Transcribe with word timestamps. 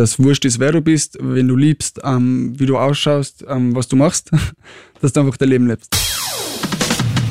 dass 0.00 0.18
wurscht 0.18 0.46
ist, 0.46 0.58
wer 0.58 0.72
du 0.72 0.80
bist, 0.80 1.18
wenn 1.20 1.46
du 1.46 1.56
liebst, 1.56 2.00
ähm, 2.02 2.54
wie 2.56 2.64
du 2.64 2.78
ausschaust, 2.78 3.44
ähm, 3.46 3.74
was 3.74 3.86
du 3.86 3.96
machst, 3.96 4.30
dass 5.02 5.12
du 5.12 5.20
einfach 5.20 5.36
dein 5.36 5.50
Leben 5.50 5.66
lebst. 5.66 5.94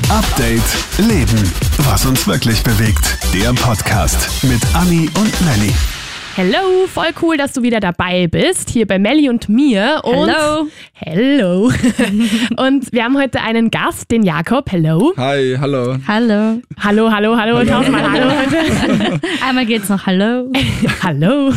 Update 0.08 0.62
Leben. 0.98 1.52
Was 1.78 2.06
uns 2.06 2.26
wirklich 2.28 2.62
bewegt. 2.62 3.18
Der 3.34 3.52
Podcast 3.54 4.28
mit 4.44 4.60
Anni 4.74 5.10
und 5.14 5.40
Nelly. 5.46 5.74
Hello, 6.36 6.86
voll 6.86 7.08
cool, 7.20 7.36
dass 7.36 7.52
du 7.54 7.62
wieder 7.62 7.80
dabei 7.80 8.28
bist, 8.28 8.70
hier 8.70 8.86
bei 8.86 9.00
Melli 9.00 9.28
und 9.28 9.48
mir. 9.48 10.00
Und 10.04 10.28
Hello. 10.28 10.68
Hello. 10.92 11.64
und 12.56 12.92
wir 12.92 13.04
haben 13.04 13.18
heute 13.18 13.40
einen 13.40 13.70
Gast, 13.70 14.12
den 14.12 14.22
Jakob. 14.22 14.70
Hello. 14.70 15.12
Hi, 15.16 15.56
hallo. 15.58 15.98
Hallo. 16.06 16.62
Hallo, 16.78 17.10
hallo, 17.10 17.36
hallo. 17.36 17.64
Tausendmal 17.64 18.10
Hallo 18.10 18.30
heute. 18.30 19.20
Einmal 19.44 19.66
geht's 19.66 19.88
noch 19.88 20.06
Hallo. 20.06 20.50
hallo. 21.02 21.52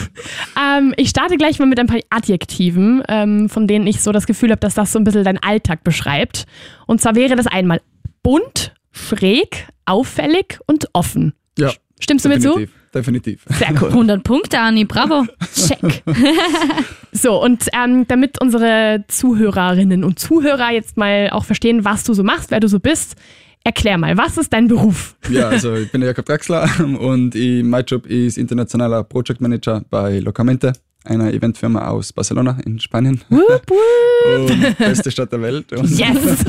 Ähm, 0.60 0.94
ich 0.98 1.10
starte 1.10 1.38
gleich 1.38 1.60
mal 1.60 1.68
mit 1.68 1.80
ein 1.80 1.88
paar 1.88 2.00
Adjektiven, 2.10 3.04
ähm, 3.08 3.50
von 3.50 3.68
denen 3.68 3.86
ich 3.86 4.02
so 4.02 4.12
das 4.12 4.26
Gefühl 4.26 4.50
habe, 4.50 4.60
dass 4.60 4.74
das 4.74 4.92
so 4.92 5.00
ein 5.00 5.04
bisschen 5.04 5.24
deinen 5.24 5.40
Alltag 5.44 5.84
beschreibt. 5.84 6.46
Und 6.88 7.00
zwar 7.00 7.14
wäre 7.14 7.36
das 7.36 7.46
einmal 7.46 7.80
bunt, 8.24 8.74
schräg, 8.92 9.68
auffällig 9.86 10.60
und 10.66 10.88
offen. 10.94 11.34
Ja. 11.60 11.72
Stimmst 12.00 12.26
du 12.26 12.30
mir 12.30 12.40
zu? 12.40 12.68
Definitiv. 12.94 13.46
Sehr 13.50 13.72
cool. 13.82 13.90
100 13.94 14.24
Punkte, 14.24 14.60
Anni, 14.60 14.86
bravo. 14.86 15.26
Check. 15.54 16.04
so, 17.12 17.42
und 17.44 17.68
ähm, 17.74 18.06
damit 18.08 18.42
unsere 18.42 19.04
Zuhörerinnen 19.08 20.04
und 20.04 20.20
Zuhörer 20.20 20.72
jetzt 20.72 20.98
mal 20.98 21.30
auch 21.32 21.46
verstehen, 21.46 21.86
was 21.86 22.04
du 22.04 22.14
so 22.14 22.24
machst, 22.24 22.52
wer 22.52 22.60
du 22.60 22.68
so 22.68 22.80
bist, 22.80 23.16
erklär 23.64 23.98
mal, 23.98 24.18
was 24.18 24.38
ist 24.38 24.52
dein 24.52 24.68
Beruf? 24.68 25.16
Ja, 25.30 25.50
also 25.50 25.76
ich 25.76 25.92
bin 25.92 26.02
der 26.02 26.10
Jakob 26.10 26.26
Draxler 26.26 26.70
und 27.00 27.36
ich, 27.36 27.64
mein 27.64 27.86
Job 27.86 28.06
ist 28.06 28.38
internationaler 28.38 29.04
Project 29.04 29.42
Manager 29.42 29.84
bei 29.90 30.20
Locamente, 30.20 30.74
einer 31.06 31.34
Eventfirma 31.34 31.88
aus 31.88 32.14
Barcelona 32.14 32.58
in 32.66 32.80
Spanien. 32.80 33.22
Wupp, 33.30 33.70
wupp. 33.70 34.50
Und 34.50 34.78
beste 34.78 35.12
Stadt 35.12 35.32
der 35.32 35.42
Welt. 35.42 35.66
Yes! 35.72 36.46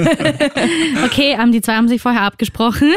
Okay, 1.05 1.37
ähm, 1.41 1.51
die 1.51 1.61
zwei 1.61 1.75
haben 1.75 1.89
sich 1.89 2.01
vorher 2.01 2.23
abgesprochen. 2.23 2.93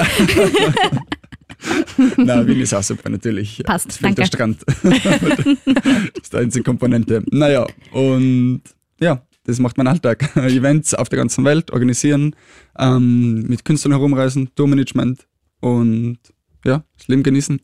Na, 2.17 2.45
Wien 2.47 2.59
ist 2.61 2.73
auch 2.73 2.83
super, 2.83 3.09
natürlich. 3.09 3.61
Passt, 3.65 3.89
Es 3.89 3.97
fehlt 3.97 4.17
der 4.17 4.27
danke. 4.27 4.55
Strand. 4.63 4.65
das 6.13 6.23
ist 6.23 6.33
die 6.33 6.37
einzige 6.37 6.63
Komponente. 6.63 7.23
Naja, 7.31 7.65
und 7.91 8.61
ja, 8.99 9.21
das 9.45 9.59
macht 9.59 9.77
mein 9.77 9.87
Alltag. 9.87 10.35
Events 10.35 10.93
auf 10.93 11.09
der 11.09 11.17
ganzen 11.17 11.45
Welt 11.45 11.71
organisieren, 11.71 12.35
ähm, 12.77 13.43
mit 13.43 13.65
Künstlern 13.65 13.93
herumreisen, 13.93 14.49
Tourmanagement 14.55 15.25
und 15.61 16.17
ja, 16.65 16.83
das 16.97 17.07
Leben 17.07 17.23
genießen. 17.23 17.61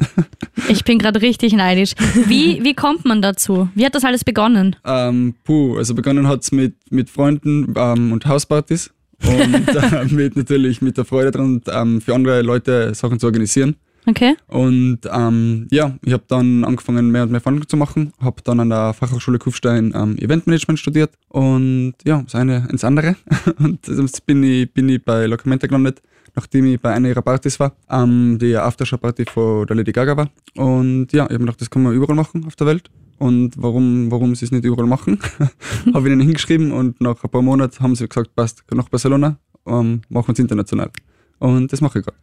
Ich 0.69 0.85
bin 0.85 0.97
gerade 0.97 1.21
richtig 1.21 1.53
neidisch. 1.53 1.93
Wie, 2.27 2.63
wie 2.63 2.73
kommt 2.73 3.03
man 3.03 3.21
dazu? 3.21 3.67
Wie 3.75 3.85
hat 3.85 3.95
das 3.95 4.05
alles 4.05 4.23
begonnen? 4.23 4.77
Ähm, 4.85 5.35
puh, 5.43 5.77
also 5.77 5.93
begonnen 5.93 6.27
hat's 6.27 6.51
mit, 6.53 6.75
mit 6.89 7.09
Freunden 7.09 7.73
ähm, 7.75 8.13
und 8.13 8.25
Hauspartys 8.25 8.91
und 9.25 9.67
äh, 9.75 10.05
mit 10.05 10.37
natürlich 10.37 10.81
mit 10.81 10.97
der 10.97 11.05
Freude 11.05 11.31
dran, 11.31 11.61
ähm, 11.67 11.99
für 12.01 12.15
andere 12.15 12.41
Leute 12.41 12.93
Sachen 12.95 13.19
zu 13.19 13.25
organisieren. 13.25 13.75
Okay. 14.05 14.35
Und 14.47 14.99
ähm, 15.11 15.67
ja, 15.71 15.95
ich 16.03 16.13
habe 16.13 16.23
dann 16.27 16.63
angefangen, 16.65 17.09
mehr 17.11 17.23
und 17.23 17.31
mehr 17.31 17.41
Verhandlungen 17.41 17.69
zu 17.69 17.77
machen, 17.77 18.13
habe 18.19 18.41
dann 18.43 18.59
an 18.59 18.69
der 18.69 18.93
Fachhochschule 18.93 19.39
Kufstein 19.39 19.93
ähm, 19.95 20.17
Eventmanagement 20.17 20.79
studiert 20.79 21.11
und 21.29 21.93
ja, 22.03 22.21
das 22.21 22.35
eine 22.35 22.67
ins 22.69 22.83
andere. 22.83 23.15
Und 23.59 23.87
jetzt 23.87 24.25
bin 24.25 24.43
ich, 24.43 24.71
bin 24.73 24.89
ich 24.89 25.03
bei 25.03 25.25
Locamente 25.25 25.67
gelandet, 25.67 26.01
nachdem 26.35 26.65
ich 26.65 26.79
bei 26.79 26.91
einer 26.91 27.09
ihrer 27.09 27.21
Partys 27.21 27.59
war, 27.59 27.73
ähm, 27.89 28.37
die 28.39 28.55
Aftershow-Party 28.55 29.25
von 29.25 29.67
der 29.67 29.75
Lady 29.75 29.91
Gaga 29.91 30.17
war. 30.17 30.29
Und 30.55 31.13
ja, 31.13 31.23
ich 31.25 31.31
habe 31.31 31.33
mir 31.33 31.45
gedacht, 31.45 31.61
das 31.61 31.69
kann 31.69 31.83
man 31.83 31.93
überall 31.93 32.15
machen 32.15 32.45
auf 32.45 32.55
der 32.55 32.67
Welt. 32.67 32.89
Und 33.19 33.53
warum, 33.55 34.11
warum 34.11 34.35
sie 34.35 34.45
es 34.45 34.51
nicht 34.51 34.65
überall 34.65 34.87
machen, 34.87 35.19
habe 35.93 36.07
ich 36.07 36.13
ihnen 36.13 36.21
hingeschrieben 36.21 36.71
und 36.71 36.99
nach 36.99 37.23
ein 37.23 37.29
paar 37.29 37.41
Monaten 37.41 37.79
haben 37.79 37.95
sie 37.95 38.07
gesagt, 38.07 38.35
passt, 38.35 38.63
nach 38.71 38.89
Barcelona, 38.89 39.37
ähm, 39.65 40.01
machen 40.09 40.27
wir 40.27 40.33
es 40.33 40.39
international. 40.39 40.91
Und 41.43 41.73
das 41.73 41.81
mache 41.81 41.99
ich 41.99 42.05
gerade. 42.05 42.17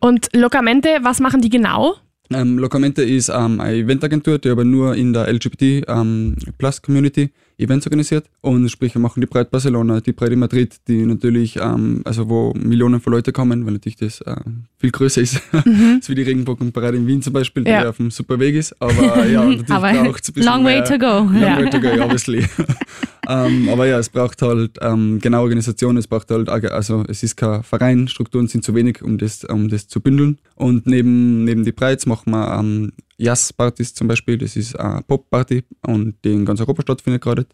Und 0.00 0.34
Locamente, 0.34 0.88
was 1.02 1.20
machen 1.20 1.42
die 1.42 1.50
genau? 1.50 1.94
Ähm, 2.32 2.58
Locamente 2.58 3.02
ist 3.02 3.28
ähm, 3.28 3.60
eine 3.60 3.76
Eventagentur, 3.76 4.38
die 4.38 4.48
aber 4.48 4.64
nur 4.64 4.94
in 4.94 5.12
der 5.12 5.30
LGBT 5.30 5.84
ähm, 5.86 6.36
Plus 6.56 6.80
Community 6.80 7.30
Events 7.62 7.86
organisiert. 7.86 8.26
Und 8.40 8.68
sprich, 8.68 8.94
wir 8.94 9.00
machen 9.00 9.20
die 9.20 9.26
Breit 9.26 9.50
Barcelona, 9.50 10.00
die 10.00 10.12
Breit 10.12 10.30
in 10.30 10.38
Madrid, 10.38 10.76
die 10.88 11.04
natürlich, 11.06 11.56
ähm, 11.56 12.02
also 12.04 12.28
wo 12.28 12.52
Millionen 12.54 13.00
von 13.00 13.12
Leuten 13.12 13.32
kommen, 13.32 13.64
weil 13.66 13.72
natürlich 13.74 13.96
das 13.96 14.22
ähm, 14.26 14.64
viel 14.78 14.90
größer 14.90 15.20
ist. 15.22 15.40
als 15.52 16.08
wie 16.08 16.14
die 16.14 16.22
Regenbogenparade 16.22 16.96
in 16.96 17.06
Wien 17.06 17.22
zum 17.22 17.32
Beispiel, 17.32 17.64
die 17.64 17.70
Ja. 17.70 17.88
auf 17.88 17.96
dem 17.96 18.10
super 18.10 18.38
Weg 18.38 18.54
ist. 18.54 18.74
Aber 18.80 19.26
ja, 19.26 19.44
natürlich 19.44 19.66
braucht 19.66 20.22
es 20.22 20.28
ein 20.30 20.34
bisschen 20.34 20.42
long 20.52 20.64
way 20.64 20.76
mehr, 20.80 20.84
to 20.84 20.98
go. 20.98 21.06
Long 21.06 21.40
Ja. 21.40 21.56
way 21.58 21.70
to 21.70 21.80
go, 21.80 21.88
obviously. 22.02 22.44
ähm, 23.28 23.68
aber 23.68 23.86
ja, 23.86 23.98
es 23.98 24.08
braucht 24.08 24.42
halt 24.42 24.78
ähm, 24.80 25.18
genau 25.20 25.42
Organisation, 25.42 25.96
es 25.96 26.06
braucht 26.06 26.30
halt, 26.30 26.48
also 26.48 27.04
es 27.08 27.22
ist 27.22 27.36
kein 27.36 27.62
Verein, 27.62 28.08
Strukturen 28.08 28.48
sind 28.48 28.64
zu 28.64 28.74
wenig, 28.74 29.02
um 29.02 29.18
das, 29.18 29.44
um 29.44 29.68
das 29.68 29.88
zu 29.88 30.00
bündeln. 30.00 30.38
Und 30.54 30.86
neben, 30.86 31.44
neben 31.44 31.64
die 31.64 31.72
Breits 31.72 32.06
machen 32.06 32.30
wir 32.32 32.58
ähm, 32.58 32.92
Jazz-Partys 33.22 33.94
zum 33.94 34.08
Beispiel, 34.08 34.36
das 34.36 34.56
ist 34.56 34.78
eine 34.78 35.02
Pop-Party 35.02 35.64
und 35.86 36.16
die 36.24 36.32
in 36.32 36.44
ganz 36.44 36.60
Europa 36.60 36.82
stattfindet 36.82 37.22
gerade. 37.22 37.46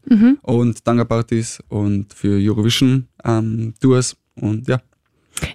Und 0.43 0.85
Tanga-Partys 0.85 1.63
und 1.69 2.13
für 2.15 2.39
Eurovision 2.39 3.07
ähm, 3.25 3.75
und 4.41 4.69
ja, 4.69 4.81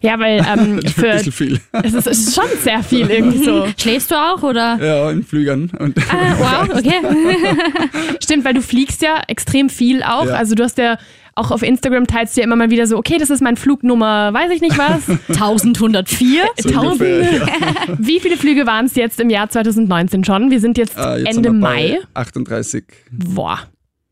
Ja, 0.01 0.19
weil 0.19 0.39
ähm, 0.39 0.79
ein 0.83 0.87
für, 0.87 1.11
bisschen 1.13 1.31
viel. 1.31 1.59
es 1.71 1.93
ist, 1.93 2.07
es 2.07 2.19
ist 2.27 2.35
schon 2.35 2.45
sehr 2.61 2.83
viel 2.83 3.09
irgendwie 3.09 3.43
so. 3.43 3.67
Schläfst 3.77 4.11
du 4.11 4.15
auch 4.15 4.41
oder? 4.43 4.77
ja, 4.81 5.11
in 5.11 5.23
Flügern. 5.23 5.71
Und 5.79 5.97
Ah, 6.09 6.35
wow, 6.67 6.77
okay. 6.77 6.99
Stimmt, 8.23 8.45
weil 8.45 8.53
du 8.53 8.61
fliegst 8.61 9.01
ja 9.01 9.21
extrem 9.27 9.69
viel 9.69 10.03
auch. 10.03 10.25
Ja. 10.27 10.33
Also 10.33 10.55
du 10.55 10.63
hast 10.63 10.77
ja 10.77 10.97
auch 11.35 11.49
auf 11.49 11.63
Instagram 11.63 12.05
teilst 12.05 12.37
du 12.37 12.41
ja 12.41 12.45
immer 12.45 12.55
mal 12.55 12.69
wieder 12.69 12.85
so, 12.85 12.95
okay, 12.97 13.17
das 13.17 13.31
ist 13.31 13.41
mein 13.41 13.57
Flugnummer, 13.57 14.31
weiß 14.33 14.51
ich 14.51 14.61
nicht 14.61 14.77
was. 14.77 15.09
1104? 15.29 16.43
so 16.59 16.79
ungefähr, 16.79 17.21
ja. 17.33 17.45
Wie 17.97 18.19
viele 18.19 18.37
Flüge 18.37 18.67
waren 18.67 18.85
es 18.85 18.95
jetzt 18.95 19.19
im 19.19 19.31
Jahr 19.31 19.49
2019 19.49 20.23
schon? 20.23 20.51
Wir 20.51 20.59
sind 20.59 20.77
jetzt 20.77 20.95
Äh, 20.97 21.17
jetzt 21.19 21.29
Ende 21.29 21.33
sind 21.33 21.43
wir 21.43 21.51
Mai. 21.53 21.99
bei 22.13 22.21
38. 22.21 22.83
Boah. 23.11 23.59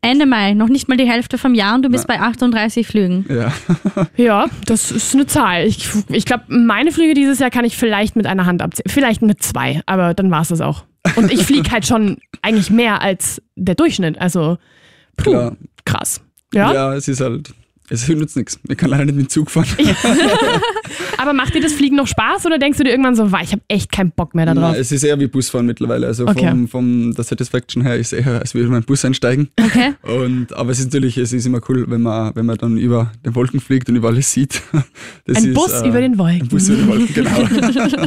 Ende 0.04 0.26
Mai, 0.26 0.54
noch 0.54 0.68
nicht 0.68 0.88
mal 0.88 0.96
die 0.96 1.08
Hälfte 1.08 1.38
vom 1.38 1.54
Jahr 1.54 1.76
und 1.76 1.82
du 1.82 1.88
bist 1.88 2.08
bei 2.08 2.18
38 2.18 2.86
Flügen. 2.86 3.24
Ja. 3.28 3.52
Ja, 4.16 4.46
das 4.66 4.90
ist 4.90 5.14
eine 5.14 5.26
Zahl. 5.26 5.64
Ich, 5.66 5.88
ich 6.08 6.24
glaube, 6.24 6.44
meine 6.48 6.90
Flüge 6.90 7.14
dieses 7.14 7.38
Jahr 7.38 7.50
kann 7.50 7.64
ich 7.64 7.76
vielleicht 7.76 8.16
mit 8.16 8.26
einer 8.26 8.46
Hand 8.46 8.62
abzählen. 8.62 8.90
Vielleicht 8.90 9.22
mit 9.22 9.42
zwei, 9.42 9.80
aber 9.86 10.12
dann 10.14 10.30
war 10.30 10.42
es 10.42 10.48
das 10.48 10.60
auch. 10.60 10.84
Und 11.16 11.32
ich 11.32 11.44
fliege 11.46 11.70
halt 11.70 11.86
schon 11.86 12.18
eigentlich 12.42 12.70
mehr 12.70 13.00
als 13.00 13.40
der 13.56 13.74
Durchschnitt. 13.74 14.20
Also, 14.20 14.58
puh, 15.16 15.52
krass. 15.84 16.20
Ja? 16.52 16.72
Ja, 16.72 16.94
es 16.94 17.08
ist 17.08 17.20
halt, 17.20 17.54
es 17.92 18.08
nützt 18.08 18.36
nichts. 18.36 18.58
Ich 18.68 18.76
kann 18.76 18.90
leider 18.90 19.04
nicht 19.04 19.16
mit 19.16 19.26
dem 19.26 19.28
Zug 19.28 19.50
fahren. 19.50 19.66
Aber 21.18 21.32
macht 21.32 21.54
dir 21.54 21.60
das 21.60 21.72
Fliegen 21.72 21.96
noch 21.96 22.06
Spaß 22.06 22.46
oder 22.46 22.58
denkst 22.58 22.78
du 22.78 22.84
dir 22.84 22.90
irgendwann 22.90 23.14
so, 23.14 23.30
"Wah, 23.30 23.40
ich 23.42 23.52
habe 23.52 23.62
echt 23.68 23.92
keinen 23.92 24.10
Bock 24.12 24.34
mehr 24.34 24.46
da 24.46 24.54
drauf? 24.54 24.72
Nein, 24.72 24.80
es 24.80 24.90
ist 24.92 25.04
eher 25.04 25.18
wie 25.20 25.26
Busfahren 25.26 25.66
mittlerweile. 25.66 26.06
Also 26.06 26.26
Okay. 26.26 26.48
vom, 26.48 26.68
vom 26.68 27.14
der 27.14 27.24
Satisfaction 27.24 27.82
her 27.82 27.96
ist 27.96 28.12
eher, 28.12 28.40
als 28.40 28.54
würde 28.54 28.68
man 28.68 28.80
in 28.80 28.84
Bus 28.86 29.04
einsteigen. 29.04 29.48
Okay. 29.60 29.92
Und, 30.02 30.52
aber 30.54 30.70
es 30.70 30.78
ist 30.78 30.86
natürlich, 30.86 31.16
es 31.18 31.32
ist 31.32 31.46
immer 31.46 31.60
cool, 31.68 31.84
wenn 31.88 32.02
man, 32.02 32.34
wenn 32.34 32.46
man 32.46 32.56
dann 32.58 32.76
über 32.76 33.12
den 33.24 33.34
Wolken 33.34 33.60
fliegt 33.60 33.88
und 33.88 33.96
über 33.96 34.08
alles 34.08 34.32
sieht. 34.32 34.62
Das 35.24 35.36
Ein 35.36 35.50
ist, 35.50 35.54
Bus 35.54 35.70
äh, 35.72 35.88
über 35.88 36.00
den 36.00 36.18
Wolken. 36.18 36.42
Ein 36.42 36.48
Bus 36.48 36.68
über 36.68 36.78
den 36.78 36.88
Wolken, 36.88 37.14
genau. 37.14 37.30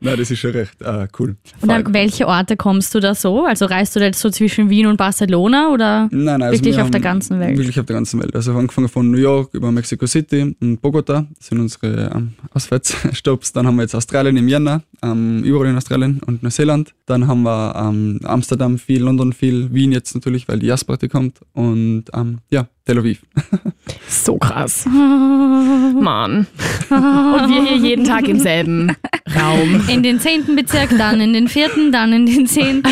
Nein, 0.00 0.16
das 0.18 0.30
ist 0.30 0.38
schon 0.40 0.50
recht 0.50 0.82
äh, 0.82 1.06
cool. 1.18 1.36
Und 1.60 1.70
an 1.70 1.84
welche 1.94 2.26
Orte 2.26 2.56
kommst 2.56 2.92
du 2.94 3.00
da 3.00 3.14
so? 3.14 3.44
Also 3.44 3.66
reist 3.66 3.94
du 3.94 4.00
da 4.00 4.06
jetzt 4.06 4.18
so 4.20 4.30
zwischen 4.30 4.68
Wien 4.68 4.86
und 4.86 4.96
Barcelona 4.96 5.68
oder? 5.72 6.08
Nein, 6.10 6.40
nein, 6.40 6.52
Wirklich 6.52 6.76
wir 6.76 6.82
auf 6.82 6.90
der 6.90 7.00
ganzen 7.00 7.38
Welt? 7.38 7.56
Wirklich 7.56 7.78
auf 7.78 7.86
der 7.86 7.94
ganzen 7.94 8.20
Welt. 8.20 8.34
Also 8.34 8.52
angefangen 8.52 8.88
von 8.88 9.10
New 9.10 9.18
York 9.18 9.25
über 9.52 9.72
Mexico 9.72 10.06
City 10.06 10.54
und 10.60 10.80
Bogota, 10.80 11.26
das 11.36 11.48
sind 11.48 11.60
unsere 11.60 12.10
ähm, 12.14 12.32
Auswärtsstopps. 12.52 13.52
Dann 13.52 13.66
haben 13.66 13.76
wir 13.76 13.82
jetzt 13.82 13.94
Australien 13.94 14.36
im 14.36 14.48
Jänner, 14.48 14.82
ähm, 15.02 15.42
überall 15.42 15.68
in 15.68 15.76
Australien 15.76 16.20
und 16.26 16.42
Neuseeland. 16.42 16.94
Dann 17.06 17.26
haben 17.26 17.42
wir 17.42 17.74
ähm, 17.76 18.20
Amsterdam 18.24 18.78
viel, 18.78 19.02
London 19.02 19.32
viel, 19.32 19.72
Wien 19.72 19.92
jetzt 19.92 20.14
natürlich, 20.14 20.48
weil 20.48 20.58
die 20.58 20.66
Jazzparty 20.66 21.08
kommt 21.08 21.40
und 21.52 22.04
ähm, 22.14 22.38
ja, 22.50 22.68
Tel 22.84 22.98
Aviv. 22.98 23.22
So 24.08 24.36
krass. 24.36 24.84
Mann. 24.86 26.46
Und 26.90 27.48
wir 27.48 27.64
hier 27.68 27.76
jeden 27.76 28.04
Tag 28.04 28.28
im 28.28 28.40
selben 28.40 28.96
Raum. 29.34 29.82
In 29.88 30.02
den 30.02 30.18
zehnten 30.18 30.56
Bezirk, 30.56 30.90
dann 30.98 31.20
in 31.20 31.32
den 31.32 31.46
vierten, 31.48 31.92
dann 31.92 32.12
in 32.12 32.26
den 32.26 32.46
zehnten. 32.46 32.88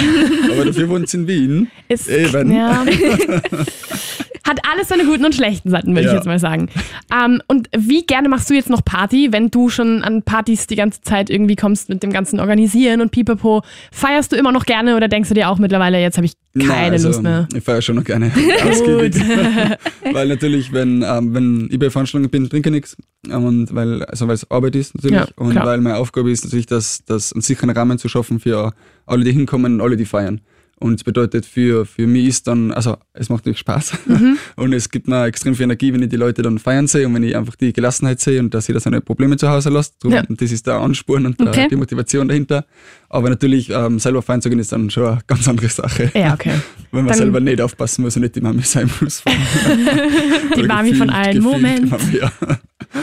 Aber 0.53 0.65
dafür 0.65 0.89
wohnt 0.89 1.07
es 1.07 1.15
in 1.15 1.27
Wien. 1.27 1.69
Ist, 1.89 2.09
Eben. 2.09 2.53
Ja. 2.53 2.85
Hat 4.47 4.61
alles 4.71 4.89
seine 4.89 5.05
guten 5.05 5.25
und 5.25 5.35
schlechten 5.35 5.71
Seiten, 5.71 5.89
würde 5.89 6.03
ich 6.03 6.07
Ja. 6.07 6.15
jetzt 6.15 6.27
mal 6.27 6.39
sagen. 6.39 6.69
Ähm, 7.13 7.41
und 7.47 7.69
wie 7.77 8.05
gerne 8.05 8.29
machst 8.29 8.51
du 8.51 8.55
jetzt 8.55 8.69
noch 8.69 8.85
Party, 8.85 9.29
wenn 9.33 9.51
du 9.51 9.71
schon 9.71 10.03
an 10.03 10.23
Partys 10.23 10.67
die 10.67 10.77
ganze 10.77 11.01
Zeit 11.01 11.31
irgendwie 11.31 11.57
kommst 11.57 11.89
mit 11.89 12.03
dem 12.03 12.13
ganzen 12.13 12.41
Organisieren 12.41 13.01
und 13.01 13.11
Pipapo? 13.11 13.63
Feierst 13.91 14.33
du 14.33 14.37
immer 14.37 14.53
noch 14.53 14.67
gerne 14.67 14.97
oder 14.97 15.09
denkst 15.09 15.29
du 15.31 15.35
dir 15.35 15.49
auch 15.49 15.59
mittlerweile, 15.59 15.99
jetzt 16.01 16.17
habe 16.19 16.27
ich 16.27 16.35
keine 16.59 16.69
Nein, 16.69 16.93
also, 16.93 17.09
Lust 17.09 17.23
mehr? 17.23 17.49
Ich 17.55 17.65
feiere 17.65 17.83
schon 17.83 17.97
noch 17.97 18.05
gerne 18.05 18.31
ausgiebig. 18.71 19.15
weil 20.13 20.29
natürlich, 20.29 20.73
wenn, 20.73 21.03
ähm, 21.03 21.35
wenn 21.35 21.69
ich 21.71 21.79
bei 21.79 21.91
Veranstaltungen 21.91 22.31
bin, 22.31 22.49
trinke 22.49 22.69
ich 22.69 22.75
nichts. 22.75 22.97
Ähm, 23.31 23.45
und 23.45 23.75
weil, 23.75 24.05
also 24.05 24.29
es 24.31 24.51
Arbeit 24.51 24.77
ist 24.77 24.95
natürlich. 24.95 25.17
Ja, 25.21 25.27
und 25.37 25.55
weil 25.55 25.81
meine 25.81 25.97
Aufgabe 25.97 26.31
ist 26.31 26.45
natürlich, 26.45 26.67
das, 26.67 27.03
das 27.07 27.33
einen 27.33 27.43
sicheren 27.43 27.71
Rahmen 27.71 27.99
zu 27.99 28.09
schaffen 28.09 28.41
für 28.41 28.73
alle, 29.07 29.25
die 29.25 29.33
hinkommen 29.33 29.75
und 29.75 29.81
alle, 29.81 29.97
die 29.97 30.05
feiern. 30.05 30.41
Und 30.81 30.95
es 30.95 31.05
bedeutet 31.05 31.47
für, 31.47 31.87
für 31.87 32.07
mich 32.07 32.27
ist 32.27 32.47
dann, 32.49 32.73
also 32.73 32.97
es 33.13 33.29
macht 33.29 33.43
natürlich 33.47 33.61
Spaß 33.61 33.93
und 34.57 34.73
es 34.73 34.89
gibt 34.91 35.07
mir 35.09 35.25
extrem 35.25 35.55
viel 35.55 35.65
Energie, 35.65 35.93
wenn 35.95 36.03
ich 36.03 36.09
die 36.09 36.17
Leute 36.17 36.43
dann 36.43 36.59
feiern 36.59 36.87
sehe 36.89 37.07
und 37.07 37.15
wenn 37.15 37.23
ich 37.23 37.37
einfach 37.37 37.55
die 37.55 37.73
Gelassenheit 37.73 38.21
sehe 38.21 38.41
und 38.41 38.53
dass 38.53 38.67
jeder 38.67 38.81
seine 38.81 39.01
Probleme 39.01 39.37
zu 39.37 39.49
Hause 39.49 39.71
lässt. 39.71 40.03
Drum, 40.03 40.13
Ja. 40.13 40.23
Das 40.29 40.51
ist 40.53 40.67
der 40.67 40.75
Ansporn 40.75 41.27
und 41.27 41.39
der, 41.41 41.49
Okay. 41.49 41.69
die 41.71 41.77
Motivation 41.77 42.27
dahinter. 42.29 42.67
Aber 43.09 43.31
natürlich 43.31 43.71
ähm, 43.71 43.99
selber 44.01 44.21
feiern 44.23 44.43
zu 44.43 44.51
gehen 44.51 44.59
ist 44.59 44.73
dann 44.73 44.91
schon 44.91 45.07
eine 45.07 45.19
ganz 45.27 45.47
andere 45.47 45.69
Sache. 45.69 46.11
Ja, 46.15 46.35
okay. 46.35 46.55
Wenn 46.91 47.01
man 47.05 47.09
Dann- 47.09 47.19
selber 47.19 47.41
nicht 47.41 47.61
aufpassen 47.61 48.03
muss 48.03 48.17
und 48.17 48.23
nicht 48.23 48.35
die 48.35 48.41
Mami 48.41 48.63
sein 48.63 48.91
muss. 49.01 49.23
Die 50.57 50.63
Mami 50.65 50.95
von 50.95 51.11
allen. 51.11 51.43
Moment. 51.43 51.93
Ja. 52.13 52.31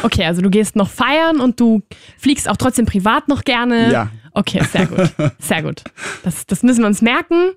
Okay, 0.04 0.26
also 0.26 0.42
du 0.42 0.50
gehst 0.50 0.76
noch 0.76 0.90
feiern 0.90 1.40
und 1.40 1.60
du 1.60 1.82
fliegst 2.18 2.48
auch 2.50 2.58
trotzdem 2.58 2.86
privat 2.86 3.28
noch 3.28 3.44
gerne. 3.44 3.92
ja. 3.92 4.10
Okay, 4.34 4.62
sehr 4.72 4.86
gut. 4.88 5.12
Sehr 5.40 5.64
gut. 5.64 5.84
Das, 6.24 6.46
das 6.46 6.64
müssen 6.64 6.82
wir 6.82 6.88
uns 6.88 7.02
merken. 7.02 7.52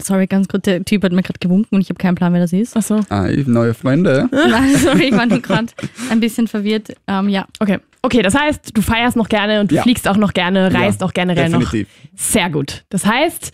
Sorry, 0.00 0.26
ganz 0.26 0.48
kurz, 0.48 0.64
der 0.64 0.84
Typ 0.84 1.04
hat 1.04 1.12
mir 1.12 1.22
gerade 1.22 1.38
gewunken 1.38 1.76
und 1.76 1.80
ich 1.80 1.88
habe 1.88 1.98
keinen 1.98 2.16
Plan, 2.16 2.32
wer 2.32 2.40
das 2.40 2.52
ist. 2.52 2.76
Achso. 2.76 3.00
Ah, 3.08 3.28
ich- 3.28 3.46
neue 3.46 3.72
Freunde. 3.72 4.28
Nein, 4.32 4.74
sorry, 4.76 5.04
ich 5.04 5.12
war 5.12 5.26
nur 5.26 5.40
gerade 5.40 5.68
ein 6.10 6.18
bisschen 6.18 6.48
verwirrt. 6.48 6.92
Ähm, 7.06 7.28
ja. 7.28 7.46
Okay. 7.60 7.78
Okay, 8.04 8.20
das 8.22 8.34
heißt, 8.34 8.76
du 8.76 8.82
feierst 8.82 9.16
noch 9.16 9.28
gerne 9.28 9.60
und 9.60 9.70
du 9.70 9.76
Ja. 9.76 9.82
fliegst 9.82 10.08
auch 10.08 10.16
noch 10.16 10.32
gerne, 10.32 10.74
reist 10.74 11.00
Ja, 11.02 11.06
auch 11.06 11.12
generell 11.12 11.48
noch. 11.50 11.60
Definitiv. 11.60 11.88
Sehr 12.16 12.50
gut. 12.50 12.84
Das 12.88 13.06
heißt, 13.06 13.52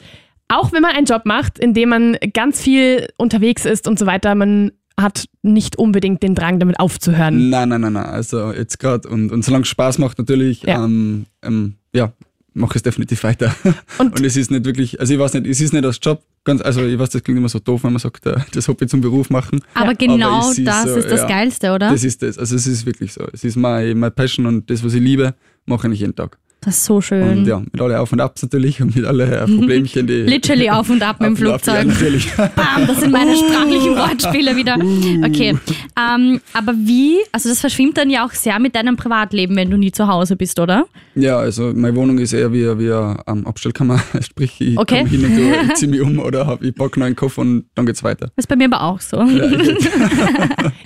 auch 0.49 0.73
wenn 0.73 0.81
man 0.81 0.93
einen 0.97 1.05
Job 1.05 1.27
macht, 1.27 1.59
in 1.59 1.75
dem 1.75 1.91
man 1.91 2.17
ganz 2.33 2.63
viel 2.63 3.09
unterwegs 3.19 3.67
ist 3.67 3.87
und 3.87 3.99
so 3.99 4.07
weiter, 4.07 4.35
man 4.35 4.73
hat 4.99 5.27
nicht 5.43 5.77
unbedingt 5.77 6.23
den 6.23 6.35
Drang, 6.35 6.59
damit 6.61 6.81
aufzuhören. 6.81 7.51
Nein, 7.51 7.69
nein, 7.69 7.83
nein, 7.83 7.93
nein. 7.93 8.07
Also 8.07 8.53
jetzt 8.53 8.79
gerade 8.79 9.07
und, 9.07 9.31
und 9.33 9.45
solange 9.45 9.63
es 9.65 9.69
Spaß 9.69 9.99
macht, 9.99 10.19
natürlich, 10.19 10.63
Ja. 10.63 10.83
ähm, 10.83 11.27
ähm, 11.43 11.75
ja, 11.93 12.13
mache 12.55 12.77
es 12.77 12.83
definitiv 12.83 13.23
weiter. 13.25 13.55
Und- 13.99 14.19
Und, 14.19 14.25
es 14.25 14.37
ist 14.37 14.51
nicht 14.51 14.65
wirklich, 14.65 15.01
also 15.01 15.13
ich 15.15 15.21
weiß 15.21 15.35
nicht, 15.35 15.47
es 15.47 15.61
ist 15.61 15.73
nicht 15.73 15.85
als 15.85 15.99
Job, 16.03 16.23
ganz, 16.45 16.61
also 16.63 16.85
ich 16.85 16.99
weiß, 16.99 17.11
das 17.11 17.23
klingt 17.23 17.39
immer 17.39 17.49
so 17.49 17.59
doof, 17.59 17.85
wenn 17.85 17.93
man 17.93 18.01
sagt, 18.01 18.27
äh, 18.27 18.37
das 18.53 18.67
Hobby 18.69 18.87
zum 18.87 19.01
Beruf 19.01 19.31
machen. 19.31 19.61
Aber 19.75 19.95
genau 19.95 20.41
Aber 20.41 20.55
das 20.57 20.85
so, 20.85 20.97
ist 20.97 21.11
das 21.11 21.21
ja. 21.21 21.27
Geilste, 21.29 21.73
oder? 21.73 21.91
Das 21.91 22.05
ist 22.05 22.23
das. 22.23 22.39
Also 22.39 22.57
es 22.57 22.67
ist 22.67 22.87
wirklich 22.87 23.13
so. 23.13 23.27
Es 23.33 23.45
ist 23.45 23.57
mein, 23.57 23.99
mein 23.99 24.13
Passion 24.13 24.47
und 24.47 24.69
das, 24.71 24.83
was 24.85 24.95
ich 24.95 25.03
liebe, 25.03 25.35
mache 25.67 25.89
ich 25.93 26.01
jeden 26.01 26.15
Tag. 26.17 26.39
Das 26.61 26.77
ist 26.79 26.85
so 26.87 27.01
schön. 27.01 27.39
Und 27.39 27.47
ja, 27.47 27.61
mit 27.61 27.81
alle 27.81 28.01
Auf 28.01 28.13
und 28.13 28.21
Abs 28.21 28.43
natürlich 28.43 28.83
und 28.83 28.97
mit 28.97 29.05
alle 29.05 29.25
äh, 29.27 29.45
Problemchen, 29.57 30.09
die. 30.09 30.23
Literally 30.23 30.69
auf 30.69 30.91
und 30.91 31.03
ab 31.03 31.21
mit 31.21 31.29
dem 31.39 31.47
und 31.47 31.53
ab, 31.53 31.63
Flugzeug. 31.63 31.77
Ja, 31.77 31.85
natürlich. 31.85 32.33
Bam, 32.37 32.87
das 32.87 33.01
sind 33.01 33.13
meine 33.13 33.37
sprachlichen 33.37 33.95
Wortspiele 33.97 34.57
wieder. 34.57 34.75
Okay. 35.25 35.57
Ähm, 35.97 36.41
aber 36.53 36.75
wie, 36.77 37.17
also 37.31 37.49
das 37.49 37.61
verschwimmt 37.61 37.97
dann 37.97 38.11
ja 38.11 38.27
auch 38.27 38.33
sehr 38.33 38.59
mit 38.59 38.75
deinem 38.75 38.97
Privatleben, 38.97 39.55
wenn 39.55 39.71
du 39.71 39.77
nie 39.77 39.93
zu 39.93 40.09
Hause 40.09 40.35
bist, 40.35 40.59
oder? 40.59 40.87
Ja, 41.15 41.39
also 41.39 41.73
meine 41.75 41.95
Wohnung 41.95 42.19
ist 42.19 42.33
eher 42.33 42.53
wie, 42.53 42.65
wie 42.79 42.93
eine 42.93 43.19
ähm, 43.29 43.47
Abstellkammer. 43.47 44.01
Sprich, 44.21 44.61
ich 44.61 44.77
Okay. 44.77 44.99
komme 44.99 45.11
hin 45.11 45.25
und 45.27 45.37
tu, 45.37 45.43
ich 45.69 45.75
ziehe 45.75 45.91
mich 45.91 46.01
um 46.01 46.19
oder 46.19 46.47
hab, 46.49 46.63
ich 46.63 46.75
packe 46.75 46.99
noch 46.99 47.07
einen 47.07 47.17
Koffer 47.17 47.43
und 47.43 47.67
dann 47.77 47.87
geht's 47.87 48.03
weiter. 48.03 48.27
Das 48.35 48.45
ist 48.45 48.49
bei 48.49 48.57
mir 48.57 48.65
aber 48.67 48.83
auch 48.83 49.01
so. 49.01 49.23
Ja, 49.23 49.49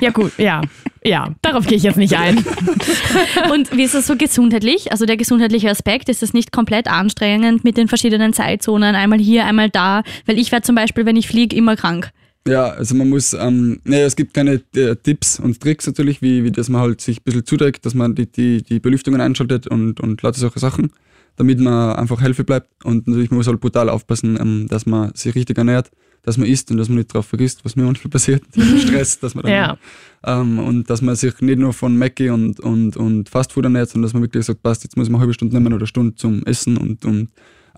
Ja, 0.00 0.10
gut, 0.10 0.32
ja. 0.38 0.60
Ja, 1.04 1.34
darauf 1.42 1.66
gehe 1.66 1.76
ich 1.76 1.82
jetzt 1.82 1.96
nicht 1.96 2.16
ein. 2.16 2.36
Und 3.52 3.76
wie 3.76 3.82
ist 3.82 3.94
das 3.94 4.06
so 4.06 4.16
gesundheitlich? 4.16 4.92
Also 4.92 5.04
der 5.04 5.16
gesundheitliche 5.16 5.68
Aspekt, 5.68 6.08
ist 6.08 6.22
das 6.22 6.32
nicht 6.32 6.52
komplett 6.52 6.86
anstrengend 6.86 7.64
mit 7.64 7.76
den 7.76 7.88
verschiedenen 7.88 8.32
Zeitzonen, 8.32 8.94
einmal 8.94 9.18
hier, 9.18 9.44
einmal 9.44 9.68
da? 9.68 10.02
Weil 10.26 10.38
ich 10.38 10.52
werde 10.52 10.64
zum 10.64 10.76
Beispiel, 10.76 11.04
wenn 11.04 11.16
ich 11.16 11.26
fliege, 11.26 11.56
immer 11.56 11.74
krank. 11.74 12.10
Ja, 12.46 12.70
also 12.70 12.94
man 12.94 13.08
muss, 13.08 13.34
ähm, 13.34 13.80
naja, 13.84 14.06
es 14.06 14.16
gibt 14.16 14.34
keine 14.34 14.60
äh, 14.74 14.96
Tipps 14.96 15.38
und 15.38 15.60
Tricks 15.60 15.86
natürlich, 15.86 16.22
wie, 16.22 16.42
wie 16.42 16.50
dass 16.50 16.68
man 16.68 16.80
halt 16.80 17.00
sich 17.00 17.18
ein 17.18 17.24
bisschen 17.24 17.46
zudeckt, 17.46 17.86
dass 17.86 17.94
man 17.94 18.14
die, 18.14 18.26
die, 18.26 18.62
die 18.62 18.80
Belüftungen 18.80 19.20
einschaltet 19.20 19.68
und, 19.68 20.00
und 20.00 20.22
lauter 20.22 20.38
solche 20.38 20.58
Sachen, 20.58 20.92
damit 21.36 21.60
man 21.60 21.96
einfach 21.96 22.20
healthy 22.20 22.42
bleibt. 22.42 22.84
Und 22.84 23.06
natürlich, 23.06 23.30
man 23.30 23.38
muss 23.38 23.46
halt 23.46 23.60
brutal 23.60 23.88
aufpassen, 23.88 24.38
ähm, 24.40 24.66
dass 24.68 24.86
man 24.86 25.14
sich 25.14 25.34
richtig 25.34 25.58
ernährt, 25.58 25.90
dass 26.22 26.36
man 26.38 26.46
isst 26.48 26.70
und 26.70 26.76
dass 26.76 26.88
man 26.88 26.98
nicht 26.98 27.12
drauf 27.12 27.26
vergisst, 27.26 27.64
was 27.64 27.74
mir 27.76 27.82
manchmal 27.84 28.10
passiert, 28.10 28.42
diesen 28.54 28.78
Stress, 28.78 29.18
dass 29.18 29.34
man 29.34 29.42
dann, 29.44 29.52
Ja. 29.52 29.76
ähm, 30.24 30.58
und 30.58 30.88
dass 30.90 31.02
man 31.02 31.16
sich 31.16 31.40
nicht 31.40 31.58
nur 31.58 31.72
von 31.72 31.96
Mackie 31.98 32.30
und, 32.30 32.60
und, 32.60 32.96
und 32.96 33.28
Fastfood 33.28 33.64
ernährt, 33.64 33.90
sondern 33.90 34.06
dass 34.06 34.14
man 34.14 34.22
wirklich 34.22 34.44
sagt, 34.46 34.62
passt, 34.62 34.84
jetzt 34.84 34.96
muss 34.96 35.06
ich 35.06 35.10
mal 35.10 35.18
eine 35.18 35.22
halbe 35.22 35.34
Stunde 35.34 35.54
nehmen 35.54 35.66
oder 35.72 35.82
eine 35.82 35.86
Stunde 35.86 36.14
zum 36.14 36.44
Essen 36.44 36.76
und, 36.76 37.04
und, 37.04 37.28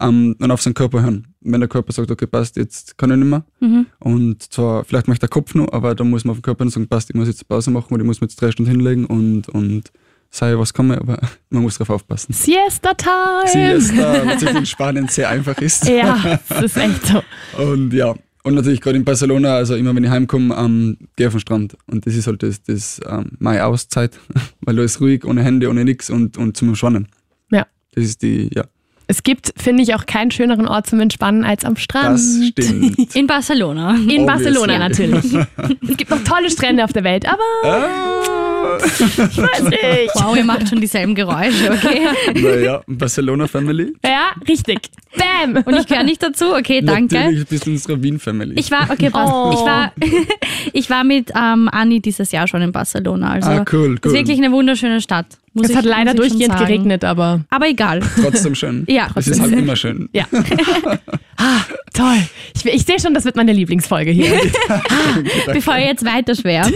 ähm, 0.00 0.36
und 0.38 0.50
auf 0.50 0.60
seinen 0.60 0.74
Körper 0.74 1.02
hören. 1.02 1.28
Wenn 1.40 1.60
der 1.60 1.68
Körper 1.68 1.92
sagt, 1.92 2.10
okay, 2.10 2.26
passt, 2.26 2.56
jetzt 2.56 2.98
kann 2.98 3.10
ich 3.10 3.16
nicht 3.16 3.28
mehr, 3.28 3.44
Mhm. 3.60 3.86
und 4.00 4.52
zwar, 4.52 4.84
vielleicht 4.84 5.08
macht 5.08 5.22
der 5.22 5.28
Kopf 5.30 5.54
noch, 5.54 5.72
aber 5.72 5.94
da 5.94 6.04
muss 6.04 6.24
man 6.24 6.32
auf 6.32 6.38
den 6.38 6.42
Körper 6.42 6.68
sagen, 6.68 6.86
passt, 6.88 7.08
ich 7.10 7.16
muss 7.16 7.28
jetzt 7.28 7.48
Pause 7.48 7.70
machen 7.70 7.92
oder 7.94 8.02
ich 8.02 8.06
muss 8.06 8.20
mir 8.20 8.26
jetzt 8.26 8.40
drei 8.40 8.50
Stunden 8.50 8.70
hinlegen 8.70 9.06
und, 9.06 9.48
und 9.48 9.90
sei 10.30 10.58
was 10.58 10.74
komme, 10.74 10.98
aber 10.98 11.18
man 11.50 11.62
muss 11.62 11.78
darauf 11.78 11.90
aufpassen. 11.96 12.32
Siesta-Time! 12.34 13.46
Siesta, 13.78 14.26
was 14.26 14.42
in 14.42 14.66
Spanien 14.66 15.08
sehr 15.08 15.28
einfach 15.28 15.56
ist. 15.58 15.86
Ja, 15.88 16.38
das 16.48 16.62
ist 16.64 16.76
echt 16.76 17.06
so. 17.06 17.22
Und 17.62 17.92
ja, 17.92 18.14
und 18.44 18.54
natürlich 18.54 18.82
gerade 18.82 18.98
in 18.98 19.04
Barcelona, 19.04 19.56
also 19.56 19.74
immer 19.74 19.94
wenn 19.96 20.04
ich 20.04 20.10
heimkomme, 20.10 20.54
ähm, 20.54 20.98
gehe 21.16 21.26
auf 21.26 21.32
den 21.32 21.40
Strand. 21.40 21.76
Und 21.86 22.06
das 22.06 22.14
ist 22.14 22.26
halt 22.26 22.42
das, 22.42 22.62
das 22.62 23.00
ähm, 23.08 23.32
meine 23.38 23.64
Auszeit, 23.64 24.18
weil 24.60 24.76
da 24.76 24.82
ist 24.82 25.00
ruhig, 25.00 25.24
ohne 25.24 25.42
Hände, 25.42 25.68
ohne 25.70 25.84
nix 25.84 26.10
und, 26.10 26.36
und 26.36 26.56
zum 26.56 26.76
Schwannen. 26.76 27.08
Ja. 27.50 27.66
Das 27.94 28.04
ist 28.04 28.22
die, 28.22 28.50
ja, 28.54 28.64
Es 29.06 29.22
gibt, 29.22 29.54
finde 29.56 29.82
ich, 29.82 29.94
auch 29.94 30.04
keinen 30.04 30.30
schöneren 30.30 30.68
Ort 30.68 30.86
zum 30.86 31.00
Entspannen 31.00 31.42
als 31.42 31.64
am 31.64 31.76
Strand. 31.76 32.18
das 32.18 32.48
stimmt. 32.48 33.16
In 33.16 33.26
Barcelona. 33.26 33.94
In 33.94 33.98
Obviously. 34.00 34.26
Barcelona 34.26 34.78
natürlich. 34.78 35.34
es 35.88 35.96
gibt 35.96 36.10
noch 36.10 36.22
tolle 36.24 36.50
Strände 36.50 36.84
auf 36.84 36.92
der 36.92 37.04
Welt, 37.04 37.26
aber 37.26 37.42
ah, 37.64 38.53
ich 38.78 39.38
weiß 39.38 39.62
nicht. 39.64 40.14
Wow, 40.14 40.36
ihr 40.36 40.44
macht 40.44 40.68
schon 40.68 40.80
dieselben 40.80 41.14
Geräusche, 41.14 41.70
okay? 41.72 42.08
naja, 42.34 42.82
Barcelona 42.86 43.46
Family. 43.46 43.94
Ja, 44.04 44.32
richtig. 44.48 44.90
Bam! 45.16 45.62
Und 45.64 45.76
ich 45.78 45.86
gehöre 45.86 46.04
nicht 46.04 46.22
dazu, 46.22 46.54
okay, 46.54 46.80
danke. 46.80 47.14
Natürlich 47.14 47.46
bist 47.46 47.66
du 47.66 47.70
unsere 47.70 48.02
Wien-Family. 48.02 48.54
Ich 48.58 48.70
war, 48.70 48.90
okay, 48.90 49.10
passt. 49.10 49.32
Oh. 49.32 49.52
Ich 49.52 49.60
war, 49.60 49.92
ich 50.72 50.90
war 50.90 51.04
mit 51.04 51.30
ähm, 51.36 51.68
Anni 51.70 52.00
dieses 52.00 52.32
Jahr 52.32 52.48
schon 52.48 52.62
in 52.62 52.72
Barcelona. 52.72 53.32
Also 53.32 53.50
ah, 53.50 53.64
cool, 53.72 53.94
ist 53.94 54.06
cool. 54.06 54.12
wirklich 54.12 54.38
eine 54.38 54.50
wunderschöne 54.50 55.00
Stadt. 55.00 55.26
Muss 55.56 55.66
Es 55.66 55.70
ich, 55.70 55.76
hat 55.76 55.84
leider 55.84 56.14
durchgehend 56.14 56.56
geregnet, 56.58 57.04
aber 57.04 57.44
Aber 57.48 57.68
egal. 57.68 58.00
Trotzdem 58.20 58.54
schön. 58.56 58.84
Ja, 58.88 59.08
Es 59.14 59.28
ist 59.28 59.40
halt 59.40 59.52
immer 59.52 59.76
schön. 59.76 60.08
ja. 60.12 60.24
ah, 61.36 61.60
toll. 61.92 62.16
Ich, 62.56 62.66
ich 62.66 62.84
sehe 62.84 62.98
schon, 62.98 63.14
das 63.14 63.24
wird 63.24 63.36
meine 63.36 63.52
Lieblingsfolge 63.52 64.10
hier. 64.10 64.32
Bevor 65.52 65.76
ihr 65.76 65.86
jetzt 65.86 66.04
weiter 66.04 66.34
schwärmt, 66.34 66.74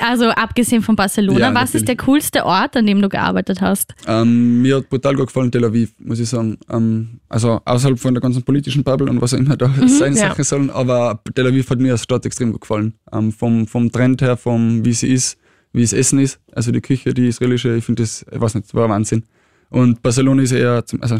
also 0.00 0.26
abgesehen 0.26 0.82
von 0.82 0.96
Barcelona, 0.96 1.38
Ja, 1.40 1.48
was 1.48 1.72
natürlich. 1.72 1.74
ist 1.82 1.88
der 1.88 1.96
coolste 1.96 2.44
Ort, 2.44 2.76
an 2.76 2.86
dem 2.86 3.00
du 3.00 3.08
gearbeitet 3.08 3.60
hast? 3.60 3.94
Ähm, 4.06 4.62
mir 4.62 4.76
hat 4.76 4.88
brutal 4.90 5.14
gut 5.16 5.26
gefallen 5.28 5.50
Tel 5.50 5.64
Aviv, 5.64 5.92
muss 5.98 6.20
ich 6.20 6.28
sagen. 6.28 6.58
Ähm, 6.70 7.20
also 7.28 7.60
außerhalb 7.64 7.98
von 7.98 8.14
der 8.14 8.20
ganzen 8.20 8.42
politischen 8.42 8.84
Bubble 8.84 9.08
und 9.10 9.20
was 9.20 9.32
auch 9.34 9.38
immer 9.38 9.56
da 9.56 9.70
sein 9.86 10.12
Mhm, 10.12 10.18
ja. 10.18 10.28
Sachen 10.28 10.44
sollen, 10.44 10.70
aber 10.70 11.20
Tel 11.34 11.46
Aviv 11.46 11.68
hat 11.70 11.78
mir 11.78 11.92
als 11.92 12.02
Stadt 12.02 12.26
extrem 12.26 12.52
gut 12.52 12.60
gefallen. 12.62 12.94
Ähm, 13.12 13.32
vom, 13.32 13.66
vom 13.66 13.90
Trend 13.90 14.20
her, 14.22 14.36
vom 14.36 14.84
wie 14.84 14.92
sie 14.92 15.08
ist, 15.12 15.38
wie 15.74 15.82
es 15.82 15.92
Essen 15.92 16.18
ist, 16.20 16.40
also 16.52 16.72
die 16.72 16.80
Küche, 16.80 17.12
die 17.12 17.26
israelische, 17.28 17.76
ich 17.76 17.84
finde 17.84 18.02
das, 18.02 18.24
ich 18.32 18.40
weiß 18.40 18.54
nicht, 18.54 18.72
war 18.74 18.88
Wahnsinn. 18.88 19.24
Und 19.70 20.02
Barcelona 20.02 20.42
ist 20.42 20.52
eher, 20.52 20.86
zum, 20.86 21.02
also 21.02 21.16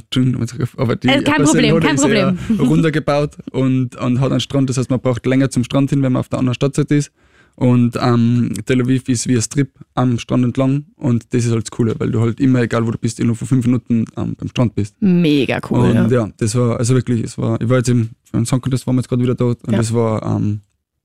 aber 0.76 0.96
die 0.96 1.08
Äh, 1.08 1.22
kein 1.24 1.38
Barcelona 1.42 1.72
Problem, 1.72 1.80
kein 1.80 1.94
ist 1.96 2.00
Problem. 2.02 2.38
eher 2.58 2.64
runtergebaut 2.64 3.30
und, 3.50 3.96
und 3.96 4.20
hat 4.20 4.30
einen 4.30 4.40
Strand, 4.40 4.70
das 4.70 4.78
heißt, 4.78 4.90
man 4.90 5.00
braucht 5.00 5.26
länger 5.26 5.50
zum 5.50 5.64
Strand 5.64 5.90
hin, 5.90 6.02
wenn 6.02 6.12
man 6.12 6.20
auf 6.20 6.28
der 6.28 6.38
anderen 6.38 6.54
Stadtseite 6.54 6.94
ist. 6.94 7.10
Und 7.56 7.96
ähm, 8.00 8.52
Tel 8.66 8.80
Aviv 8.82 9.08
ist 9.08 9.28
wie 9.28 9.36
ein 9.36 9.42
Strip 9.42 9.70
am 9.94 10.18
Strand 10.18 10.44
entlang 10.44 10.86
und 10.96 11.32
das 11.32 11.44
ist 11.44 11.52
halt 11.52 11.62
das 11.64 11.70
Coole, 11.70 11.94
weil 11.98 12.10
du 12.10 12.20
halt 12.20 12.40
immer, 12.40 12.62
egal 12.62 12.84
wo 12.84 12.90
du 12.90 12.98
bist, 12.98 13.20
innerhalb 13.20 13.38
von 13.38 13.46
fünf 13.46 13.64
Minuten 13.66 14.04
ähm, 14.16 14.34
beim 14.36 14.48
Strand 14.48 14.74
bist. 14.74 14.96
Mega 15.00 15.60
cool. 15.70 15.78
und 15.80 15.94
ja. 15.94 16.08
ja. 16.08 16.30
das 16.36 16.54
war, 16.56 16.78
also 16.78 16.94
wirklich, 16.94 17.22
es 17.22 17.38
war, 17.38 17.60
ich 17.60 17.68
war 17.68 17.76
jetzt 17.78 17.88
im, 17.90 18.10
einen 18.32 18.44
Song 18.46 18.60
Contest 18.60 18.86
waren 18.88 18.96
wir 18.96 19.02
jetzt 19.02 19.08
gerade 19.08 19.22
wieder 19.22 19.36
dort 19.36 19.62
und 19.64 19.72
Ja. 19.72 19.78
das 19.78 19.94
war, 19.94 20.22
ähm, 20.36 20.60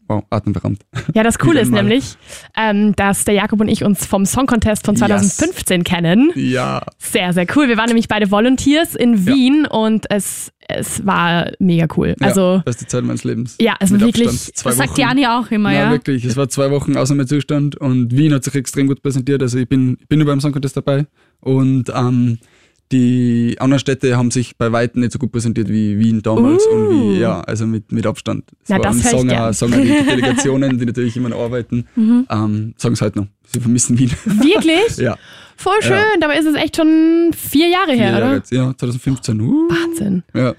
wow, 0.09 0.23
atemberaubend. 0.29 0.81
Ja, 1.13 1.23
das 1.23 1.39
Coole 1.39 1.61
ist 1.61 1.71
nämlich, 1.71 2.15
ähm, 2.57 2.93
dass 2.97 3.23
der 3.25 3.35
Jakob 3.35 3.61
und 3.61 3.67
ich 3.69 3.83
uns 3.85 4.05
vom 4.05 4.25
Song 4.25 4.45
Contest 4.47 4.85
von 4.85 4.95
Yes. 4.95 5.37
2015 5.37 5.83
kennen. 5.85 6.31
Ja, 6.35 6.81
Sehr, 6.97 7.31
sehr 7.31 7.45
cool. 7.55 7.69
Wir 7.69 7.77
waren 7.77 7.87
nämlich 7.87 8.07
beide 8.09 8.29
Volunteers 8.31 8.95
in 8.95 9.13
Ja. 9.13 9.25
Wien 9.33 9.65
und 9.65 10.05
es, 10.09 10.51
es 10.67 11.05
war 11.05 11.51
mega 11.59 11.87
cool. 11.95 12.15
ja, 12.19 12.27
Also, 12.27 12.61
beste 12.65 12.85
Zeit 12.87 13.03
meines 13.03 13.23
Lebens. 13.23 13.55
ja, 13.61 13.75
also 13.79 13.93
Mit 13.93 14.01
wirklich. 14.05 14.27
Abstand. 14.27 14.57
Zwei 14.57 14.69
Das 14.71 14.77
sagt 14.77 14.89
Wochen. 14.89 14.95
die 14.97 15.03
Anni 15.05 15.25
auch 15.27 15.49
immer, 15.51 15.71
Ja, 15.71 15.79
ja. 15.85 15.91
wirklich. 15.91 16.25
Es 16.25 16.35
war 16.35 16.49
zwei 16.49 16.71
Wochen 16.71 16.97
Ausnahmezustand 16.97 17.75
und 17.77 18.15
Wien 18.17 18.33
hat 18.33 18.43
sich 18.43 18.55
extrem 18.55 18.87
gut 18.87 19.01
präsentiert. 19.01 19.41
Also 19.41 19.57
ich 19.59 19.69
bin, 19.69 19.97
ich 20.01 20.07
bin 20.07 20.19
über 20.21 20.31
beim 20.31 20.41
Song 20.41 20.51
Contest 20.51 20.75
dabei 20.75 21.05
und 21.39 21.85
ähm, 21.95 22.39
die 22.91 23.55
anderen 23.59 23.79
Städte 23.79 24.17
haben 24.17 24.31
sich 24.31 24.57
bei 24.57 24.71
weitem 24.71 25.01
nicht 25.01 25.11
so 25.11 25.19
gut 25.19 25.31
präsentiert 25.31 25.69
wie 25.69 25.99
Wien 25.99 26.21
damals 26.21 26.63
Uh. 26.67 26.75
und 26.75 26.89
wie, 26.89 27.19
ja, 27.19 27.41
also 27.41 27.67
mit, 27.67 27.91
mit 27.91 28.05
Abstand. 28.07 28.45
Es 28.63 28.69
Na, 28.69 28.75
war 28.77 28.81
das 28.83 28.95
ein 28.97 29.03
hör 29.03 29.11
ich 29.11 29.17
Song, 29.19 29.27
gern. 29.27 29.41
auch- 29.49 29.53
Song 29.53 29.73
auch 29.73 29.77
die 29.77 30.05
Delegationen, 30.09 30.77
die 30.79 30.85
natürlich 30.85 31.15
immer 31.17 31.29
noch 31.29 31.39
arbeiten, 31.39 31.85
Mhm. 31.95 32.25
ähm, 32.29 32.73
sagen 32.77 32.93
es 32.93 33.01
heute 33.01 33.19
noch. 33.19 33.27
Sie 33.47 33.59
vermissen 33.59 33.97
Wien. 33.99 34.11
Wirklich? 34.25 34.97
ja, 34.97 35.17
Voll 35.55 35.81
schön. 35.81 35.91
Ja. 35.97 36.03
Dabei 36.21 36.37
ist 36.39 36.45
es 36.45 36.55
echt 36.55 36.77
schon 36.77 37.31
vier 37.35 37.67
Jahre 37.67 37.91
vier 37.91 37.95
her, 37.97 38.11
Jahre 38.11 38.25
oder? 38.25 38.35
jetzt. 38.35 38.51
Ja, 38.51 38.73
2015. 38.77 39.41
Uh, 39.41 39.69
Wahnsinn. 39.69 40.23
ja. 40.33 40.53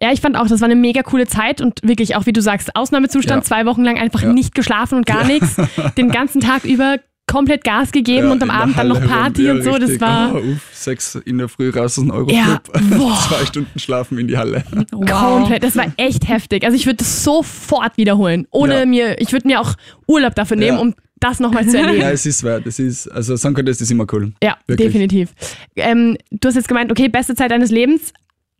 Ja, 0.00 0.12
ich 0.12 0.20
fand 0.20 0.36
auch, 0.36 0.46
das 0.46 0.60
war 0.60 0.66
eine 0.66 0.76
mega 0.76 1.02
coole 1.02 1.26
Zeit 1.26 1.60
und 1.60 1.80
wirklich 1.82 2.14
auch, 2.14 2.24
wie 2.26 2.32
du 2.32 2.40
sagst, 2.40 2.76
Ausnahmezustand, 2.76 3.42
Ja. 3.42 3.46
zwei 3.48 3.66
Wochen 3.66 3.82
lang 3.82 3.98
einfach 3.98 4.22
Ja. 4.22 4.32
nicht 4.32 4.54
geschlafen 4.54 4.94
und 4.98 5.06
gar 5.06 5.26
nichts. 5.26 5.56
Den 5.98 6.10
ganzen 6.10 6.40
Tag 6.40 6.64
über 6.64 6.98
komplett 7.26 7.64
Gas 7.64 7.90
gegeben 7.92 8.26
Ja, 8.26 8.32
und 8.32 8.42
am 8.42 8.50
Abend 8.50 8.78
dann 8.78 8.88
noch 8.88 9.00
Party 9.04 9.48
rum. 9.48 9.58
und 9.58 9.62
so. 9.64 9.78
Das 9.78 10.00
war 10.00 10.34
Oh, 10.34 10.38
uff, 10.38 10.60
sechs 10.72 11.14
in 11.24 11.38
der 11.38 11.48
Früh 11.48 11.70
raus 11.70 11.98
aus 11.98 12.04
dem 12.04 12.10
Euroclub. 12.10 12.36
Ja. 12.36 12.60
Zwei 13.28 13.44
Stunden 13.46 13.78
schlafen 13.78 14.18
in 14.18 14.28
die 14.28 14.38
Halle. 14.38 14.64
komplett, 14.90 15.62
das 15.64 15.76
war 15.76 15.86
echt 15.96 16.28
heftig. 16.28 16.64
Also 16.64 16.76
ich 16.76 16.86
würde 16.86 16.98
das 16.98 17.24
sofort 17.24 17.96
wiederholen. 17.96 18.46
Ohne 18.50 18.80
Ja. 18.80 18.86
mir, 18.86 19.20
ich 19.20 19.32
würde 19.32 19.48
mir 19.48 19.60
auch 19.60 19.74
Urlaub 20.06 20.34
dafür 20.34 20.56
nehmen, 20.56 20.76
Ja. 20.76 20.82
um 20.82 20.94
das 21.18 21.40
nochmal 21.40 21.66
zu 21.66 21.78
erleben. 21.78 22.00
Ja, 22.02 22.10
es 22.10 22.26
ist 22.26 22.42
wert. 22.44 22.66
Es 22.66 22.78
ist, 22.78 23.08
also 23.08 23.36
Song 23.36 23.54
Contest 23.54 23.80
ist 23.80 23.90
immer 23.90 24.06
cool. 24.12 24.32
Ja, 24.42 24.56
Wirklich. 24.66 24.88
definitiv. 24.88 25.30
Ähm, 25.74 26.16
du 26.30 26.48
hast 26.48 26.54
jetzt 26.56 26.68
gemeint, 26.68 26.90
okay, 26.92 27.08
beste 27.08 27.34
Zeit 27.34 27.50
deines 27.50 27.70
Lebens. 27.70 28.12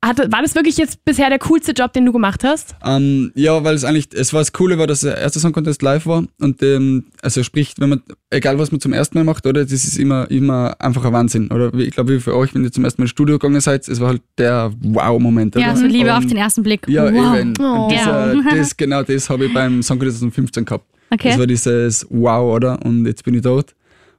Hatte, 0.07 0.31
war 0.31 0.41
das 0.41 0.55
wirklich 0.55 0.77
jetzt 0.77 1.05
bisher 1.05 1.29
der 1.31 1.41
coolste 1.41 1.73
Job, 1.73 1.93
den 1.93 2.07
du 2.07 2.13
gemacht 2.13 2.45
hast? 2.45 2.77
Ähm, 2.85 3.33
ja, 3.35 3.65
weil 3.65 3.75
es 3.75 3.85
eigentlich, 3.85 4.09
es 4.13 4.33
war 4.33 4.41
das 4.41 4.53
Coole, 4.53 4.79
war, 4.79 4.87
dass 4.87 5.01
der 5.01 5.19
erste 5.19 5.41
Song 5.41 5.53
Contest 5.53 5.83
live 5.83 6.07
war 6.07 6.25
und 6.41 6.63
ähm, 6.63 7.07
also 7.23 7.43
sprich, 7.43 7.75
wenn 7.79 7.89
man, 7.89 8.03
egal 8.31 8.59
was 8.59 8.71
man 8.71 8.81
zum 8.81 8.93
ersten 8.93 9.19
Mal 9.19 9.25
macht, 9.25 9.47
oder, 9.47 9.65
das 9.65 9.73
ist 9.73 9.99
immer, 9.99 10.31
immer 10.31 10.77
einfach 10.79 11.05
ein 11.05 11.13
Wahnsinn. 11.13 11.51
Oder 11.51 11.75
ich 11.75 11.91
glaube, 11.91 12.15
wie 12.15 12.21
für 12.21 12.37
euch, 12.37 12.55
wenn 12.55 12.63
ihr 12.63 12.71
zum 12.71 12.85
ersten 12.85 13.03
Mal 13.03 13.07
ins 13.07 13.11
Studio 13.11 13.39
gegangen 13.39 13.61
seid, 13.61 13.89
es 13.89 14.01
war 14.01 14.09
halt 14.09 14.23
der 14.39 14.73
Wow-Moment. 14.81 15.57
Ja, 15.57 15.73
oder? 15.73 15.77
so 15.81 15.87
Liebe 15.87 16.11
und, 16.11 16.17
auf 16.17 16.27
den 16.27 16.37
ersten 16.37 16.63
Blick. 16.63 16.87
Ja, 16.89 17.13
wow. 17.13 17.37
eben. 17.37 17.55
Oh. 17.59 17.89
Dieser, 17.91 18.35
Ja. 18.35 18.43
das, 18.55 18.77
genau 18.77 19.03
das 19.03 19.29
habe 19.29 19.47
ich 19.47 19.53
beim 19.53 19.83
Song 19.83 19.99
Contest 19.99 20.19
2015 20.21 20.65
gehabt. 20.65 20.85
Okay. 21.11 21.31
Das 21.31 21.39
war 21.39 21.47
dieses 21.47 22.07
Wow, 22.11 22.55
oder? 22.55 22.85
Und 22.85 23.07
jetzt 23.07 23.25
bin 23.25 23.35
ich 23.35 23.43
dort. 23.43 23.75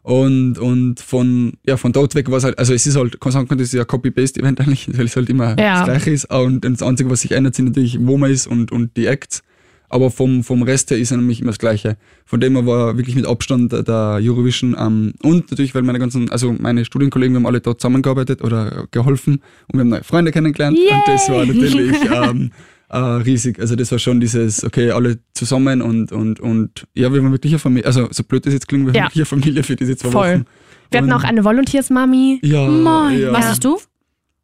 Und, 0.08 0.58
und 0.58 1.02
von, 1.02 1.58
ja, 1.66 1.76
von 1.76 1.92
dort 1.92 2.16
weg 2.16 2.32
war 2.32 2.38
es 2.38 2.46
halt, 2.46 2.58
also 2.58 2.74
es 2.74 2.88
ist 2.88 2.96
halt, 2.96 3.20
kann 3.20 3.34
sagen, 3.34 3.50
das 3.50 3.60
ist 3.68 3.74
ja 3.74 3.84
Copy-Paste-Event 3.84 4.62
eigentlich, 4.62 4.88
weil 4.98 5.06
es 5.06 5.18
halt 5.18 5.30
immer 5.30 5.50
Ja. 5.60 5.80
das 5.80 5.84
Gleiche 5.86 6.12
ist. 6.12 6.32
Und 6.34 6.64
das 6.64 6.82
Einzige, 6.82 7.10
was 7.10 7.20
sich 7.22 7.32
ändert, 7.34 7.56
sind 7.56 7.66
natürlich, 7.66 7.98
wo 8.02 8.16
man 8.18 8.32
ist 8.32 8.48
und, 8.48 8.72
und 8.72 8.96
die 8.96 9.06
Acts. 9.08 9.44
Aber 9.90 10.10
vom, 10.10 10.46
vom 10.46 10.64
Rest 10.64 10.92
her 10.92 10.98
ist 10.98 11.12
er 11.12 11.18
nämlich 11.18 11.42
immer 11.42 11.52
das 11.52 11.60
Gleiche. 11.60 11.98
Von 12.26 12.40
dem 12.40 12.54
her 12.56 12.66
war 12.66 12.96
wirklich 12.98 13.18
mit 13.18 13.26
Abstand 13.28 13.74
der- 13.74 13.84
der 13.84 14.20
Eurovision. 14.22 14.78
Ähm, 14.80 15.14
und 15.24 15.52
natürlich, 15.52 15.76
weil 15.76 15.82
meine 15.82 16.00
ganzen, 16.00 16.30
also 16.32 16.56
meine 16.58 16.86
Studienkollegen, 16.86 17.34
wir 17.34 17.40
haben 17.40 17.46
alle 17.46 17.60
dort 17.60 17.82
zusammengearbeitet 17.82 18.42
oder 18.42 18.88
geholfen 18.92 19.42
und 19.68 19.74
wir 19.74 19.80
haben 19.82 19.90
neue 19.90 20.04
Freunde 20.06 20.32
kennengelernt. 20.32 20.78
Yay! 20.78 20.88
Und 20.90 21.02
das 21.08 21.30
war 21.30 21.46
natürlich 21.46 21.96
ähm, 22.14 22.52
äh, 22.90 22.98
riesig. 22.98 23.60
Also 23.60 23.76
das 23.76 23.92
war 23.92 24.00
schon 24.00 24.20
dieses, 24.20 24.64
okay, 24.64 24.92
alle 24.92 25.20
zusammen 25.34 25.82
und, 25.82 26.12
und, 26.12 26.40
und 26.40 26.86
ja, 26.94 27.12
wir 27.14 27.22
waren 27.22 27.32
wirklich 27.32 27.54
eine 27.54 27.60
Familie. 27.60 27.86
Also 27.86 28.08
so 28.12 28.24
blöd 28.24 28.46
das 28.46 28.54
jetzt 28.54 28.68
klingt, 28.68 28.86
wir 28.86 28.94
Ja. 28.94 29.02
waren 29.02 29.06
wirklich 29.08 29.22
eine 29.22 29.26
Familie 29.26 29.64
für 29.64 29.76
diese 29.76 29.96
zwei 29.98 30.12
Voll. 30.12 30.34
Wochen. 30.36 30.46
Wir 30.92 31.00
hatten 31.00 31.12
Und- 31.12 31.20
auch 31.20 31.24
eine 31.26 31.44
Volunteers-Mami. 31.44 32.40
Ja, 32.44 32.66
Moin. 32.68 33.20
ja. 33.20 33.34
Was 33.34 33.46
hast 33.48 33.64
du? 33.66 33.78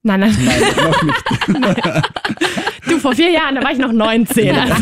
Nein, 0.06 0.20
nein, 0.20 0.36
Nein, 0.44 0.62
noch 0.84 1.04
nicht. 1.04 1.24
du, 2.90 3.00
vor 3.00 3.16
vier 3.16 3.30
Jahren, 3.32 3.56
da 3.56 3.64
war 3.64 3.72
ich 3.72 3.78
noch 3.78 3.94
19. 3.94 4.54
Also 4.54 4.76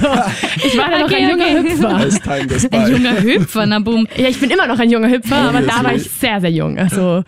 ich 0.65 0.75
war 0.75 0.89
da 0.89 0.98
noch 0.98 1.06
Okay, 1.06 1.18
ein 1.18 1.30
junger 1.30 1.46
okay. 1.46 2.10
Hüpfer. 2.10 2.72
Ein 2.72 2.91
junger 2.91 3.22
Hüpfer, 3.22 3.65
na 3.68 3.77
boom. 3.80 4.08
Ja, 4.18 4.27
ich 4.30 4.39
bin 4.39 4.50
immer 4.50 4.65
noch 4.65 4.80
ein 4.80 4.89
junger 4.89 5.12
Hüpfer, 5.12 5.36
aber 5.36 5.62
da 5.62 5.84
war 5.84 5.94
ich 5.94 6.10
sehr, 6.10 6.41
sehr 6.41 6.50
jung. 6.51 6.80
Also 6.80 7.24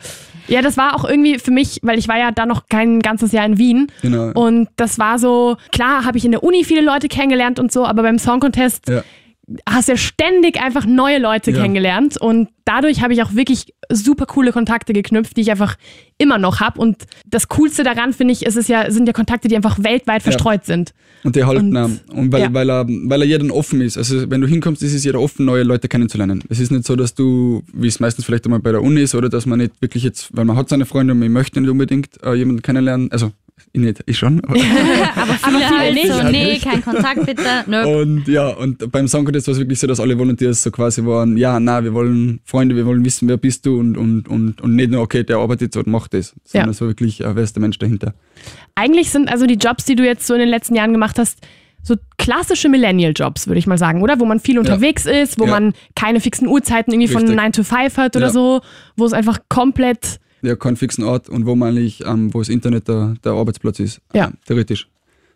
ja, 0.48 0.62
das 0.62 0.78
war 0.78 0.96
auch 0.96 1.06
irgendwie 1.06 1.40
für 1.40 1.52
mich, 1.52 1.80
weil 1.84 1.98
ich 1.98 2.08
war 2.08 2.18
ja 2.18 2.32
da 2.32 2.46
noch 2.46 2.68
kein 2.70 3.00
ganzes 3.00 3.32
Jahr 3.32 3.46
in 3.46 3.58
Wien. 3.58 3.88
Genau. 4.02 4.32
Und 4.34 4.70
das 4.76 5.00
war 5.00 5.20
so, 5.20 5.58
klar 5.72 6.06
habe 6.06 6.18
ich 6.18 6.26
in 6.26 6.32
der 6.32 6.44
Uni 6.44 6.64
viele 6.64 6.82
Leute 6.82 7.08
kennengelernt 7.08 7.60
und 7.60 7.72
so, 7.72 7.86
aber 7.86 8.04
beim 8.04 8.20
Song 8.20 8.40
Contest 8.40 8.90
Ja. 8.90 9.04
Hast 9.68 9.90
ja 9.90 9.98
ständig 9.98 10.62
einfach 10.62 10.86
neue 10.86 11.20
Leute 11.20 11.52
Ja. 11.52 11.62
kennengelernt 11.62 12.18
und 12.18 12.50
dadurch 12.66 13.02
habe 13.02 13.14
ich 13.14 13.22
auch 13.22 13.34
wirklich 13.36 13.74
super 13.92 14.26
coole 14.26 14.52
Kontakte 14.52 14.94
geknüpft, 14.94 15.36
die 15.36 15.42
ich 15.42 15.52
einfach 15.52 15.76
immer 16.18 16.38
noch 16.38 16.60
habe. 16.60 16.80
Und 16.80 17.04
das 17.26 17.50
Coolste 17.50 17.84
daran, 17.84 18.14
finde 18.14 18.32
ich, 18.34 18.46
ist 18.46 18.56
es 18.56 18.68
ja, 18.68 18.90
sind 18.90 19.06
ja 19.08 19.14
Kontakte, 19.14 19.48
die 19.48 19.56
einfach 19.56 19.84
weltweit 19.84 20.24
verstreut 20.24 20.66
sind. 20.66 20.94
Und 21.24 21.36
die 21.36 21.44
halten 21.44 21.76
Und-. 21.76 22.02
Und 22.10 22.32
weil, 22.32 22.42
ja. 22.42 22.54
weil, 22.54 22.70
er, 22.70 22.86
weil 22.88 23.22
er 23.22 23.28
jedem 23.28 23.52
offen 23.52 23.82
ist. 23.82 23.98
Also 23.98 24.30
wenn 24.30 24.42
du 24.42 24.48
hinkommst, 24.48 24.82
ist 24.84 24.94
es 24.94 25.04
jeder 25.04 25.20
offen, 25.20 25.46
neue 25.46 25.64
Leute 25.64 25.88
kennenzulernen. 25.88 26.44
Es 26.50 26.60
ist 26.60 26.72
nicht 26.72 26.86
so, 26.86 26.96
dass 26.96 27.14
du, 27.14 27.64
wie 27.74 27.88
es 27.88 28.00
meistens 28.00 28.26
vielleicht 28.26 28.46
einmal 28.46 28.60
bei 28.60 28.72
der 28.72 28.82
Uni 28.82 29.02
ist, 29.02 29.16
oder 29.16 29.30
dass 29.30 29.46
man 29.46 29.60
nicht 29.60 29.74
wirklich 29.82 30.04
jetzt, 30.04 30.30
weil 30.36 30.46
man 30.46 30.56
hat 30.56 30.70
seine 30.70 30.86
Freunde 30.86 31.14
und 31.14 31.20
man 31.20 31.32
möchte 31.32 31.60
nicht 31.60 31.70
unbedingt 31.70 32.22
äh, 32.24 32.34
jemanden 32.34 32.62
kennenlernen. 32.62 33.12
Also 33.12 33.32
ich 33.72 33.82
nicht, 33.82 34.04
ich 34.06 34.18
schon. 34.18 34.44
Aber, 34.44 34.56
Aber 35.16 35.34
viele, 35.34 35.58
viele 35.60 35.78
halt 35.80 35.94
nicht. 35.94 36.08
so, 36.12 36.24
nee, 36.24 36.44
nicht. 36.54 36.64
kein 36.66 36.84
Kontakt 36.84 37.26
bitte. 37.26 37.44
Nö. 37.68 38.02
und 38.02 38.28
ja, 38.28 38.50
und 38.50 38.92
beim 38.92 39.08
Song 39.08 39.26
Contest 39.26 39.48
war 39.48 39.54
es 39.54 39.60
wirklich 39.60 39.80
so, 39.80 39.88
dass 39.88 40.00
alle 40.00 40.18
Volunteers 40.20 40.62
so 40.64 40.72
quasi 40.72 41.06
waren, 41.06 41.38
ja, 41.38 41.60
na, 41.60 41.84
wir 41.84 41.94
wollen 41.94 42.40
Freunde, 42.44 42.76
wir 42.76 42.86
wollen 42.86 43.06
wissen, 43.06 43.28
wer 43.30 43.38
bist 43.38 43.66
du 43.66 43.80
und, 43.80 43.98
und, 43.98 44.28
und, 44.28 44.62
und 44.62 44.76
nicht 44.76 44.92
nur, 44.92 45.02
okay, 45.02 45.24
der 45.24 45.38
arbeitet 45.38 45.74
so 45.74 45.80
und 45.80 45.88
macht 45.88 46.14
das, 46.14 46.34
sondern 46.44 46.70
Ja. 46.70 46.74
so 46.74 46.88
wirklich, 46.88 47.22
äh, 47.22 47.36
wer 47.36 47.44
ist 47.44 47.56
der 47.56 47.62
Mensch 47.62 47.78
dahinter. 47.80 48.14
Eigentlich 48.76 49.10
sind 49.10 49.30
also 49.32 49.46
die 49.46 49.56
Jobs, 49.56 49.86
die 49.86 49.96
du 49.96 50.04
jetzt 50.06 50.28
so 50.28 50.34
in 50.34 50.40
den 50.42 50.50
letzten 50.50 50.76
Jahren 50.76 50.92
gemacht 50.92 51.18
hast, 51.20 51.40
so 51.86 51.96
klassische 52.18 52.70
Millennial-Jobs, 52.70 53.48
würde 53.48 53.60
ich 53.60 53.68
mal 53.68 53.78
sagen, 53.78 54.02
oder? 54.02 54.18
Wo 54.20 54.26
man 54.26 54.40
viel 54.40 54.58
unterwegs 54.58 55.06
ist, 55.06 55.38
wo 55.38 55.44
Ja. 55.46 55.52
man 55.52 55.74
keine 55.96 56.22
fixen 56.22 56.48
Uhrzeiten 56.48 56.94
irgendwie 56.94 57.12
von 57.12 57.24
Richtig. 57.24 57.36
9 57.36 57.52
to 57.52 57.64
5 57.64 57.98
hat 57.98 58.16
oder 58.16 58.28
Ja. 58.28 58.32
so, 58.32 58.62
wo 58.96 59.06
es 59.06 59.12
einfach 59.12 59.40
komplett 59.50 60.20
Ja, 60.44 60.56
keinen 60.56 60.76
fixen 60.76 61.04
Ort 61.04 61.30
und 61.30 61.46
wo 61.46 61.56
man 61.56 61.70
eigentlich, 61.70 62.06
ähm, 62.06 62.34
wo 62.34 62.40
das 62.40 62.50
Internet 62.50 62.88
der, 62.88 63.16
der 63.24 63.32
Arbeitsplatz 63.32 63.80
ist. 63.80 64.02
Ja. 64.14 64.28
Ähm, 64.28 64.34
theoretisch. 64.46 64.88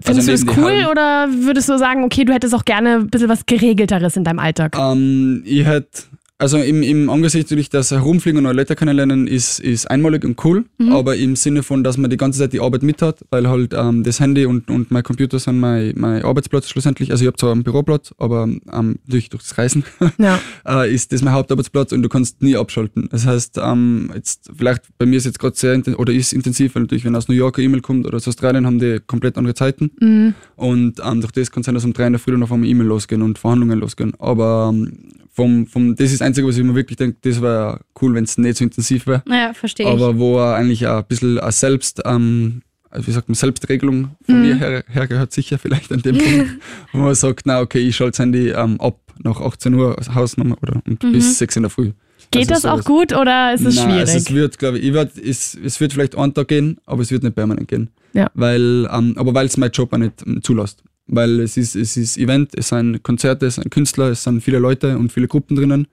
Findest 0.01 0.29
Also 0.29 0.45
du 0.45 0.51
das 0.51 0.57
cool 0.57 0.91
oder 0.91 1.27
würdest 1.45 1.69
du 1.69 1.77
sagen, 1.79 2.03
okay, 2.03 2.23
du 2.23 2.33
hättest 2.33 2.53
auch 2.53 2.65
gerne 2.65 2.95
ein 2.95 3.09
bisschen 3.09 3.29
was 3.29 3.45
Geregelteres 3.45 4.15
in 4.15 4.23
deinem 4.23 4.39
Alltag? 4.39 4.77
Ähm, 4.77 5.41
ich 5.43 5.65
hätte, 5.65 6.03
also 6.39 6.57
im, 6.57 6.83
im 6.83 7.09
Angesicht 7.09 7.45
natürlich, 7.45 7.69
dass 7.69 7.89
Herumfliegen 7.91 8.37
und 8.37 8.43
neue 8.43 8.53
Leute 8.53 8.75
kennenlernen 8.75 9.25
ist, 9.25 9.59
ist 9.59 9.89
einmalig 9.89 10.23
und 10.23 10.43
cool, 10.45 10.65
aber 10.91 11.15
im 11.15 11.35
Sinne 11.35 11.63
von, 11.63 11.83
dass 11.83 11.97
man 11.97 12.11
die 12.11 12.17
ganze 12.17 12.39
Zeit 12.39 12.53
die 12.53 12.59
Arbeit 12.59 12.83
mit 12.83 13.01
hat, 13.01 13.25
weil 13.31 13.47
halt 13.47 13.73
ähm, 13.73 14.03
das 14.03 14.19
Handy 14.19 14.45
und, 14.45 14.69
und 14.69 14.91
mein 14.91 15.01
Computer 15.03 15.39
sind 15.39 15.59
mein, 15.59 15.93
mein 15.95 16.23
Arbeitsplatz 16.23 16.69
schlussendlich. 16.69 17.11
Also 17.11 17.23
ich 17.23 17.27
habe 17.27 17.37
zwar 17.37 17.53
einen 17.53 17.63
Büroplatz, 17.63 18.13
aber 18.19 18.43
ähm, 18.71 18.99
durch, 19.07 19.29
durch 19.29 19.43
das 19.43 19.57
Reisen 19.57 19.83
Ja. 20.19 20.39
äh, 20.67 20.93
ist 20.93 21.11
das 21.11 21.23
mein 21.23 21.33
Hauptarbeitsplatz 21.33 21.91
und 21.91 22.03
du 22.03 22.09
kannst 22.09 22.41
nie 22.41 22.55
abschalten. 22.55 23.07
Das 23.09 23.25
heißt, 23.25 23.57
ähm, 23.57 24.11
jetzt 24.13 24.51
vielleicht 24.55 24.83
bei 24.99 25.07
mir 25.07 25.17
ist 25.17 25.25
jetzt 25.25 25.39
gerade 25.39 25.55
sehr 25.55 25.73
inten- 25.73 25.95
oder 25.95 26.13
ist 26.13 26.33
intensiv, 26.33 26.75
weil 26.75 26.83
natürlich, 26.83 27.05
wenn 27.05 27.15
aus 27.15 27.27
New 27.27 27.35
York 27.35 27.57
eine 27.57 27.65
E-Mail 27.65 27.81
kommt 27.81 28.05
oder 28.05 28.17
aus 28.17 28.27
Australien, 28.27 28.67
haben 28.67 28.79
die 28.79 28.99
komplett 29.07 29.37
andere 29.37 29.55
Zeiten. 29.55 29.91
Mhm. 29.99 30.35
Und 30.55 31.01
ähm, 31.03 31.21
durch 31.21 31.31
das 31.31 31.51
kann 31.51 31.61
es 31.61 31.65
sein, 31.65 31.75
dass 31.75 31.83
um 31.85 31.93
drei 31.93 32.05
in 32.05 32.13
der 32.13 32.19
Früh 32.19 32.31
dann 32.31 32.43
auf 32.43 32.51
einmal 32.51 32.69
E-Mail 32.69 32.87
losgehen 32.87 33.23
und 33.23 33.39
Verhandlungen 33.39 33.79
losgehen. 33.79 34.13
Aber 34.19 34.71
ähm, 34.71 34.91
vom, 35.37 35.67
vom, 35.67 35.95
das 35.95 36.11
ist 36.11 36.23
Einzige, 36.27 36.47
was 36.47 36.57
ich 36.57 36.63
mir 36.63 36.75
wirklich 36.75 36.97
denke, 36.97 37.17
das 37.21 37.41
wäre 37.41 37.79
cool, 38.01 38.13
wenn 38.13 38.23
es 38.23 38.37
nicht 38.37 38.57
so 38.57 38.63
intensiv 38.63 39.07
wäre. 39.07 39.23
Naja, 39.25 39.53
verstehe 39.53 39.85
ich. 39.87 39.91
Aber 39.91 40.17
wo 40.17 40.37
er 40.37 40.55
eigentlich 40.55 40.85
auch 40.87 40.99
ein 40.99 41.05
bisschen 41.07 41.39
eine 41.39 41.51
Selbst, 41.51 42.01
ähm, 42.05 42.61
wie 42.95 43.11
sagt 43.11 43.27
man, 43.27 43.35
Selbstregelung 43.35 44.11
von 44.25 44.41
mir 44.41 44.55
her, 44.55 44.83
her 44.87 45.07
gehört 45.07 45.31
sicher 45.33 45.57
vielleicht 45.57 45.91
an 45.91 46.01
dem 46.01 46.17
Punkt, 46.17 46.49
wo 46.93 46.99
man 46.99 47.15
sagt, 47.15 47.45
na 47.45 47.59
okay, 47.61 47.79
ich 47.79 47.95
schalte 47.95 48.11
das 48.11 48.19
Handy 48.19 48.49
ähm, 48.49 48.79
ab 48.79 48.99
nach 49.23 49.41
18 49.41 49.73
Uhr 49.73 49.95
Hausnummer 50.13 50.57
oder 50.61 50.81
und 50.87 50.99
bis 50.99 51.37
6 51.39 51.57
in 51.57 51.63
der 51.63 51.69
Früh. 51.69 51.91
Geht 52.31 52.49
Also 52.51 52.53
das 52.53 52.65
auch 52.65 52.83
sowas. 52.83 52.85
gut 52.85 53.13
oder 53.13 53.53
ist 53.53 53.65
es 53.65 53.75
Nein, 53.75 53.85
schwierig? 53.85 54.01
Also 54.01 54.17
es 54.17 54.31
wird, 54.33 54.59
glaube 54.59 54.79
ich, 54.79 54.85
ich 54.85 54.93
werd, 54.93 55.17
es, 55.17 55.57
es 55.63 55.79
wird 55.79 55.93
vielleicht 55.93 56.17
einen 56.17 56.33
Tag 56.33 56.47
gehen, 56.49 56.77
aber 56.85 57.01
es 57.01 57.11
wird 57.11 57.23
nicht 57.23 57.35
permanent 57.35 57.67
gehen. 57.67 57.89
Ja. 58.13 58.29
Weil, 58.33 58.87
ähm, 58.91 59.13
aber 59.17 59.33
weil 59.33 59.45
es 59.45 59.57
mein 59.57 59.71
Job 59.71 59.93
auch 59.93 59.97
nicht 59.97 60.23
ähm, 60.25 60.41
zulässt. 60.43 60.83
Weil 61.07 61.39
es 61.39 61.55
ist, 61.55 61.75
es 61.75 61.95
ist 61.95 62.17
Event, 62.17 62.51
es 62.57 62.69
sind 62.69 63.01
Konzerte, 63.03 63.45
es 63.45 63.55
sind 63.55 63.69
Künstler, 63.71 64.09
es 64.11 64.23
sind 64.23 64.41
viele 64.41 64.59
Leute 64.59 64.97
und 64.97 65.11
viele 65.11 65.27
Gruppen 65.27 65.55
drinnen. 65.55 65.87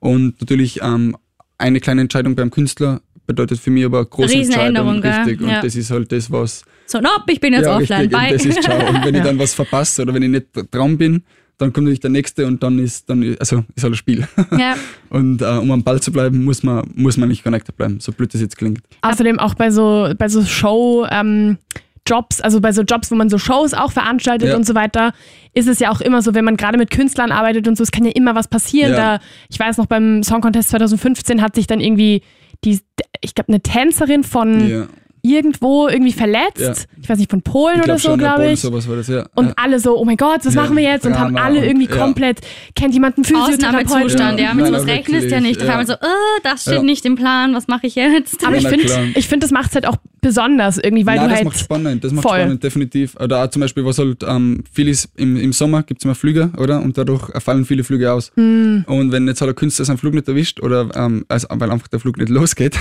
Und 0.00 0.40
natürlich 0.40 0.80
ähm, 0.82 1.16
eine 1.58 1.80
kleine 1.80 2.00
Entscheidung 2.02 2.34
beim 2.34 2.50
Künstler 2.50 3.00
bedeutet 3.26 3.60
für 3.60 3.70
mich 3.70 3.84
aber 3.84 3.98
eine 3.98 4.06
große 4.06 4.34
Entscheidung. 4.34 5.00
gell? 5.00 5.12
Richtig. 5.12 5.40
Ja. 5.40 5.56
Und 5.56 5.64
das 5.64 5.76
ist 5.76 5.90
halt 5.90 6.10
das, 6.10 6.30
was. 6.30 6.64
so, 6.86 6.98
nope, 7.00 7.32
ich 7.32 7.40
bin 7.40 7.52
jetzt 7.52 7.66
ja, 7.66 7.76
offline. 7.76 8.00
richtig, 8.00 8.18
Bye. 8.18 8.32
und 8.32 8.34
das 8.34 8.46
ist 8.46 8.62
ciao. 8.62 8.88
Und 8.88 9.04
wenn 9.04 9.14
ich 9.14 9.22
dann 9.24 9.38
was 9.38 9.54
verpasse 9.54 10.02
oder 10.02 10.14
wenn 10.14 10.22
ich 10.22 10.30
nicht 10.30 10.46
dran 10.72 10.98
bin, 10.98 11.22
dann 11.58 11.72
kommt 11.72 11.84
natürlich 11.84 12.00
der 12.00 12.10
nächste 12.10 12.46
und 12.46 12.62
dann 12.62 12.78
ist 12.78 13.08
dann 13.10 13.36
also 13.38 13.64
ist 13.74 13.82
halt 13.84 13.92
ein 13.92 13.96
Spiel. 13.96 14.26
ja. 14.58 14.76
Und 15.10 15.42
äh, 15.42 15.44
um 15.44 15.70
am 15.72 15.82
Ball 15.82 16.00
zu 16.00 16.10
bleiben, 16.10 16.42
muss 16.42 16.62
man, 16.62 16.88
muss 16.94 17.16
man 17.18 17.28
nicht 17.28 17.42
connected 17.42 17.76
bleiben, 17.76 18.00
so 18.00 18.12
blöd 18.12 18.32
das 18.32 18.40
jetzt 18.40 18.56
klingt. 18.56 18.80
Außerdem 19.02 19.38
auch 19.38 19.54
bei 19.54 19.70
so, 19.70 20.10
bei 20.16 20.28
so 20.28 20.42
Show, 20.42 21.06
ähm, 21.10 21.58
Jobs, 22.06 22.40
also 22.40 22.60
bei 22.60 22.72
so 22.72 22.82
Jobs, 22.82 23.10
wo 23.10 23.14
man 23.14 23.28
so 23.28 23.38
Shows 23.38 23.74
auch 23.74 23.92
veranstaltet 23.92 24.48
Ja. 24.48 24.56
und 24.56 24.66
so 24.66 24.74
weiter, 24.74 25.12
ist 25.54 25.68
es 25.68 25.78
ja 25.78 25.90
auch 25.90 26.00
immer 26.00 26.22
so, 26.22 26.34
wenn 26.34 26.44
man 26.44 26.56
gerade 26.56 26.78
mit 26.78 26.90
Künstlern 26.90 27.30
arbeitet 27.32 27.68
und 27.68 27.76
so, 27.76 27.82
es 27.82 27.92
kann 27.92 28.04
ja 28.04 28.12
immer 28.12 28.34
was 28.34 28.48
passieren. 28.48 28.92
Ja. 28.92 29.18
Da, 29.18 29.24
ich 29.48 29.58
weiß 29.58 29.76
noch, 29.78 29.86
beim 29.86 30.22
Song 30.22 30.40
Contest 30.40 30.70
2015 30.70 31.42
hat 31.42 31.54
sich 31.54 31.66
dann 31.66 31.80
irgendwie 31.80 32.22
die, 32.64 32.80
ich 33.20 33.34
glaube, 33.34 33.48
eine 33.48 33.60
Tänzerin 33.60 34.22
von 34.24 34.68
Ja. 34.68 34.86
irgendwo 35.22 35.88
irgendwie 35.88 36.12
verletzt. 36.12 36.58
Ja. 36.60 36.72
Ich 37.02 37.08
weiß 37.08 37.18
nicht, 37.18 37.30
von 37.30 37.42
Polen 37.42 37.78
Ich 37.78 37.84
oder 37.84 37.98
so, 37.98 38.16
glaube 38.16 38.50
ich. 38.52 38.60
sowas 38.60 38.88
war 38.88 38.96
das, 38.96 39.08
ja. 39.08 39.26
Und 39.34 39.48
ja. 39.48 39.52
alle 39.56 39.78
so, 39.78 39.96
oh 39.98 40.04
mein 40.04 40.16
Gott, 40.16 40.40
was 40.44 40.54
Ja, 40.54 40.62
machen 40.62 40.76
wir 40.76 40.82
jetzt? 40.84 41.04
Und 41.06 41.18
haben 41.18 41.36
alle 41.36 41.58
und- 41.60 41.64
irgendwie 41.66 41.88
ja. 41.88 41.96
komplett, 41.96 42.40
kennt 42.74 42.94
jemand 42.94 43.16
einen 43.16 43.24
Physiotherapeuten? 43.24 44.18
Ja, 44.18 44.36
ja, 44.36 44.54
mit 44.54 44.66
sowas 44.66 44.86
rechnest 44.86 45.30
ja 45.30 45.40
nicht. 45.40 45.60
Auf 45.60 45.66
ja. 45.66 45.72
einmal 45.72 45.86
so, 45.86 45.92
äh, 45.94 45.96
das 46.42 46.62
steht 46.62 46.74
Ja. 46.74 46.82
nicht 46.82 47.04
im 47.04 47.16
Plan, 47.16 47.54
was 47.54 47.68
mache 47.68 47.86
ich 47.86 47.94
jetzt? 47.96 48.44
Aber 48.46 48.56
ich 48.56 48.66
finde, 48.66 48.86
ich 49.14 49.28
finde, 49.28 49.44
das 49.44 49.50
macht 49.50 49.68
es 49.70 49.74
halt 49.74 49.86
auch 49.86 49.96
besonders 50.20 50.78
irgendwie, 50.78 51.06
weil 51.06 51.16
Nein, 51.16 51.24
du 51.24 51.30
das 51.30 51.36
halt. 51.38 51.44
macht 51.46 51.58
spannend, 51.58 52.04
das 52.04 52.12
macht 52.12 52.28
voll. 52.28 52.38
spannend, 52.38 52.62
definitiv. 52.62 53.16
Oder 53.20 53.44
auch 53.44 53.50
zum 53.50 53.60
Beispiel, 53.60 53.84
was 53.84 53.98
halt 53.98 54.22
ähm, 54.26 54.64
viel 54.72 54.88
ist, 54.88 55.08
im, 55.16 55.36
im 55.36 55.52
Sommer 55.52 55.82
gibt 55.82 56.00
es 56.00 56.04
immer 56.04 56.14
Flüge, 56.14 56.50
oder? 56.58 56.80
Und 56.82 56.96
dadurch 56.98 57.22
fallen 57.42 57.64
viele 57.64 57.84
Flüge 57.84 58.12
aus. 58.12 58.32
Hm. 58.36 58.84
Und 58.86 59.12
wenn 59.12 59.26
jetzt 59.26 59.40
halt 59.40 59.50
ein 59.50 59.54
Künstler 59.54 59.84
seinen 59.84 59.98
Flug 59.98 60.14
nicht 60.14 60.28
erwischt, 60.28 60.60
oder 60.60 60.88
ähm, 60.94 61.24
also, 61.28 61.46
weil 61.50 61.70
einfach 61.70 61.88
der 61.88 62.00
Flug 62.00 62.16
nicht 62.18 62.28
losgeht, 62.30 62.76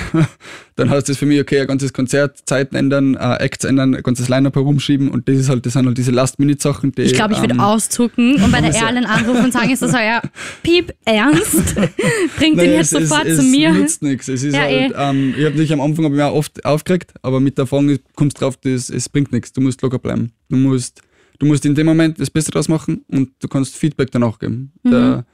dann 0.76 0.90
heißt 0.90 1.10
das 1.10 1.18
für 1.18 1.26
mich, 1.26 1.40
okay, 1.40 1.62
ein 1.62 1.68
ganzes 1.68 1.94
Konzert, 1.94 2.38
Zeiten 2.46 2.76
ändern, 2.76 3.16
äh, 3.16 3.36
Acts 3.44 3.66
ändern, 3.66 3.96
ein 3.96 4.04
ganzes 4.04 4.30
Line-Up 4.30 4.56
herumschieben 4.56 5.10
und 5.10 5.28
das 5.28 5.38
ist 5.38 5.50
halt, 5.50 5.66
das 5.66 5.74
sind 5.74 5.86
halt 5.86 5.98
diese 5.98 6.12
Last-Minute-Sachen, 6.12 6.92
die. 6.94 7.04
Ich 7.04 7.14
glaube, 7.14 7.34
ich 7.34 7.42
würde 7.42 7.56
ähm, 7.56 7.60
auszucken 7.60 8.36
und 8.44 8.52
bei 8.52 8.62
der 8.62 8.74
Erlen 8.76 9.06
anrufen 9.06 9.46
und 9.46 9.54
sagen, 9.54 9.70
ist 9.72 9.82
das 9.82 9.94
euer 9.94 10.22
Piep 10.64 10.94
ernst? 11.06 11.76
Bringt 12.38 12.58
Nein, 12.58 12.66
ihn 12.68 12.72
jetzt 12.74 12.94
es, 12.94 13.10
sofort 13.10 13.26
es, 13.26 13.38
zu 13.38 13.44
es 13.44 13.52
mir. 13.52 13.72
nützt 13.72 14.02
nichts. 14.02 14.28
Es 14.28 14.44
ist 14.44 14.54
Ja, 14.56 14.62
halt, 14.62 14.72
eh. 14.92 14.94
ähm, 14.98 15.30
ich 15.32 15.44
habe 15.44 15.52
natürlich 15.52 15.74
am 15.74 15.82
Anfang 15.82 16.06
hab 16.06 16.12
ich 16.12 16.18
mich 16.18 16.26
auch 16.26 16.34
oft 16.36 16.66
aufgeregt, 16.66 17.14
aber 17.30 17.40
mit 17.40 17.58
der 17.58 17.64
Erfahrung 17.64 17.98
kommst 18.16 18.38
du 18.38 18.42
drauf, 18.42 18.58
das, 18.58 18.90
es 18.90 19.08
bringt 19.08 19.32
nichts. 19.32 19.54
Du 19.54 19.62
musst 19.62 19.82
locker 19.82 20.00
bleiben. 20.00 20.32
Du 20.50 20.58
musst, 20.58 21.02
du 21.38 21.46
musst 21.46 21.64
in 21.66 21.76
dem 21.76 21.86
Moment 21.86 22.20
das 22.20 22.30
Beste 22.30 22.52
draus 22.52 22.68
machen 22.68 23.06
und 23.08 23.32
du 23.40 23.48
kannst 23.48 23.78
Feedback 23.78 24.12
danach 24.12 24.40
geben. 24.40 24.74
Mhm. 24.84 24.92
Der, 24.92 25.26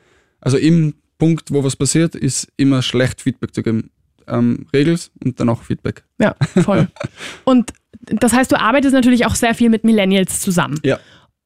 also 0.41 0.57
im 0.57 0.93
Punkt, 1.17 1.51
wo 1.51 1.63
was 1.63 1.75
passiert, 1.75 2.13
ist 2.15 2.47
immer 2.57 2.81
schlecht 2.81 3.21
Feedback 3.21 3.55
zu 3.55 3.63
geben. 3.63 3.89
Ähm, 4.27 4.65
Regels 4.73 5.11
und 5.23 5.39
danach 5.39 5.61
Feedback. 5.61 6.03
Ja, 6.19 6.35
voll. 6.63 6.87
Und 7.43 7.73
das 8.01 8.33
heißt, 8.33 8.51
du 8.51 8.59
arbeitest 8.59 8.95
natürlich 8.95 9.27
auch 9.27 9.35
sehr 9.35 9.53
viel 9.53 9.69
mit 9.69 9.83
Millennials 9.83 10.41
zusammen. 10.41 10.79
Ja. 10.83 10.99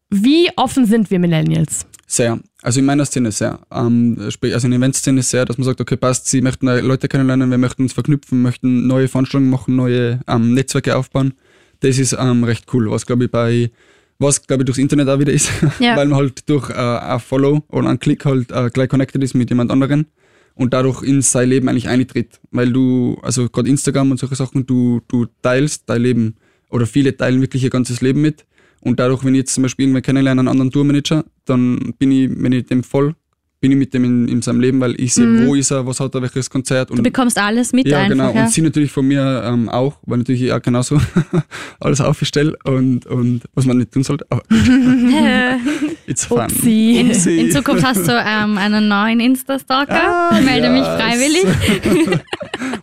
Wie 0.09 0.49
offen 0.55 0.85
sind 0.85 1.11
wir 1.11 1.19
Millennials? 1.19 1.85
Sehr. 2.07 2.39
Also 2.61 2.79
in 2.81 2.85
meiner 2.85 3.05
Szene 3.05 3.31
sehr. 3.31 3.59
Ähm, 3.71 4.17
also 4.19 4.39
in 4.67 4.71
der 4.71 4.77
Eventszene 4.79 5.23
sehr, 5.23 5.45
dass 5.45 5.57
man 5.57 5.65
sagt, 5.65 5.79
okay, 5.79 5.95
passt, 5.95 6.27
sie 6.27 6.41
möchten 6.41 6.65
neue 6.65 6.81
Leute 6.81 7.07
kennenlernen, 7.07 7.49
wir 7.51 7.57
möchten 7.57 7.83
uns 7.83 7.93
verknüpfen, 7.93 8.41
möchten 8.41 8.85
neue 8.87 9.07
Veranstaltungen 9.07 9.49
machen, 9.49 9.75
neue 9.75 10.19
ähm, 10.27 10.53
Netzwerke 10.53 10.95
aufbauen. 10.97 11.33
Das 11.79 11.97
ist 11.97 12.15
ähm, 12.19 12.43
recht 12.43 12.65
cool, 12.73 12.91
was 12.91 13.05
glaube 13.05 13.25
ich 13.25 13.31
bei, 13.31 13.71
was 14.17 14.45
glaube 14.45 14.63
ich 14.63 14.65
durchs 14.65 14.79
Internet 14.79 15.07
auch 15.07 15.19
wieder 15.19 15.31
ist, 15.31 15.49
Ja. 15.79 15.95
weil 15.95 16.07
man 16.07 16.17
halt 16.17 16.49
durch 16.49 16.69
äh, 16.69 16.73
ein 16.73 17.19
Follow 17.21 17.63
oder 17.69 17.87
einen 17.87 17.99
Klick 17.99 18.25
halt 18.25 18.51
äh, 18.51 18.69
gleich 18.69 18.89
connected 18.89 19.23
ist 19.23 19.35
mit 19.35 19.49
jemand 19.49 19.71
anderen 19.71 20.07
und 20.55 20.73
dadurch 20.73 21.01
in 21.03 21.21
sein 21.21 21.47
Leben 21.47 21.69
eigentlich 21.69 21.87
eintritt, 21.87 22.41
weil 22.51 22.73
du, 22.73 23.17
also 23.21 23.47
gerade 23.47 23.69
Instagram 23.69 24.11
und 24.11 24.19
solche 24.19 24.35
Sachen, 24.35 24.65
du, 24.65 24.99
du 25.07 25.27
teilst 25.41 25.83
dein 25.85 26.01
Leben 26.01 26.35
oder 26.69 26.85
viele 26.85 27.15
teilen 27.15 27.39
wirklich 27.39 27.63
ihr 27.63 27.69
ganzes 27.69 28.01
Leben 28.01 28.19
mit 28.21 28.45
und 28.81 28.99
dadurch, 28.99 29.23
wenn 29.23 29.33
ich 29.35 29.39
jetzt 29.39 29.53
zum 29.53 29.63
Beispiel 29.63 29.85
irgendwen 29.85 30.03
kennenlerne, 30.03 30.39
einen 30.41 30.47
anderen 30.47 30.71
Tourmanager, 30.71 31.25
dann 31.45 31.93
bin 31.97 32.11
ich, 32.11 32.29
wenn 32.31 32.51
ich 32.51 32.65
dem 32.65 32.83
voll, 32.83 33.15
bin 33.61 33.71
ich 33.73 33.77
mit 33.77 33.93
dem 33.93 34.05
in, 34.05 34.27
in 34.29 34.41
seinem 34.41 34.61
Leben, 34.61 34.79
weil 34.79 34.99
ich 34.99 35.13
sehe, 35.13 35.45
wo 35.45 35.53
ist 35.53 35.71
er, 35.71 35.85
was 35.85 35.99
hat 35.99 36.15
er, 36.15 36.21
welches 36.21 36.49
Konzert. 36.49 36.89
Du 36.89 36.93
Und, 36.93 37.03
bekommst 37.03 37.37
alles 37.37 37.73
mit 37.73 37.87
ja, 37.87 37.97
einfach. 37.97 38.09
genau. 38.09 38.33
ja. 38.33 38.45
Und 38.45 38.51
sie 38.51 38.61
natürlich 38.61 38.91
von 38.91 39.05
mir 39.05 39.43
ähm, 39.45 39.67
auch, 39.67 39.97
weil 40.05 40.19
natürlich 40.19 40.43
ich 40.43 40.53
auch 40.53 40.61
genauso 40.61 40.97
alles 41.81 41.99
aufstelle 41.99 42.55
und, 42.63 43.05
und 43.05 43.41
was 43.55 43.65
man 43.65 43.77
nicht 43.77 43.91
tun 43.91 44.03
sollte. 44.03 44.25
Aber 44.29 44.43
it's 46.07 46.25
fun. 46.25 46.39
Upsi. 46.39 47.05
Upsi. 47.09 47.39
In 47.39 47.51
Zukunft 47.51 47.83
hast 47.83 48.07
du 48.07 48.13
ähm, 48.13 48.57
einen 48.57 48.87
neuen 48.87 49.19
Insta-Stalker. 49.19 50.29
Ah, 50.31 50.39
Melde 50.39 50.69
mich 50.69 50.83
yes. 50.83 51.01
freiwillig. 51.01 51.45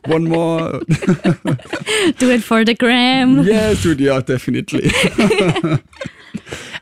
One 0.08 0.28
more. 0.28 0.80
Do 2.18 2.30
it 2.30 2.42
for 2.44 2.64
the 2.66 2.74
gram. 2.74 3.42
yes, 3.44 3.82
dude, 3.82 4.02
yeah, 4.02 4.20
definitely. 4.20 4.90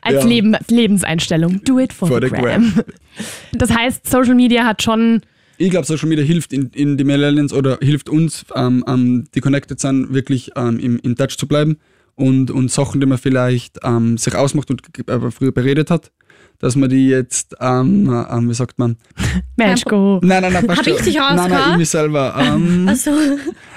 Als 0.01 0.23
Ja. 0.23 0.29
Leben, 0.29 0.55
Lebenseinstellung. 0.69 1.63
Do 1.63 1.79
it 1.79 1.93
for, 1.93 2.07
For 2.07 2.21
the 2.21 2.27
the 2.29 2.35
gram. 2.35 2.73
Das 3.53 3.71
heißt, 3.73 4.07
Social 4.09 4.35
Media 4.35 4.65
hat 4.65 4.81
schon. 4.81 5.21
Ich 5.57 5.69
glaube, 5.69 5.85
Social 5.85 6.09
Media 6.09 6.25
hilft 6.25 6.51
in, 6.51 6.69
in 6.73 6.97
die 6.97 7.05
Millennials 7.05 7.53
oder 7.53 7.77
hilft 7.81 8.09
uns, 8.09 8.45
ähm, 8.55 8.83
ähm, 8.87 9.23
die 9.33 9.39
connected 9.39 9.79
sind, 9.79 10.13
wirklich 10.13 10.51
ähm, 10.57 10.79
im, 10.79 10.99
in 10.99 11.15
Touch 11.15 11.37
zu 11.37 11.47
bleiben 11.47 11.77
und, 12.15 12.51
und 12.51 12.69
Sachen, 12.71 12.99
die 12.99 13.07
man 13.07 13.17
vielleicht 13.17 13.79
ähm, 13.83 14.17
sich 14.17 14.35
ausmacht 14.35 14.69
und 14.69 14.81
aber 15.09 15.31
früher 15.31 15.53
beredet 15.53 15.89
hat, 15.89 16.11
dass 16.59 16.75
man 16.75 16.89
die 16.89 17.07
jetzt, 17.09 17.55
ähm, 17.59 18.09
äh, 18.11 18.35
ähm, 18.37 18.49
wie 18.49 18.53
sagt 18.53 18.77
man? 18.79 18.97
Mensch, 19.57 19.83
go. 19.85 20.19
Nein, 20.23 20.41
nein, 20.41 20.53
nein, 20.53 20.67
passt 20.67 20.79
Hab 20.79 20.87
ich 20.87 21.01
dich 21.01 21.15
Nein, 21.15 21.49
nein, 21.49 21.71
ich 21.73 21.77
mich 21.77 21.89
selber. 21.89 22.35
Ähm, 22.37 22.85
Also, 22.89 23.11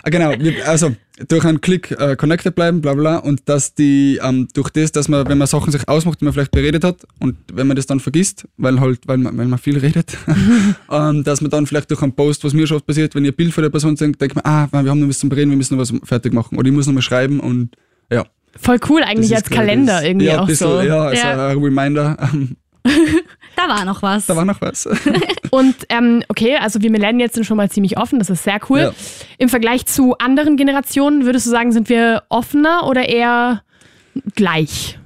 Ah, 0.05 0.11
Genau, 0.11 0.33
also 0.67 0.95
durch 1.29 1.45
einen 1.45 1.61
Klick 1.61 1.91
äh, 1.91 2.15
connected 2.17 2.55
bleiben, 2.55 2.81
bla 2.81 2.95
bla, 2.95 3.17
und 3.17 3.49
dass 3.49 3.75
die, 3.75 4.21
ähm, 4.23 4.47
durch 4.55 4.71
das, 4.71 4.93
dass 4.93 5.09
man, 5.09 5.29
wenn 5.29 5.37
man 5.39 5.49
Sachen 5.49 5.73
sich 5.73 5.89
ausmacht, 5.89 6.21
die 6.21 6.25
man 6.25 6.33
vielleicht 6.33 6.53
beredet 6.53 6.85
hat, 6.85 6.99
und 7.19 7.37
wenn 7.53 7.67
man 7.67 7.77
das 7.77 7.87
dann 7.87 7.99
vergisst, 7.99 8.47
weil 8.57 8.79
halt, 8.81 9.01
weil 9.07 9.19
man, 9.19 9.37
weil 9.37 9.47
man 9.47 9.59
viel 9.59 9.77
redet, 9.79 10.17
ähm, 10.91 11.25
dass 11.25 11.41
man 11.41 11.51
dann 11.51 11.67
vielleicht 11.67 11.91
durch 11.91 12.03
einen 12.03 12.13
Post, 12.13 12.45
was 12.45 12.53
mir 12.55 12.67
schon 12.69 12.77
oft 12.77 12.87
passiert, 12.87 13.15
wenn 13.17 13.25
ihr 13.25 13.33
ein 13.33 13.37
Bild 13.37 13.53
von 13.53 13.63
der 13.63 13.71
Person 13.71 13.97
seht, 13.97 14.21
denkt 14.21 14.37
man, 14.37 14.45
ah, 14.45 14.69
wir 14.71 14.91
haben 14.91 15.01
noch 15.01 15.09
was 15.09 15.19
zum 15.19 15.29
Bereden, 15.29 15.51
wir 15.51 15.57
müssen 15.57 15.77
noch 15.77 15.83
was 15.83 15.93
fertig 16.05 16.33
machen, 16.33 16.57
oder 16.57 16.69
ich 16.69 16.75
muss 16.75 16.87
noch 16.87 16.95
mal 16.95 17.03
schreiben 17.03 17.41
und 17.41 17.71
ja. 18.13 18.25
Voll 18.57 18.79
cool 18.89 19.03
eigentlich 19.03 19.35
als 19.35 19.51
Kalender 19.51 19.95
das- 19.95 20.05
irgendwie 20.05 20.27
ja, 20.27 20.41
auch 20.41 20.47
bisschen, 20.47 20.69
so. 20.71 20.81
Ja, 20.83 21.03
also 21.03 21.21
Ja. 21.23 21.49
ein 21.49 21.59
Reminder, 21.59 22.17
ähm, 22.33 22.57
da 23.57 23.69
war 23.69 23.85
noch 23.85 24.03
was. 24.03 24.27
da 24.27 24.37
war 24.37 24.45
noch 24.45 24.61
was. 24.61 24.87
Und 25.51 25.75
ähm, 25.89 26.23
okay, 26.29 26.57
also 26.57 26.81
wir 26.83 26.91
Millennials 26.91 27.35
sind 27.35 27.45
schon 27.45 27.57
mal 27.57 27.71
ziemlich 27.71 27.99
offen, 27.99 28.19
das 28.19 28.31
ist 28.31 28.45
sehr 28.45 28.61
cool. 28.69 28.81
Ja. 28.81 28.93
Im 29.39 29.49
Vergleich 29.49 29.87
zu 29.87 30.17
anderen 30.19 30.57
Generationen, 30.57 31.25
würdest 31.25 31.47
du 31.47 31.51
sagen, 31.51 31.73
sind 31.73 31.89
wir 31.89 32.23
offener 32.29 32.87
oder 32.87 33.09
eher 33.09 33.63
gleich? 34.35 34.99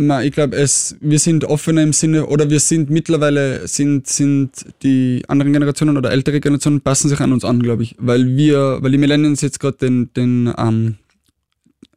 Na, 0.00 0.22
ich 0.22 0.30
glaube, 0.32 0.56
es, 0.56 0.96
wir 1.00 1.18
sind 1.18 1.44
offener 1.44 1.82
im 1.82 1.92
Sinne, 1.92 2.26
oder 2.26 2.48
wir 2.50 2.60
sind 2.60 2.88
mittlerweile, 2.88 3.66
sind, 3.66 4.06
sind 4.06 4.50
die 4.84 5.24
anderen 5.26 5.52
Generationen 5.52 5.96
oder 5.96 6.12
ältere 6.12 6.38
Generationen 6.38 6.80
passen 6.82 7.08
sich 7.08 7.18
an 7.20 7.32
uns 7.32 7.44
an, 7.44 7.60
glaube 7.60 7.82
ich. 7.82 7.96
Weil 7.98 8.36
wir, 8.36 8.78
weil 8.80 8.92
die 8.92 8.98
Millennials 8.98 9.40
jetzt 9.40 9.58
gerade 9.58 9.76
den, 9.78 10.12
den, 10.14 10.54
ähm, 10.56 10.98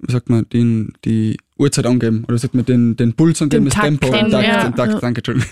wie 0.06 0.12
sagt 0.12 0.30
man, 0.30 0.48
den, 0.50 0.94
die 1.06 1.38
Uhrzeit 1.58 1.86
angeben, 1.86 2.24
oder 2.28 2.38
sagt 2.38 2.56
man, 2.56 2.66
den, 2.66 2.96
den 2.96 3.14
Puls 3.14 3.42
angeben, 3.42 3.66
Den 3.66 3.70
das 3.70 3.76
Takt, 3.76 3.86
Tempo, 3.86 4.08
den- 4.12 4.24
den 4.26 4.32
Takt, 4.32 4.48
ja, 4.48 4.64
den 4.64 4.76
Takt, 4.76 4.94
ja. 4.94 5.00
danke, 5.00 5.20
Entschuldigung. 5.20 5.50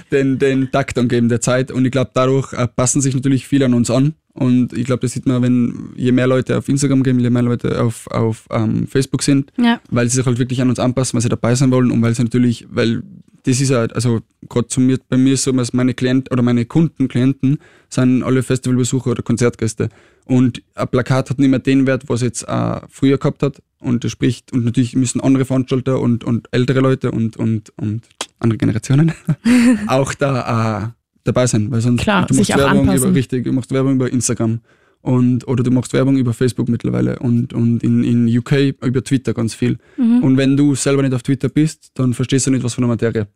den, 0.12 0.38
den 0.38 0.70
Takt 0.70 0.98
angeben 0.98 1.28
der 1.28 1.40
Zeit. 1.40 1.70
Und 1.72 1.84
ich 1.84 1.90
glaube, 1.90 2.10
dadurch 2.14 2.52
äh, 2.52 2.66
passen 2.68 3.00
sich 3.00 3.14
natürlich 3.14 3.46
viele 3.46 3.64
an 3.66 3.74
uns 3.74 3.90
an. 3.90 4.14
Und 4.34 4.72
ich 4.72 4.84
glaube, 4.84 5.00
das 5.00 5.12
sieht 5.12 5.26
man, 5.26 5.42
wenn 5.42 5.90
je 5.96 6.12
mehr 6.12 6.28
Leute 6.28 6.56
auf 6.58 6.68
Instagram 6.68 7.02
gehen, 7.02 7.18
je 7.18 7.28
mehr 7.28 7.42
Leute 7.42 7.82
auf, 7.82 8.06
auf 8.08 8.46
ähm, 8.50 8.86
Facebook 8.86 9.22
sind, 9.24 9.52
Ja. 9.58 9.80
weil 9.90 10.08
sie 10.08 10.16
sich 10.16 10.26
halt 10.26 10.38
wirklich 10.38 10.62
an 10.62 10.68
uns 10.68 10.78
anpassen, 10.78 11.14
weil 11.16 11.22
sie 11.22 11.28
dabei 11.28 11.56
sein 11.56 11.72
wollen 11.72 11.90
und 11.90 12.00
weil 12.02 12.14
sie 12.14 12.22
natürlich, 12.22 12.66
weil 12.70 13.02
das 13.44 13.60
ist 13.60 13.70
ja, 13.70 13.80
also 13.86 14.20
gerade 14.48 14.68
zu 14.68 14.80
mir, 14.80 14.98
bei 15.08 15.16
mir 15.16 15.32
ist 15.32 15.42
so, 15.44 15.50
dass 15.52 15.72
meine 15.72 15.94
Klienten 15.94 16.32
oder 16.32 16.42
meine 16.42 16.66
Kunden, 16.66 17.08
Klienten 17.08 17.58
sind 17.88 18.22
alle 18.22 18.42
Festivalbesucher 18.44 19.10
oder 19.10 19.22
Konzertgäste. 19.22 19.88
Und 20.28 20.62
ein 20.74 20.88
Plakat 20.88 21.30
hat 21.30 21.38
nicht 21.38 21.48
mehr 21.48 21.58
den 21.58 21.86
Wert, 21.86 22.04
was 22.06 22.20
es 22.20 22.26
jetzt 22.26 22.42
äh, 22.48 22.80
früher 22.90 23.16
gehabt 23.16 23.42
hat. 23.42 23.62
Und 23.80 24.04
das 24.04 24.12
spricht, 24.12 24.52
und 24.52 24.64
natürlich 24.64 24.94
müssen 24.94 25.20
andere 25.20 25.46
Veranstalter 25.46 26.00
und, 26.00 26.22
und 26.22 26.48
ältere 26.50 26.80
Leute 26.80 27.10
und, 27.10 27.36
und, 27.38 27.72
und 27.76 28.02
andere 28.38 28.58
Generationen 28.58 29.12
auch 29.86 30.12
da 30.12 30.84
äh, 30.84 30.88
dabei 31.24 31.46
sein. 31.46 31.70
Weil 31.70 31.80
sonst 31.80 32.02
Klar, 32.02 32.26
du 32.26 32.34
machst 32.34 32.50
Werbung 32.50 32.80
anpassen. 32.80 33.08
über 33.08 33.14
richtig, 33.16 33.44
du 33.44 33.52
machst 33.52 33.72
Werbung 33.72 33.94
über 33.94 34.12
Instagram 34.12 34.60
und 35.00 35.48
oder 35.48 35.62
du 35.62 35.70
machst 35.70 35.94
Werbung 35.94 36.18
über 36.18 36.34
Facebook 36.34 36.68
mittlerweile 36.68 37.18
und, 37.20 37.54
und 37.54 37.82
in, 37.82 38.04
in 38.04 38.38
UK 38.38 38.74
über 38.82 39.02
Twitter 39.02 39.32
ganz 39.32 39.54
viel. 39.54 39.78
Und 39.96 40.36
wenn 40.36 40.56
du 40.56 40.74
selber 40.74 41.02
nicht 41.02 41.14
auf 41.14 41.22
Twitter 41.22 41.48
bist, 41.48 41.92
dann 41.94 42.12
verstehst 42.12 42.46
du 42.46 42.50
nicht 42.50 42.64
was 42.64 42.74
von 42.74 42.82
der 42.82 42.88
Materie. 42.88 43.28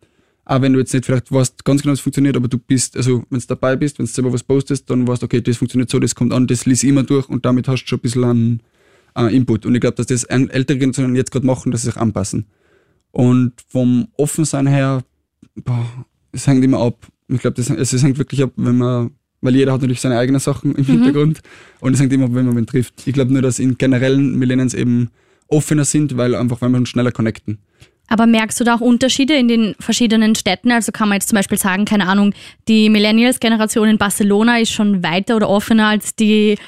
Auch 0.44 0.60
wenn 0.60 0.72
du 0.72 0.80
jetzt 0.80 0.92
nicht 0.92 1.04
vielleicht 1.06 1.30
weißt 1.30 1.64
ganz 1.64 1.82
genau, 1.82 1.92
es 1.92 2.00
funktioniert, 2.00 2.36
aber 2.36 2.48
du 2.48 2.58
bist, 2.58 2.96
also 2.96 3.22
wenn 3.30 3.38
du 3.38 3.46
dabei 3.46 3.76
bist, 3.76 3.98
wenn 3.98 4.06
du 4.06 4.12
selber 4.12 4.32
was 4.32 4.42
postest, 4.42 4.90
dann 4.90 5.06
weißt 5.06 5.22
du, 5.22 5.26
okay, 5.26 5.40
das 5.40 5.56
funktioniert 5.56 5.88
so, 5.88 6.00
das 6.00 6.14
kommt 6.14 6.32
an, 6.32 6.46
das 6.46 6.66
lies 6.66 6.82
ich 6.82 6.88
immer 6.88 7.04
durch 7.04 7.28
und 7.28 7.44
damit 7.44 7.68
hast 7.68 7.84
du 7.84 7.88
schon 7.88 7.98
ein 7.98 8.02
bisschen 8.02 8.24
einen 8.24 8.60
äh, 9.14 9.36
Input. 9.36 9.66
Und 9.66 9.74
ich 9.74 9.80
glaube, 9.80 9.96
dass 9.96 10.06
das 10.06 10.24
ältere 10.24 10.78
Generationen 10.78 11.14
jetzt 11.14 11.30
gerade 11.30 11.46
machen, 11.46 11.70
dass 11.70 11.82
sie 11.82 11.90
sich 11.90 11.96
anpassen. 11.96 12.46
Und 13.12 13.52
vom 13.68 14.08
Offensein 14.16 14.66
her, 14.66 15.04
es 16.32 16.46
hängt 16.46 16.64
immer 16.64 16.80
ab. 16.80 17.06
Ich 17.28 17.40
glaube, 17.40 17.54
das, 17.54 17.70
es, 17.70 17.92
es 17.92 18.02
hängt 18.02 18.18
wirklich 18.18 18.42
ab, 18.42 18.52
wenn 18.56 18.78
man, 18.78 19.10
weil 19.42 19.54
jeder 19.54 19.72
hat 19.72 19.82
natürlich 19.82 20.00
seine 20.00 20.18
eigenen 20.18 20.40
Sachen 20.40 20.74
im 20.74 20.84
Hintergrund 20.84 21.40
und 21.80 21.94
es 21.94 22.00
hängt 22.00 22.12
immer 22.12 22.24
ab, 22.24 22.34
wenn 22.34 22.46
man 22.46 22.56
wen 22.56 22.66
trifft. 22.66 23.06
Ich 23.06 23.12
glaube 23.12 23.32
nur, 23.32 23.42
dass 23.42 23.58
in 23.58 23.78
generellen 23.78 24.38
Millennials 24.38 24.74
eben 24.74 25.10
offener 25.46 25.84
sind, 25.84 26.16
weil 26.16 26.34
einfach, 26.34 26.60
weil 26.62 26.70
man 26.70 26.86
schneller 26.86 27.12
connecten. 27.12 27.58
Aber 28.12 28.26
merkst 28.26 28.60
du 28.60 28.64
da 28.64 28.74
auch 28.74 28.82
Unterschiede 28.82 29.34
in 29.34 29.48
den 29.48 29.74
verschiedenen 29.80 30.34
Städten? 30.34 30.70
Also 30.70 30.92
kann 30.92 31.08
man 31.08 31.16
jetzt 31.16 31.30
zum 31.30 31.36
Beispiel 31.36 31.56
sagen, 31.56 31.86
keine 31.86 32.06
Ahnung, 32.06 32.34
die 32.68 32.90
Millennials-Generation 32.90 33.88
in 33.88 33.96
Barcelona 33.96 34.58
ist 34.58 34.70
schon 34.70 35.02
weiter 35.02 35.34
oder 35.34 35.48
offener 35.48 35.86
als 35.86 36.14
die 36.14 36.58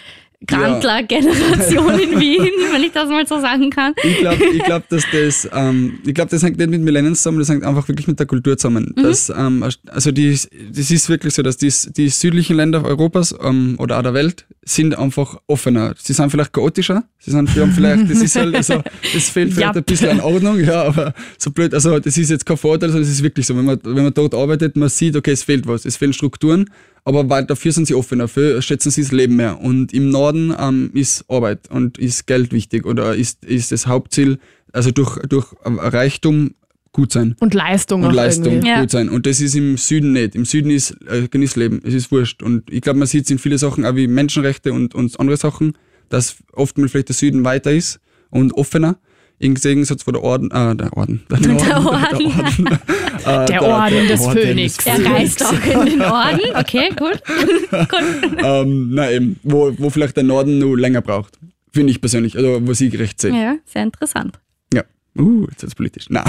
Grandler-Generation 0.46 1.98
in 1.98 2.10
Wien, 2.20 2.50
wenn 2.72 2.82
ich 2.82 2.92
das 2.92 3.08
mal 3.08 3.26
so 3.26 3.40
sagen 3.40 3.70
kann. 3.70 3.94
Ich 4.02 4.18
glaube, 4.18 4.44
ich 4.44 4.62
glaub, 4.62 4.88
dass 4.88 5.04
das, 5.12 5.48
ähm, 5.52 5.98
ich 6.04 6.14
glaube, 6.14 6.30
das 6.30 6.42
hängt 6.42 6.58
nicht 6.58 6.70
mit 6.70 6.80
Millennials 6.80 7.18
zusammen, 7.22 7.38
das 7.38 7.48
hängt 7.48 7.64
einfach 7.64 7.86
wirklich 7.88 8.06
mit 8.06 8.18
der 8.18 8.26
Kultur 8.26 8.56
zusammen. 8.56 8.94
Das, 8.96 9.30
ähm, 9.30 9.62
also 9.62 10.12
die, 10.12 10.30
das 10.30 10.90
ist 10.90 11.08
wirklich 11.08 11.34
so, 11.34 11.42
dass 11.42 11.56
die, 11.56 11.72
die 11.96 12.08
südlichen 12.08 12.56
Länder 12.56 12.84
Europas 12.84 13.34
ähm, 13.42 13.76
oder 13.78 13.98
auch 13.98 14.02
der 14.02 14.14
Welt 14.14 14.46
sind 14.64 14.96
einfach 14.96 15.36
offener. 15.46 15.94
Sie 15.98 16.12
sind 16.12 16.30
vielleicht 16.30 16.52
chaotischer, 16.52 17.04
sie 17.18 17.30
sind, 17.30 17.48
vielleicht, 17.48 18.10
das 18.10 18.22
ist 18.22 18.36
halt, 18.36 18.54
also, 18.54 18.82
es 19.14 19.28
fehlt 19.30 19.52
vielleicht 19.52 19.76
ein 19.76 19.84
bisschen 19.84 20.10
an 20.10 20.20
Ordnung, 20.20 20.58
ja, 20.60 20.84
aber 20.84 21.14
so 21.38 21.50
blöd, 21.50 21.74
also 21.74 21.98
das 21.98 22.16
ist 22.16 22.30
jetzt 22.30 22.46
kein 22.46 22.56
Vorteil, 22.56 22.90
sondern 22.90 23.04
es 23.04 23.10
ist 23.10 23.22
wirklich 23.22 23.46
so, 23.46 23.56
wenn 23.56 23.64
man, 23.64 23.78
wenn 23.82 24.04
man 24.04 24.14
dort 24.14 24.34
arbeitet, 24.34 24.76
man 24.76 24.88
sieht, 24.88 25.16
okay, 25.16 25.32
es 25.32 25.42
fehlt 25.42 25.66
was, 25.66 25.84
es 25.84 25.96
fehlen 25.96 26.12
Strukturen, 26.12 26.70
aber 27.04 27.28
weil, 27.28 27.44
dafür 27.44 27.72
sind 27.72 27.86
sie 27.86 27.94
offen, 27.94 28.18
dafür 28.18 28.62
schätzen 28.62 28.90
sie 28.90 29.02
das 29.02 29.12
Leben 29.12 29.36
mehr. 29.36 29.60
Und 29.60 29.92
im 29.92 30.08
Norden 30.10 30.54
ähm, 30.58 30.90
ist 30.94 31.24
Arbeit 31.28 31.70
und 31.70 31.98
ist 31.98 32.26
Geld 32.26 32.52
wichtig 32.52 32.86
oder 32.86 33.14
ist, 33.14 33.44
ist 33.44 33.72
das 33.72 33.86
Hauptziel, 33.86 34.38
also 34.72 34.90
durch, 34.90 35.18
durch 35.28 35.46
Reichtum 35.64 36.54
gut 36.92 37.12
sein. 37.12 37.36
Und 37.40 37.52
Leistung 37.52 38.02
Und 38.02 38.10
auch 38.10 38.12
Leistung 38.14 38.54
irgendwie. 38.54 38.68
Ja. 38.68 38.80
gut 38.80 38.90
sein. 38.90 39.10
Und 39.10 39.26
das 39.26 39.40
ist 39.40 39.54
im 39.54 39.76
Süden 39.76 40.12
nicht. 40.12 40.34
Im 40.34 40.46
Süden 40.46 40.70
ist 40.70 40.96
äh, 41.06 41.28
genieß 41.28 41.56
Leben, 41.56 41.82
es 41.84 41.92
ist 41.92 42.10
wurscht. 42.10 42.42
Und 42.42 42.72
ich 42.72 42.80
glaube, 42.80 42.98
man 42.98 43.08
sieht 43.08 43.24
es 43.24 43.30
in 43.30 43.38
viele 43.38 43.58
Sachen, 43.58 43.84
auch 43.84 43.96
wie 43.96 44.06
Menschenrechte 44.06 44.72
und, 44.72 44.94
und 44.94 45.20
andere 45.20 45.36
Sachen, 45.36 45.76
dass 46.08 46.36
oft 46.52 46.78
mal 46.78 46.88
vielleicht 46.88 47.08
der 47.08 47.16
Süden 47.16 47.44
weiter 47.44 47.72
ist 47.72 48.00
und 48.30 48.52
offener. 48.54 48.96
Im 49.40 49.54
Gegensatz 49.54 50.02
von 50.04 50.14
der 50.14 50.22
Orden, 50.22 50.50
äh, 50.50 50.76
der 50.76 50.96
Orden. 50.96 51.22
Der, 51.30 51.38
Der 51.38 51.52
Norden, 51.80 51.86
Orden. 52.26 52.66
äh, 53.26 53.46
Der 53.46 53.62
Orden 53.62 54.08
des 54.08 54.20
Orden 54.20 54.38
Phönix. 54.42 54.76
des 54.76 54.86
Er 54.86 55.04
reist 55.10 55.44
auch 55.44 55.52
in 55.52 55.86
den 55.86 56.00
Orden. 56.02 56.40
Okay, 56.54 56.88
gut. 56.90 57.20
gut. 57.26 58.44
ähm, 58.44 58.90
na 58.94 59.10
eben, 59.10 59.36
wo, 59.42 59.74
wo 59.78 59.90
vielleicht 59.90 60.16
der 60.16 60.24
Norden 60.24 60.58
nur 60.58 60.78
länger 60.78 61.02
braucht. 61.02 61.38
Finde 61.72 61.90
ich 61.90 62.00
persönlich, 62.00 62.36
also 62.36 62.60
wo 62.66 62.72
sie 62.72 62.88
gerecht 62.88 63.20
sehen. 63.20 63.34
Ja, 63.34 63.56
sehr 63.66 63.82
interessant. 63.82 64.38
Ja. 64.72 64.82
Uh, 65.18 65.46
jetzt 65.50 65.62
wird's 65.62 65.74
politisch. 65.74 66.06
Nein. 66.08 66.24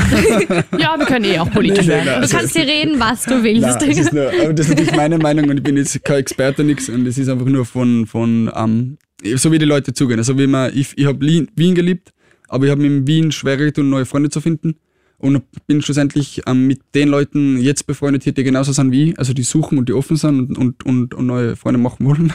Ja, 0.78 0.96
wir 0.98 1.06
können 1.06 1.26
eh 1.26 1.38
auch 1.40 1.50
politisch 1.52 1.86
Nee, 1.86 1.94
werden. 1.94 2.06
nein, 2.06 2.16
Du 2.16 2.22
also- 2.24 2.38
kannst 2.38 2.56
dir 2.56 2.64
reden, 2.68 3.00
was 3.00 3.24
du 3.24 3.44
willst. 3.44 3.62
Nein, 3.82 3.90
es 3.92 3.98
ist 4.00 4.14
nur, 4.14 4.32
das 4.54 4.60
ist 4.68 4.70
natürlich 4.70 4.96
meine 4.96 5.20
Meinung 5.20 5.48
und 5.50 5.58
ich 5.58 5.64
bin 5.64 5.78
jetzt 5.78 6.04
kein 6.04 6.18
Experte, 6.18 6.64
nix 6.64 6.90
und 6.90 7.06
es 7.06 7.18
ist 7.20 7.30
einfach 7.30 7.46
nur 7.46 7.66
von, 7.66 8.08
von 8.08 8.52
ähm, 8.56 8.98
so 9.36 9.52
wie 9.52 9.60
die 9.60 9.66
Leute 9.66 9.94
zugehen. 9.94 10.20
Also 10.20 10.38
wie 10.40 10.48
man, 10.48 10.72
ich, 10.76 10.98
ich 10.98 11.06
habe 11.06 11.20
Wien 11.24 11.76
geliebt, 11.76 12.12
aber 12.48 12.66
ich 12.66 12.72
habe 12.72 12.82
mir 12.82 12.88
in 12.88 13.08
Wien 13.08 13.32
schwerer 13.32 13.66
getan, 13.66 13.90
neue 13.90 14.06
Freunde 14.06 14.30
zu 14.30 14.42
finden 14.42 14.76
und 15.18 15.42
bin 15.66 15.82
schlussendlich 15.82 16.42
ähm, 16.46 16.68
mit 16.68 16.82
den 16.94 17.08
Leuten 17.08 17.58
jetzt 17.58 17.88
befreundet, 17.88 18.24
hier, 18.24 18.34
die 18.34 18.44
genauso 18.44 18.74
sind 18.74 18.92
wie 18.92 19.12
ich, 19.12 19.20
also 19.20 19.34
die 19.34 19.44
suchen 19.44 19.78
und 19.78 19.88
die 19.88 19.94
offen 19.94 20.18
sind 20.18 20.40
und, 20.40 20.58
und, 20.58 20.86
und, 20.86 21.14
und 21.14 21.26
neue 21.26 21.56
Freunde 21.56 21.80
machen 21.80 22.06
wollen. 22.06 22.34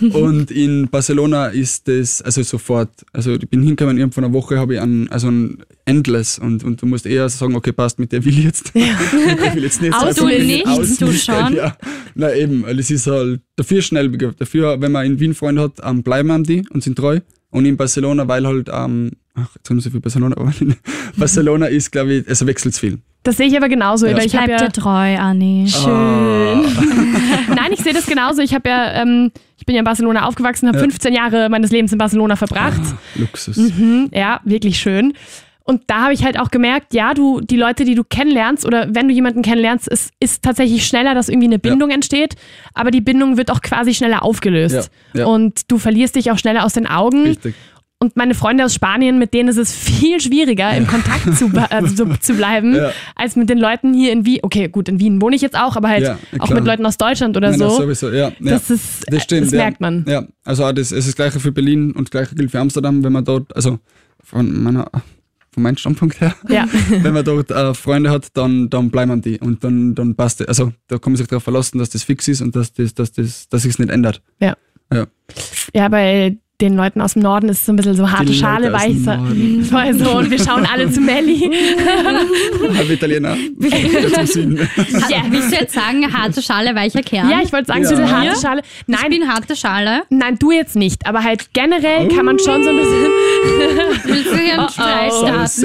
und 0.12 0.50
in 0.50 0.88
Barcelona 0.88 1.48
ist 1.48 1.88
das, 1.88 2.22
also 2.22 2.42
sofort, 2.42 2.90
also 3.12 3.32
ich 3.32 3.48
bin 3.48 3.62
hingekommen, 3.62 3.96
innerhalb 3.96 4.14
von 4.14 4.24
einer 4.24 4.32
Woche 4.32 4.58
habe 4.58 4.74
ich 4.74 4.80
einen, 4.80 5.08
also 5.08 5.28
ein 5.28 5.64
Endless 5.84 6.38
und, 6.38 6.62
und 6.62 6.80
du 6.80 6.86
musst 6.86 7.06
eher 7.06 7.28
sagen, 7.28 7.56
okay, 7.56 7.72
passt, 7.72 7.98
mit 7.98 8.12
der 8.12 8.24
will 8.24 8.38
ich 8.38 8.44
jetzt. 8.44 8.74
mit 8.74 8.84
der 8.84 9.54
will 9.54 9.64
jetzt 9.64 9.82
nicht 9.82 9.92
Aus- 9.94 10.14
sein. 10.14 10.28
du 10.28 10.80
nicht, 10.80 11.00
du 11.00 11.12
schon. 11.12 11.56
Ja. 11.56 11.76
Na 12.14 12.32
eben, 12.34 12.62
weil 12.62 12.78
es 12.78 12.90
ist 12.90 13.08
halt 13.08 13.40
dafür 13.56 13.82
schnell, 13.82 14.08
dafür, 14.10 14.80
wenn 14.80 14.92
man 14.92 15.06
in 15.06 15.18
Wien 15.18 15.34
Freunde 15.34 15.62
hat, 15.62 15.80
ähm, 15.82 16.02
bleiben 16.04 16.44
die 16.44 16.62
und 16.70 16.84
sind 16.84 16.96
treu. 16.96 17.20
Und 17.50 17.66
in 17.66 17.76
Barcelona, 17.76 18.26
weil 18.28 18.46
halt, 18.46 18.70
ähm, 18.72 19.10
ach, 19.34 19.48
jetzt 19.56 19.68
haben 19.70 19.76
wir 19.76 19.82
so 19.82 19.90
viel 19.90 20.00
Barcelona, 20.00 20.36
aber 20.36 20.52
Barcelona 21.16 21.66
ist, 21.66 21.90
glaube 21.92 22.14
ich, 22.14 22.28
also 22.28 22.46
wechselt 22.46 22.76
viel. 22.76 22.98
Das 23.24 23.36
sehe 23.36 23.46
ich 23.46 23.56
aber 23.56 23.68
genauso, 23.68 24.06
Ja. 24.06 24.12
weil 24.14 24.20
Ich 24.26 24.34
ich 24.34 24.36
habe 24.36 24.46
bleib 24.48 24.60
ja 24.62 24.66
dir 24.66 24.72
treu, 24.72 25.16
Anni. 25.16 25.66
Schön. 25.68 26.62
Nein, 27.54 27.72
ich 27.72 27.80
sehe 27.80 27.92
das 27.92 28.06
genauso. 28.06 28.42
Ich 28.42 28.52
habe 28.54 28.68
ja, 28.68 29.00
ähm, 29.02 29.30
ich 29.58 29.64
bin 29.66 29.74
ja 29.76 29.80
in 29.80 29.84
Barcelona 29.84 30.26
aufgewachsen, 30.26 30.66
habe 30.66 30.78
Ja. 30.78 30.82
15 30.84 31.12
Jahre 31.14 31.48
meines 31.48 31.70
Lebens 31.70 31.92
in 31.92 31.98
Barcelona 31.98 32.34
verbracht. 32.36 32.80
Luxus. 33.14 33.56
Mhm, 33.56 34.10
ja, 34.12 34.40
wirklich 34.44 34.78
schön. 34.80 35.12
Und 35.64 35.82
da 35.86 36.02
habe 36.02 36.12
ich 36.14 36.24
halt 36.24 36.40
auch 36.40 36.50
gemerkt, 36.50 36.92
ja, 36.92 37.14
du, 37.14 37.40
die 37.40 37.54
Leute, 37.56 37.84
die 37.84 37.94
du 37.94 38.02
kennenlernst 38.02 38.66
oder 38.66 38.92
wenn 38.92 39.06
du 39.06 39.14
jemanden 39.14 39.42
kennenlernst, 39.42 39.86
es 39.88 40.10
ist 40.18 40.42
tatsächlich 40.42 40.84
schneller, 40.84 41.14
dass 41.14 41.28
irgendwie 41.28 41.46
eine 41.46 41.60
Bindung 41.60 41.90
entsteht, 41.90 42.34
aber 42.74 42.90
die 42.90 43.00
Bindung 43.00 43.36
wird 43.36 43.52
auch 43.52 43.60
quasi 43.60 43.94
schneller 43.94 44.24
aufgelöst. 44.24 44.90
Ja, 45.14 45.20
ja. 45.20 45.26
Und 45.26 45.70
du 45.70 45.78
verlierst 45.78 46.16
dich 46.16 46.32
auch 46.32 46.38
schneller 46.38 46.64
aus 46.64 46.72
den 46.72 46.88
Augen. 46.88 47.22
Richtig. 47.22 47.54
Und 48.02 48.16
meine 48.16 48.34
Freunde 48.34 48.64
aus 48.64 48.74
Spanien, 48.74 49.20
mit 49.20 49.32
denen 49.32 49.48
ist 49.48 49.58
es 49.58 49.72
viel 49.72 50.20
schwieriger, 50.20 50.76
im 50.76 50.88
Kontakt 50.88 51.36
zu, 51.38 51.48
also 51.70 51.94
zu, 51.94 52.16
zu 52.20 52.34
bleiben, 52.34 52.74
Ja. 52.74 52.90
als 53.14 53.36
mit 53.36 53.48
den 53.48 53.58
Leuten 53.58 53.94
hier 53.94 54.10
in 54.10 54.26
Wien. 54.26 54.40
Okay, 54.42 54.66
gut, 54.68 54.88
in 54.88 54.98
Wien 54.98 55.22
wohne 55.22 55.36
ich 55.36 55.42
jetzt 55.42 55.56
auch, 55.56 55.76
aber 55.76 55.88
halt 55.88 56.02
Ja, 56.02 56.18
auch 56.40 56.50
mit 56.50 56.64
Leuten 56.64 56.84
aus 56.84 56.96
Deutschland 56.98 57.36
oder 57.36 57.50
Nein, 57.50 57.60
so. 57.60 57.68
nein, 57.68 57.76
sowieso, 57.76 58.10
ja. 58.10 58.30
ja. 58.30 58.32
Das 58.40 58.70
ist, 58.70 59.04
Das 59.08 59.22
stimmt. 59.22 59.46
das 59.46 59.52
merkt 59.52 59.80
man. 59.80 60.04
Ja, 60.08 60.24
also 60.44 60.64
das, 60.72 60.90
es 60.90 60.92
ist 60.98 61.08
das 61.10 61.14
gleiche 61.14 61.38
für 61.38 61.52
Berlin 61.52 61.92
und 61.92 62.08
das 62.08 62.10
gleiche 62.10 62.34
gilt 62.34 62.50
für 62.50 62.58
Amsterdam, 62.58 63.04
wenn 63.04 63.12
man 63.12 63.24
dort, 63.24 63.54
also 63.54 63.78
von 64.24 64.62
meiner, 64.64 64.90
von 65.52 65.62
meinem 65.62 65.76
Standpunkt 65.76 66.20
her, 66.20 66.34
Ja. 66.48 66.66
wenn 66.88 67.14
man 67.14 67.24
dort 67.24 67.52
äh, 67.52 67.72
Freunde 67.72 68.10
hat, 68.10 68.30
dann, 68.34 68.68
dann 68.68 68.90
bleiben 68.90 69.22
die 69.22 69.38
und 69.38 69.62
dann, 69.62 69.94
dann 69.94 70.16
passt 70.16 70.40
es. 70.40 70.48
Also 70.48 70.72
da 70.88 70.98
kann 70.98 71.12
man 71.12 71.18
sich 71.18 71.28
darauf 71.28 71.44
verlassen, 71.44 71.78
dass 71.78 71.90
das 71.90 72.02
fix 72.02 72.26
ist 72.26 72.40
und 72.40 72.56
dass 72.56 72.72
das, 72.72 72.94
dass 72.94 73.12
das, 73.12 73.48
dass 73.48 73.62
sich 73.62 73.78
nicht 73.78 73.90
ändert. 73.92 74.22
Ja. 74.40 74.56
Ja. 74.92 75.06
Ja, 75.72 75.88
bei 75.88 76.36
den 76.62 76.76
Leuten 76.76 77.00
aus 77.00 77.14
dem 77.14 77.22
Norden 77.22 77.48
ist 77.48 77.58
es 77.60 77.66
so 77.66 77.72
ein 77.72 77.76
bisschen 77.76 77.94
so 77.96 78.10
harte 78.10 78.26
Die 78.26 78.34
Schale, 78.34 78.72
weißer. 78.72 79.16
Norden. 79.16 79.64
Voll 79.68 79.94
so, 79.98 80.10
und 80.18 80.30
wir 80.30 80.38
schauen 80.38 80.66
alle 80.72 80.90
zu 80.90 81.00
Melli. 81.00 81.40
Halb 82.76 82.90
Italiener. 82.90 83.36
Ja. 85.10 85.22
Willst 85.30 85.52
du 85.52 85.56
jetzt 85.56 85.74
sagen, 85.74 86.12
harte 86.12 86.40
Schale, 86.42 86.74
weicher 86.74 87.02
Kern? 87.02 87.28
Ja, 87.28 87.40
ich 87.42 87.52
wollte 87.52 87.66
sagen, 87.66 87.82
Ja. 87.82 87.88
so 87.88 87.94
eine 87.96 88.10
harte. 88.10 88.40
Schale. 88.40 88.60
ich 88.62 88.84
Nein, 88.86 89.10
bin 89.10 89.28
harte 89.28 89.56
Schale. 89.56 90.02
nein, 90.10 90.38
du 90.38 90.50
jetzt 90.52 90.76
nicht, 90.76 91.06
aber 91.06 91.22
halt 91.24 91.52
generell 91.52 92.08
kann 92.08 92.24
man 92.24 92.38
schon 92.38 92.62
so 92.62 92.70
ein 92.70 92.76
bisschen. 92.76 93.10
Willst 94.04 94.30
du 94.32 94.36
hier 94.36 94.58
einen 94.58 94.68
Streit 94.68 95.12
starten? 95.12 95.62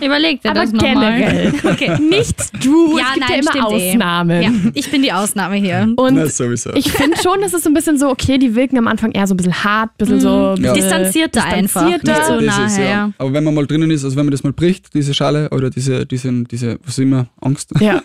Überleg 0.04 0.42
dir 0.42 0.50
Aber 0.50 0.60
das 0.60 0.72
nochmal. 0.72 0.94
generell. 1.18 1.52
Okay. 1.64 1.98
Nicht 2.00 2.64
du, 2.64 2.98
Ja, 2.98 3.04
es 3.08 3.14
gibt 3.14 3.28
nein, 3.28 3.40
ja 3.44 3.52
immer 3.68 3.72
eh. 3.78 3.90
Ausnahmen. 3.90 4.42
Ja, 4.42 4.50
ich 4.74 4.90
bin 4.90 5.02
die 5.02 5.12
Ausnahme 5.12 5.56
hier. 5.56 5.92
Und 5.96 6.14
Na, 6.14 6.26
sowieso. 6.26 6.70
ich 6.74 6.90
finde 6.92 7.16
schon, 7.22 7.40
dass 7.40 7.52
es 7.52 7.62
so 7.62 7.70
ein 7.70 7.74
bisschen 7.74 7.98
so, 7.98 8.08
okay, 8.08 8.38
die 8.38 8.54
wirken 8.54 8.78
am 8.78 8.86
Anfang 8.88 9.12
eher 9.12 9.26
so 9.26 9.34
ein 9.34 9.36
bisschen 9.36 9.64
hart, 9.64 9.90
ein 9.90 9.94
bisschen 9.98 10.20
so. 10.20 10.54
ein 10.56 10.62
Ja. 10.64 10.72
Distanzierter 10.72 11.44
einfach. 11.44 11.86
distanzierter. 11.90 12.40
Nicht 12.40 12.52
so 12.52 12.56
nahe, 12.58 12.66
ist, 12.66 12.78
ja. 12.78 12.84
ja. 12.84 13.10
Aber 13.18 13.32
wenn 13.32 13.44
man 13.44 13.54
mal 13.54 13.66
drinnen 13.66 13.90
ist, 13.90 14.04
also 14.04 14.16
wenn 14.16 14.26
man 14.26 14.32
das 14.32 14.42
mal 14.42 14.52
bricht, 14.52 14.94
diese 14.94 15.14
Schale 15.14 15.48
oder 15.50 15.70
diese, 15.70 16.06
diese, 16.06 16.30
diese 16.44 16.78
was 16.84 16.98
immer, 16.98 17.26
Angst, 17.40 17.70
Ja. 17.80 18.02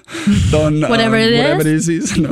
dann 0.52 0.82
Whatever 0.82 1.18
ähm, 1.18 1.34
it 1.34 1.44
whatever 1.60 1.66
it 1.66 1.88
is, 1.88 2.18
no, 2.18 2.30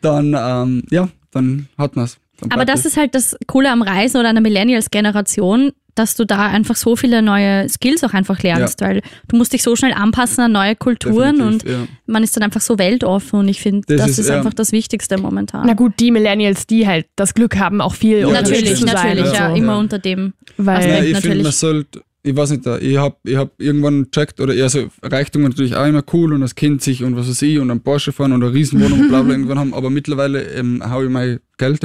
dann, 0.00 0.34
ähm, 0.38 0.82
ja, 0.90 1.08
dann 1.30 1.68
hat 1.76 1.96
man 1.96 2.04
es. 2.06 2.18
Aber 2.50 2.64
das 2.64 2.86
ist 2.86 2.96
halt 2.96 3.14
das 3.14 3.36
Coole 3.46 3.70
am 3.70 3.82
Reisen 3.82 4.18
oder 4.18 4.28
an 4.28 4.34
der 4.36 4.42
Millennials-Generation, 4.42 5.72
dass 5.94 6.14
du 6.14 6.24
da 6.24 6.46
einfach 6.46 6.76
so 6.76 6.94
viele 6.94 7.22
neue 7.22 7.68
Skills 7.68 8.04
auch 8.04 8.12
einfach 8.14 8.40
lernst, 8.42 8.80
weil 8.80 9.02
du 9.26 9.36
musst 9.36 9.52
dich 9.52 9.64
so 9.64 9.74
schnell 9.74 9.92
anpassen 9.92 10.44
an 10.44 10.52
neue 10.52 10.76
Kulturen 10.76 11.40
und 11.40 11.64
ja. 11.64 11.88
man 12.06 12.22
ist 12.22 12.36
dann 12.36 12.44
einfach 12.44 12.60
so 12.60 12.78
weltoffen 12.78 13.40
und 13.40 13.48
ich 13.48 13.60
finde, 13.60 13.82
das, 13.88 13.96
Das 14.02 14.10
ist, 14.12 14.18
ist, 14.20 14.28
ja. 14.28 14.36
einfach 14.36 14.54
das 14.54 14.70
Wichtigste 14.70 15.18
momentan. 15.18 15.66
Na 15.66 15.72
gut, 15.74 15.94
die 15.98 16.12
Millennials, 16.12 16.68
die 16.68 16.86
halt 16.86 17.06
das 17.16 17.34
Glück 17.34 17.58
haben, 17.58 17.80
auch 17.80 17.94
viel 17.94 18.20
Ja, 18.20 18.28
unterwegs 18.28 18.50
natürlich, 18.50 18.74
zu 18.80 18.86
sein. 18.86 18.94
natürlich, 18.94 19.24
und 19.26 19.34
ja, 19.34 19.50
so. 19.50 19.56
immer 19.56 19.72
Ja. 19.72 19.78
unter 19.80 19.98
dem. 19.98 20.34
Weil, 20.56 20.76
Also- 20.76 20.88
ich 20.88 20.94
finde, 20.98 21.12
natürlich- 21.14 21.42
man 21.42 21.52
sollte, 21.52 22.02
ich 22.22 22.36
weiß 22.36 22.50
nicht, 22.50 22.66
ich 22.66 22.96
habe 22.96 23.16
ich 23.24 23.36
hab 23.36 23.52
irgendwann 23.58 24.04
gecheckt, 24.04 24.40
oder 24.40 24.54
eher 24.54 24.68
so 24.68 24.88
Reichtum 25.02 25.42
natürlich 25.42 25.76
auch 25.76 25.86
immer 25.86 26.02
cool 26.12 26.32
und 26.32 26.42
als 26.42 26.54
Kind 26.54 26.82
sich 26.82 27.04
und 27.04 27.16
was 27.16 27.28
weiß 27.28 27.42
ich 27.42 27.58
und 27.58 27.70
einen 27.70 27.80
Porsche 27.80 28.12
fahren 28.12 28.32
und 28.32 28.42
eine 28.42 28.52
Riesenwohnung 28.52 29.00
und 29.00 29.08
bla 29.08 29.22
bla 29.22 29.32
irgendwann 29.34 29.58
haben, 29.58 29.74
aber 29.74 29.88
mittlerweile 29.88 30.42
ähm, 30.52 30.82
hau 30.84 31.02
ich 31.02 31.10
mein 31.10 31.40
Geld 31.58 31.80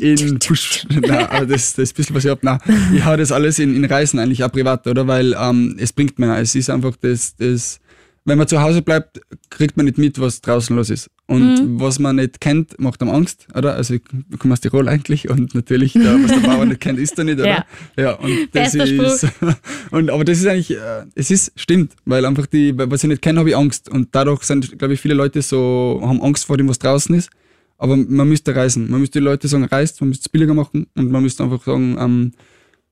in 0.00 0.38
Push. 0.38 0.86
Nein, 0.90 1.26
aber 1.26 1.46
das, 1.46 1.74
das 1.74 1.90
ist 1.90 1.92
ein 1.92 1.96
bisschen 1.96 2.16
was 2.16 2.24
ich 2.24 2.30
hab. 2.30 2.42
Nein, 2.42 2.58
ich 2.94 3.04
hau 3.04 3.16
das 3.16 3.32
alles 3.32 3.58
in, 3.58 3.74
in 3.74 3.84
Reisen 3.84 4.18
eigentlich 4.18 4.44
auch 4.44 4.52
privat, 4.52 4.86
oder? 4.86 5.06
Weil 5.06 5.34
ähm, 5.38 5.76
es 5.78 5.92
bringt 5.92 6.18
mir, 6.18 6.36
es 6.38 6.54
ist 6.54 6.68
einfach 6.68 6.94
das, 7.00 7.36
das, 7.36 7.80
wenn 8.24 8.38
man 8.38 8.48
zu 8.48 8.60
Hause 8.60 8.82
bleibt, 8.82 9.20
kriegt 9.48 9.76
man 9.76 9.86
nicht 9.86 9.98
mit, 9.98 10.20
was 10.20 10.42
draußen 10.42 10.76
los 10.76 10.90
ist. 10.90 11.10
Und 11.28 11.80
was 11.80 11.98
man 11.98 12.16
nicht 12.16 12.40
kennt, 12.40 12.78
macht 12.78 13.02
einem 13.02 13.10
Angst, 13.10 13.48
oder? 13.52 13.74
Also 13.74 13.94
ich 13.94 14.02
komme 14.38 14.54
aus 14.54 14.60
Tirol 14.60 14.88
eigentlich 14.88 15.28
und 15.28 15.56
natürlich, 15.56 15.94
da, 15.94 16.16
was 16.22 16.30
der 16.30 16.48
Bauer 16.48 16.64
nicht 16.66 16.80
kennt, 16.80 17.00
ist 17.00 17.18
er 17.18 17.24
nicht, 17.24 17.40
oder? 17.40 17.48
Ja. 17.48 17.66
Ja, 17.96 18.12
und 18.12 18.48
das 18.52 18.74
ist, 18.74 19.26
und, 19.90 20.10
aber 20.10 20.24
das 20.24 20.38
ist 20.38 20.46
eigentlich, 20.46 20.70
äh, 20.70 21.04
es 21.16 21.32
ist, 21.32 21.52
stimmt, 21.56 21.94
weil 22.04 22.24
einfach 22.24 22.46
die, 22.46 22.72
was 22.76 23.02
ich 23.02 23.08
nicht 23.08 23.22
kenne, 23.22 23.40
habe 23.40 23.48
ich 23.48 23.56
Angst. 23.56 23.88
Und 23.88 24.14
dadurch 24.14 24.44
sind, 24.44 24.78
glaube 24.78 24.94
ich, 24.94 25.00
viele 25.00 25.14
Leute 25.14 25.42
so, 25.42 26.00
haben 26.00 26.22
Angst 26.22 26.44
vor 26.44 26.58
dem, 26.58 26.68
was 26.68 26.78
draußen 26.78 27.12
ist. 27.16 27.28
Aber 27.76 27.96
man 27.96 28.28
müsste 28.28 28.54
reisen. 28.54 28.88
Man 28.88 29.00
müsste 29.00 29.18
die 29.18 29.24
Leute 29.24 29.48
sagen, 29.48 29.64
reist, 29.64 30.00
man 30.00 30.10
müsste 30.10 30.26
es 30.26 30.28
billiger 30.28 30.54
machen 30.54 30.86
und 30.94 31.10
man 31.10 31.22
müsste 31.22 31.42
einfach 31.42 31.64
sagen, 31.64 31.96
ähm, 31.98 32.32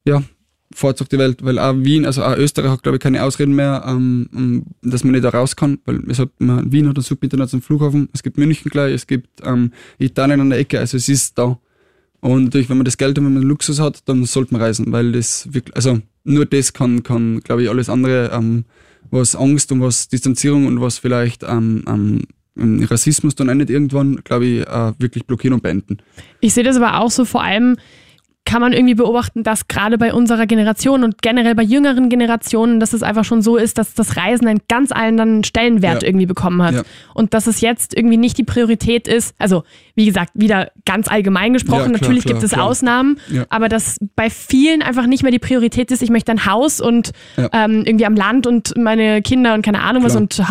ja, 0.05 0.23
durch 0.71 1.09
die 1.09 1.19
Welt, 1.19 1.45
weil 1.45 1.59
auch 1.59 1.75
Wien, 1.77 2.05
also 2.05 2.23
auch 2.23 2.37
Österreich 2.37 2.71
hat, 2.71 2.83
glaube 2.83 2.97
ich, 2.97 3.03
keine 3.03 3.23
Ausreden 3.23 3.55
mehr, 3.55 3.85
ähm, 3.87 4.65
dass 4.83 5.05
man 5.05 5.13
nicht 5.13 5.25
da 5.25 5.29
raus 5.31 5.57
kann, 5.57 5.79
weil 5.85 6.01
es 6.09 6.19
hat, 6.19 6.31
man, 6.39 6.71
Wien 6.73 6.89
hat 6.89 6.97
einen 6.97 7.05
super 7.05 7.25
internationalen 7.25 7.63
Flughafen, 7.63 8.09
es 8.13 8.23
gibt 8.23 8.39
München 8.39 8.71
gleich, 8.71 8.93
es 8.95 9.07
gibt 9.07 9.29
ähm, 9.45 9.73
Italien 9.99 10.41
an 10.41 10.51
der 10.51 10.59
Ecke, 10.59 10.79
also 10.79 10.97
es 10.97 11.09
ist 11.09 11.39
da. 11.39 11.59
Und 12.21 12.45
natürlich, 12.45 12.71
wenn 12.71 12.79
man 12.79 12.87
das 12.87 12.97
Geld 12.97 13.11
hat, 13.11 13.25
wenn 13.25 13.35
man 13.35 13.43
Luxus 13.43 13.81
hat, 13.81 14.01
dann 14.07 14.25
sollte 14.25 14.55
man 14.55 14.63
reisen, 14.63 14.91
weil 14.93 15.13
das 15.13 15.53
wirklich, 15.53 15.77
also 15.77 16.01
nur 16.25 16.47
das 16.47 16.73
kann, 16.73 17.03
kann 17.03 17.41
glaube 17.41 17.63
ich, 17.63 17.69
alles 17.69 17.89
andere, 17.89 18.31
ähm, 18.33 18.65
was 19.11 19.37
Angst 19.37 19.71
und 19.73 19.81
was 19.81 20.09
Distanzierung 20.09 20.67
und 20.67 20.81
was 20.81 20.99
vielleicht 20.99 21.43
ähm, 21.43 21.85
ähm, 22.57 22.85
Rassismus 22.85 23.35
dann 23.35 23.57
nicht 23.57 23.71
irgendwann, 23.71 24.17
glaube 24.25 24.47
ich, 24.47 24.67
äh, 24.67 24.93
wirklich 24.99 25.27
blockieren 25.27 25.55
und 25.55 25.63
beenden. 25.63 25.99
Ich 26.41 26.55
sehe 26.55 26.65
das 26.65 26.77
aber 26.77 27.01
auch 27.01 27.11
so 27.11 27.25
vor 27.25 27.43
allem, 27.43 27.77
kann 28.47 28.61
man 28.61 28.73
irgendwie 28.75 28.95
beobachten, 28.95 29.43
dass 29.43 29.69
gerade 29.69 29.97
bei 29.97 30.13
unserer 30.13 30.47
Generation 30.47 31.03
und 31.03 31.23
generell 31.23 31.55
bei 31.55 31.63
jüngeren 31.63 32.11
Generationen, 32.11 32.79
dass 32.79 32.93
es 32.93 33.03
einfach 33.03 33.25
schon 33.25 33.41
so 33.41 33.57
ist, 33.57 33.79
dass 33.79 33.95
das 33.95 34.17
Reisen 34.19 34.47
einen 34.47 34.61
ganz 34.69 34.93
anderen 34.93 35.45
Stellenwert 35.45 36.03
Ja. 36.03 36.09
irgendwie 36.09 36.27
bekommen 36.27 36.63
hat. 36.63 36.75
Ja. 36.75 36.83
Und 37.15 37.33
dass 37.33 37.47
es 37.47 37.63
jetzt 37.63 37.97
irgendwie 37.97 38.19
nicht 38.19 38.37
die 38.37 38.45
Priorität 38.45 39.09
ist, 39.09 39.35
also 39.39 39.65
wie 39.95 40.05
gesagt, 40.05 40.33
wieder 40.35 40.71
ganz 40.85 41.09
allgemein 41.09 41.55
gesprochen, 41.55 41.93
Ja, 41.93 41.99
klar, 41.99 42.01
natürlich 42.01 42.25
klar, 42.25 42.35
gibt 42.35 42.45
es 42.45 42.51
klar. 42.53 42.67
Ausnahmen, 42.67 43.19
aber 43.49 43.69
dass 43.71 43.97
bei 44.15 44.29
vielen 44.29 44.83
einfach 44.83 45.07
nicht 45.07 45.23
mehr 45.23 45.33
die 45.33 45.39
Priorität 45.39 45.91
ist, 45.91 46.03
ich 46.03 46.11
möchte 46.11 46.31
ein 46.33 46.45
Haus 46.45 46.81
und 46.83 47.13
ähm, 47.39 47.85
irgendwie 47.87 48.05
am 48.07 48.15
Land 48.15 48.47
und 48.47 48.77
meine 48.77 49.23
Kinder 49.23 49.55
und 49.55 49.63
keine 49.63 49.81
Ahnung 49.81 50.05
was 50.05 50.17
und 50.17 50.43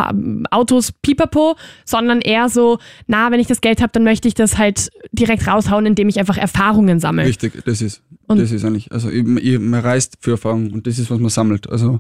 Autos 0.50 0.92
pipapo, 0.94 1.56
sondern 1.86 2.22
eher 2.22 2.50
so, 2.50 2.80
na, 3.08 3.30
wenn 3.32 3.40
ich 3.40 3.48
das 3.48 3.62
Geld 3.62 3.82
habe, 3.82 3.92
dann 3.94 4.04
möchte 4.04 4.28
ich 4.28 4.34
das 4.34 4.58
halt 4.58 4.90
direkt 5.12 5.48
raushauen, 5.48 5.86
indem 5.86 6.10
ich 6.10 6.20
einfach 6.20 6.38
Erfahrungen 6.38 7.00
sammle. 7.00 7.26
Richtig, 7.26 7.64
das 7.66 7.83
ist, 7.84 8.02
Und- 8.28 8.40
das 8.40 8.52
ist 8.52 8.66
eigentlich, 8.66 8.92
also 8.92 9.10
eben, 9.12 9.38
eben, 9.38 9.70
man 9.70 9.82
reist 9.82 10.18
für 10.22 10.32
Erfahrung 10.32 10.72
und 10.72 10.88
das 10.88 10.98
ist, 10.98 11.12
was 11.12 11.20
man 11.20 11.30
sammelt. 11.30 11.70
Also 11.70 12.00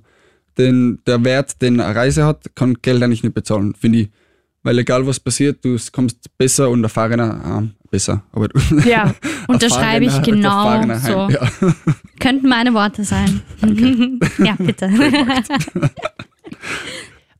den, 0.58 1.00
der 1.06 1.24
Wert, 1.24 1.62
den 1.62 1.80
eine 1.80 1.96
Reise 1.96 2.26
hat, 2.26 2.56
kann 2.56 2.76
Geld 2.82 3.02
eigentlich 3.04 3.24
nicht 3.24 3.36
bezahlen, 3.36 3.76
finde 3.80 4.00
ich. 4.00 4.10
Weil 4.65 4.80
egal 4.80 5.06
was 5.06 5.19
passiert, 5.19 5.63
du 5.65 5.78
kommst 5.91 6.38
besser 6.38 6.69
und 6.69 6.82
erfahrener, 6.84 7.63
äh, 7.65 7.88
besser, 7.91 8.24
aber 8.32 8.48
Ja, 8.86 9.13
Unterschreibe 9.48 10.06
ich 10.06 10.22
genau 10.22 10.82
so. 11.00 11.30
Ja. 11.30 11.50
Könnten 12.19 12.48
meine 12.48 12.74
Worte 12.74 13.04
sein. 13.04 13.41
ja, 14.38 14.56
bitte. 14.58 14.89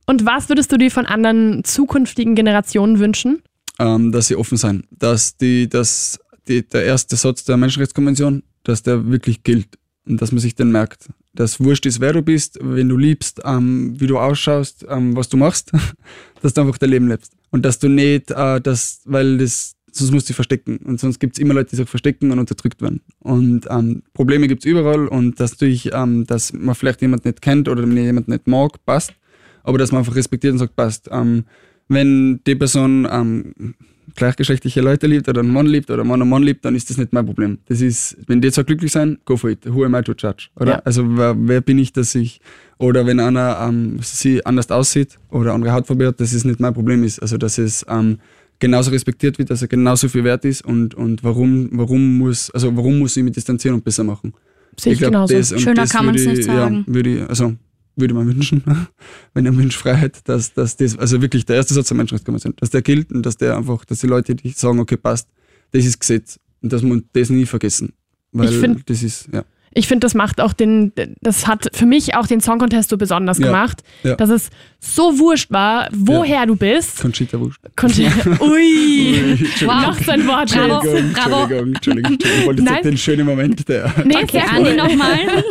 und 0.06 0.26
was 0.26 0.48
würdest 0.50 0.70
du 0.70 0.76
dir 0.76 0.90
von 0.90 1.06
anderen 1.06 1.64
zukünftigen 1.64 2.34
Generationen 2.34 2.98
wünschen? 2.98 3.42
ähm, 3.80 4.12
dass 4.12 4.28
sie 4.28 4.36
offen 4.36 4.56
sein, 4.56 4.84
dass 4.92 5.36
die, 5.36 5.68
dass 5.68 6.20
die, 6.48 6.66
der 6.66 6.84
erste 6.84 7.16
Satz 7.16 7.44
der 7.44 7.56
Menschenrechtskonvention, 7.56 8.42
dass 8.62 8.82
der 8.82 9.06
wirklich 9.08 9.42
gilt 9.42 9.78
und 10.06 10.20
dass 10.20 10.32
man 10.32 10.40
sich 10.40 10.54
den 10.54 10.70
merkt. 10.70 11.08
Dass 11.34 11.60
wurscht 11.60 11.86
ist, 11.86 12.00
wer 12.00 12.12
du 12.12 12.22
bist, 12.22 12.58
wenn 12.60 12.88
du 12.88 12.96
liebst, 12.96 13.40
ähm, 13.44 13.98
wie 13.98 14.06
du 14.06 14.18
ausschaust, 14.18 14.86
ähm, 14.88 15.16
was 15.16 15.28
du 15.28 15.36
machst, 15.36 15.72
dass 16.42 16.54
du 16.54 16.60
einfach 16.60 16.78
dein 16.78 16.90
Leben 16.90 17.08
lebst. 17.08 17.32
Und 17.50 17.64
dass 17.64 17.78
du 17.78 17.88
nicht, 17.88 18.30
äh, 18.30 18.60
das, 18.60 19.00
weil 19.04 19.38
das, 19.38 19.74
sonst 19.90 20.12
musst 20.12 20.26
du 20.26 20.30
dich 20.30 20.36
verstecken. 20.36 20.78
Und 20.78 21.00
sonst 21.00 21.18
gibt 21.18 21.36
es 21.36 21.40
immer 21.40 21.54
Leute, 21.54 21.70
die 21.70 21.76
sich 21.76 21.88
verstecken 21.88 22.30
und 22.30 22.38
unterdrückt 22.38 22.82
werden. 22.82 23.00
Und 23.20 23.66
ähm, 23.70 24.02
Probleme 24.12 24.48
gibt 24.48 24.64
es 24.64 24.70
überall 24.70 25.08
und 25.08 25.40
dass 25.40 25.52
natürlich, 25.52 25.90
ähm, 25.92 26.26
dass 26.26 26.52
man 26.52 26.74
vielleicht 26.74 27.00
jemand 27.00 27.24
nicht 27.24 27.42
kennt 27.42 27.68
oder 27.68 27.86
jemand 27.86 28.28
nicht 28.28 28.46
mag, 28.46 28.84
passt. 28.84 29.14
Aber 29.62 29.78
dass 29.78 29.92
man 29.92 30.00
einfach 30.00 30.16
respektiert 30.16 30.52
und 30.52 30.58
sagt, 30.58 30.76
passt. 30.76 31.08
Ähm, 31.10 31.44
wenn 31.88 32.40
die 32.46 32.54
Person 32.54 33.06
ähm, 33.10 33.74
gleichgeschlechtliche 34.16 34.80
Leute 34.80 35.06
liebt 35.06 35.28
oder 35.28 35.40
einen 35.40 35.52
Mann 35.52 35.66
liebt 35.66 35.90
oder 35.90 36.00
einen 36.02 36.08
Mann 36.08 36.20
einen 36.22 36.30
Mann 36.30 36.42
liebt, 36.42 36.64
dann 36.64 36.74
ist 36.74 36.90
das 36.90 36.96
nicht 36.98 37.12
mein 37.12 37.26
Problem. 37.26 37.58
Das 37.66 37.80
ist, 37.80 38.16
wenn 38.26 38.40
die 38.40 38.50
zwei 38.50 38.62
glücklich 38.62 38.92
sein, 38.92 39.18
go 39.24 39.36
for 39.36 39.50
it. 39.50 39.60
Who 39.66 39.84
am 39.84 39.94
I 39.94 40.02
to 40.02 40.12
judge? 40.16 40.48
Oder? 40.56 40.72
Ja. 40.72 40.78
Also 40.84 41.04
wer, 41.16 41.34
wer 41.38 41.60
bin 41.60 41.78
ich, 41.78 41.92
dass 41.92 42.14
ich, 42.14 42.40
oder 42.78 43.06
wenn 43.06 43.20
einer 43.20 43.58
ähm, 43.68 43.98
sie 44.02 44.44
anders 44.46 44.70
aussieht 44.70 45.18
oder 45.30 45.52
andere 45.54 45.72
Hautfarbe 45.72 46.06
hat, 46.06 46.20
dass 46.20 46.32
es 46.32 46.44
nicht 46.44 46.60
mein 46.60 46.74
Problem 46.74 47.02
ist. 47.04 47.20
Also 47.20 47.36
dass 47.38 47.58
es 47.58 47.84
ähm, 47.88 48.18
genauso 48.58 48.90
respektiert 48.90 49.38
wird, 49.38 49.50
dass 49.50 49.62
er 49.62 49.68
genauso 49.68 50.08
viel 50.08 50.24
wert 50.24 50.44
ist 50.44 50.64
und, 50.64 50.94
und 50.94 51.24
warum, 51.24 51.68
warum 51.72 52.18
muss, 52.18 52.50
also 52.50 52.76
warum 52.76 52.98
muss 52.98 53.16
ich 53.16 53.22
mich 53.24 53.32
distanzieren 53.34 53.74
und 53.76 53.84
besser 53.84 54.04
machen? 54.04 54.32
Sehe 54.78 54.92
ich, 54.92 54.98
glaub, 54.98 55.12
genauso. 55.12 55.58
Schöner 55.58 55.86
kann 55.86 56.06
würde 56.06 56.20
ich- 56.20 56.26
nicht 56.26 56.44
sagen. 56.44 56.84
Ja, 56.86 56.94
würde 56.94 57.10
ich, 57.16 57.28
also 57.28 57.54
würde 57.96 58.14
mir 58.14 58.26
wünschen, 58.26 58.62
wenn 59.34 59.44
ihr 59.44 59.56
wünscht 59.56 59.78
Freiheit, 59.78 60.20
dass, 60.28 60.52
dass 60.54 60.76
das, 60.76 60.98
also 60.98 61.20
wirklich 61.22 61.44
der 61.46 61.56
erste 61.56 61.74
Satz 61.74 61.88
der 61.88 61.96
Menschenrechtskonvention, 61.96 62.54
dass 62.56 62.70
der 62.70 62.82
gilt 62.82 63.12
und 63.12 63.24
dass 63.24 63.36
der 63.36 63.56
einfach, 63.56 63.84
dass 63.84 64.00
die 64.00 64.06
Leute, 64.08 64.34
die 64.34 64.50
sagen, 64.50 64.80
okay, 64.80 64.96
passt, 64.96 65.28
das 65.72 65.84
ist 65.84 65.98
Gesetz 66.00 66.38
und 66.62 66.72
dass 66.72 66.82
man 66.82 67.04
das 67.12 67.30
nie 67.30 67.46
vergessen. 67.46 67.92
Weil 68.32 68.48
Ich 68.50 68.56
find- 68.58 68.88
das 68.90 69.02
ist, 69.02 69.28
ja. 69.32 69.44
Ich 69.76 69.88
finde, 69.88 70.04
das 70.04 70.14
macht 70.14 70.40
auch 70.40 70.52
den, 70.52 70.92
das 71.20 71.48
hat 71.48 71.66
für 71.72 71.84
mich 71.84 72.14
auch 72.14 72.28
den 72.28 72.40
Song 72.40 72.60
Contest 72.60 72.90
so 72.90 72.96
besonders 72.96 73.38
Ja, 73.38 73.46
gemacht, 73.46 73.82
ja. 74.04 74.14
dass 74.14 74.30
es 74.30 74.50
so 74.78 75.18
wurscht 75.18 75.50
war, 75.50 75.88
woher 75.92 76.46
du 76.46 76.54
bist. 76.54 77.00
Conchita 77.00 77.40
Wurst. 77.40 77.58
Konnte, 77.74 78.02
ui, 78.40 79.16
Entschuldigung. 79.32 79.82
noch 79.82 80.00
so 80.00 80.12
ein 80.12 80.26
Wort. 80.28 80.52
Bravo. 80.52 80.74
Entschuldigung, 80.76 81.12
Bravo. 81.12 81.42
Entschuldigung, 81.42 81.74
Entschuldigung, 81.74 82.12
Entschuldigung. 82.12 82.38
Ich 82.40 82.46
wollte 82.46 82.62
Nein. 82.62 82.74
jetzt 82.76 82.84
den 82.84 82.98
schönen 82.98 83.26
Moment 83.26 83.68
der. 83.68 83.92
Nee, 84.04 84.14
Okay, 84.22 84.42
Andi 84.48 84.76
nochmal. 84.76 85.18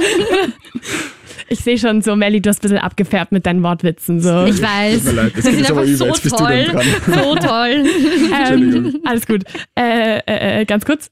Ich 1.53 1.59
sehe 1.59 1.77
schon 1.77 2.01
so, 2.01 2.15
Melly, 2.15 2.41
du 2.41 2.49
hast 2.49 2.59
ein 2.59 2.61
bisschen 2.63 2.77
abgefärbt 2.79 3.31
mit 3.31 3.45
deinen 3.45 3.61
Wortwitzen. 3.61 4.19
So. 4.19 4.45
Ich 4.45 4.59
weiß. 4.59 5.03
Tut 5.03 5.13
mir 5.13 5.21
leid, 5.21 5.33
das 5.37 5.45
jetzt 5.45 5.69
aber 5.71 5.81
einfach 5.81 5.93
über, 5.93 5.97
so 5.97 6.05
jetzt 6.07 6.23
bist 6.23 6.33
du 6.39 6.43
toll. 6.43 6.63
dran. 6.65 6.85
So 7.05 7.35
toll. 7.35 7.69
ähm, 7.85 8.33
Entschuldigung. 8.33 9.01
alles 9.05 9.27
gut. 9.27 9.43
Äh, 9.77 10.17
äh, 10.25 10.61
äh, 10.61 10.65
ganz 10.65 10.83
kurz. 10.83 11.11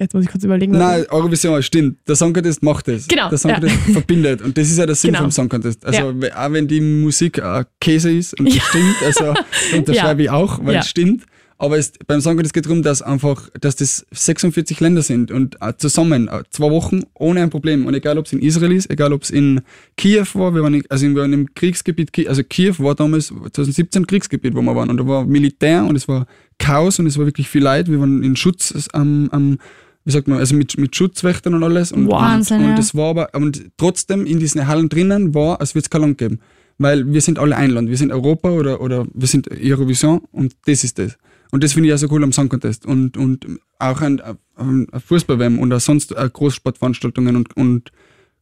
Jetzt 0.00 0.14
muss 0.14 0.24
ich 0.24 0.30
kurz 0.30 0.42
überlegen. 0.42 0.72
was- 0.72 0.80
Nein, 0.80 1.04
Eurovision, 1.10 1.62
stimmt. 1.62 1.98
Der 2.08 2.16
Song 2.16 2.32
Contest 2.32 2.62
macht 2.64 2.88
das. 2.88 3.06
Genau, 3.06 3.28
Der 3.28 3.38
Song 3.38 3.50
ja. 3.52 3.60
Contest 3.60 3.78
verbindet. 3.92 4.42
Und 4.42 4.58
das 4.58 4.68
ist 4.70 4.78
ja 4.78 4.86
der 4.86 4.94
Sinn 4.96 5.10
Genau. 5.12 5.22
vom 5.22 5.30
Song 5.30 5.48
Contest. 5.48 5.84
Also, 5.86 6.10
Ja. 6.20 6.46
auch 6.46 6.52
wenn 6.52 6.66
die 6.66 6.80
Musik 6.80 7.38
äh, 7.38 7.64
Käse 7.80 8.10
ist 8.10 8.36
und 8.40 8.48
das 8.48 8.56
Ja. 8.56 8.62
stimmt, 8.62 8.96
also 9.04 9.34
unterschreibe 9.76 10.22
ich 10.24 10.30
auch, 10.30 10.58
weil 10.64 10.74
Ja. 10.74 10.80
es 10.80 10.88
stimmt. 10.88 11.24
Aber 11.60 11.76
es, 11.76 11.92
beim 12.06 12.22
Song 12.22 12.38
geht 12.38 12.46
es 12.46 12.52
darum, 12.52 12.82
dass 12.82 13.02
einfach, 13.02 13.50
dass 13.60 13.76
das 13.76 14.06
46 14.12 14.80
Länder 14.80 15.02
sind 15.02 15.30
und 15.30 15.58
äh, 15.60 15.74
zusammen 15.76 16.26
äh, 16.26 16.42
zwei 16.48 16.70
Wochen 16.70 17.02
ohne 17.12 17.42
ein 17.42 17.50
Problem. 17.50 17.84
Und 17.84 17.92
egal, 17.92 18.16
ob 18.16 18.24
es 18.24 18.32
in 18.32 18.40
Israel 18.40 18.72
ist, 18.72 18.88
egal, 18.88 19.12
ob 19.12 19.24
es 19.24 19.28
in 19.28 19.60
Kiew 19.98 20.24
war, 20.32 20.54
wir 20.54 20.62
waren, 20.62 20.72
in, 20.72 20.84
also 20.88 21.06
wir 21.06 21.16
waren 21.16 21.34
im 21.34 21.54
Kriegsgebiet, 21.54 22.26
also 22.26 22.42
Kiew 22.44 22.76
war 22.78 22.94
damals 22.94 23.26
2017 23.26 24.06
Kriegsgebiet, 24.06 24.54
wo 24.54 24.62
wir 24.62 24.74
waren. 24.74 24.88
Und 24.88 24.96
da 24.96 25.06
war 25.06 25.26
Militär 25.26 25.84
und 25.84 25.96
es 25.96 26.08
war 26.08 26.26
Chaos 26.58 26.98
und 26.98 27.06
es 27.06 27.18
war 27.18 27.26
wirklich 27.26 27.50
viel 27.50 27.62
Leid. 27.62 27.90
Wir 27.90 28.00
waren 28.00 28.22
in 28.22 28.36
Schutz 28.36 28.88
am, 28.94 29.28
am 29.30 29.58
wie 30.06 30.12
sagt 30.12 30.28
man, 30.28 30.38
also 30.38 30.54
mit, 30.54 30.78
mit 30.78 30.96
Schutzwächtern 30.96 31.52
und 31.52 31.62
alles. 31.62 31.92
Und, 31.92 32.08
Wahnsinn, 32.08 32.56
und, 32.56 32.62
ja. 32.62 32.70
und 32.70 32.78
das 32.78 32.94
war 32.94 33.10
aber, 33.10 33.34
und 33.34 33.66
trotzdem 33.76 34.24
in 34.24 34.40
diesen 34.40 34.66
Hallen 34.66 34.88
drinnen 34.88 35.34
war, 35.34 35.60
als 35.60 35.74
würde 35.74 35.84
es 35.84 35.90
kein 35.90 36.00
Land 36.00 36.16
geben. 36.16 36.40
Weil 36.78 37.12
wir 37.12 37.20
sind 37.20 37.38
alle 37.38 37.54
ein 37.54 37.68
Land. 37.68 37.90
Wir 37.90 37.98
sind 37.98 38.12
Europa 38.12 38.48
oder, 38.48 38.80
oder 38.80 39.06
wir 39.12 39.28
sind 39.28 39.50
Eurovision 39.62 40.22
und 40.32 40.56
das 40.64 40.84
ist 40.84 40.98
das. 40.98 41.18
Und 41.50 41.64
das 41.64 41.72
finde 41.72 41.88
ich 41.88 41.90
ja 41.90 41.98
so 41.98 42.08
cool 42.10 42.22
am 42.22 42.32
Song 42.32 42.48
Contest. 42.48 42.86
Und, 42.86 43.16
und 43.16 43.46
auch 43.78 44.00
ein, 44.00 44.22
ein 44.56 44.86
Fußball-WM 45.06 45.58
und 45.58 45.72
auch 45.72 45.80
sonst 45.80 46.12
äh, 46.12 46.30
Großsportveranstaltungen 46.32 47.36
und, 47.36 47.56
und 47.56 47.92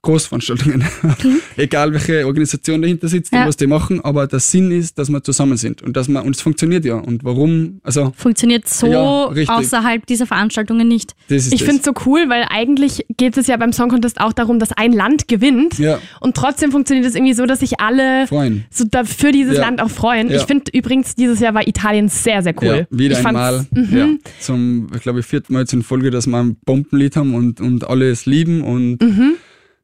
Großveranstaltungen. 0.03 0.85
Egal 1.57 1.93
welche 1.93 2.27
Organisation 2.27 2.81
dahinter 2.83 3.09
sitzt 3.09 3.33
Ja. 3.33 3.43
und 3.43 3.49
was 3.49 3.57
die 3.57 3.67
machen, 3.67 4.01
aber 4.01 4.27
der 4.27 4.39
Sinn 4.41 4.71
ist, 4.71 4.99
dass 4.99 5.09
wir 5.11 5.23
zusammen 5.23 5.57
sind 5.57 5.83
und 5.83 5.97
dass 5.97 6.09
man, 6.09 6.25
und 6.25 6.37
es 6.37 6.41
funktioniert 6.43 6.85
ja. 6.85 6.95
Und 6.97 7.25
warum, 7.25 7.81
also 7.83 8.13
Funktioniert 8.17 8.69
so 8.69 8.87
Ja, 8.87 9.27
außerhalb 9.49 10.07
dieser 10.07 10.27
Veranstaltungen 10.27 10.87
nicht. 10.89 11.15
Ich 11.29 11.63
finde 11.65 11.79
es 11.79 11.85
so 11.85 11.93
cool, 12.07 12.27
weil 12.29 12.45
eigentlich 12.49 13.07
geht 13.17 13.37
es 13.37 13.47
ja 13.49 13.57
beim 13.57 13.73
Song 13.73 13.89
Contest 13.89 14.21
auch 14.21 14.33
darum, 14.33 14.59
dass 14.59 14.73
ein 14.73 14.93
Land 14.93 15.29
gewinnt. 15.29 15.79
Ja. 15.79 15.99
Und 16.21 16.37
trotzdem 16.37 16.71
funktioniert 16.71 17.07
es 17.07 17.15
irgendwie 17.15 17.35
so, 17.35 17.47
dass 17.47 17.61
sich 17.61 17.81
alle 17.81 18.27
Freuen. 18.29 18.65
so 18.71 18.85
da 18.89 19.05
für 19.05 19.33
dieses 19.33 19.57
Ja. 19.57 19.63
Land 19.63 19.83
auch 19.83 19.91
freuen. 19.91 20.31
Ich 20.31 20.43
finde 20.43 20.71
übrigens, 20.73 21.15
dieses 21.17 21.41
Jahr 21.41 21.55
war 21.55 21.67
Italien 21.67 22.09
sehr, 22.09 22.43
sehr 22.43 22.55
cool. 22.63 22.87
Wieder 22.91 23.19
ich 23.19 23.27
einmal. 23.27 23.67
Mhm. 23.73 24.21
Zum, 24.41 24.89
ich 24.95 25.03
glaube, 25.03 25.23
vierten 25.23 25.53
Mal 25.55 25.61
jetzt 25.61 25.73
in 25.73 25.83
Folge, 25.83 26.11
dass 26.11 26.27
wir 26.27 26.37
ein 26.39 26.57
Bombenlied 26.65 27.17
haben 27.17 27.35
und, 27.35 27.61
und 27.61 27.89
alle 27.89 28.11
es 28.11 28.27
lieben 28.27 28.63
und 28.63 28.99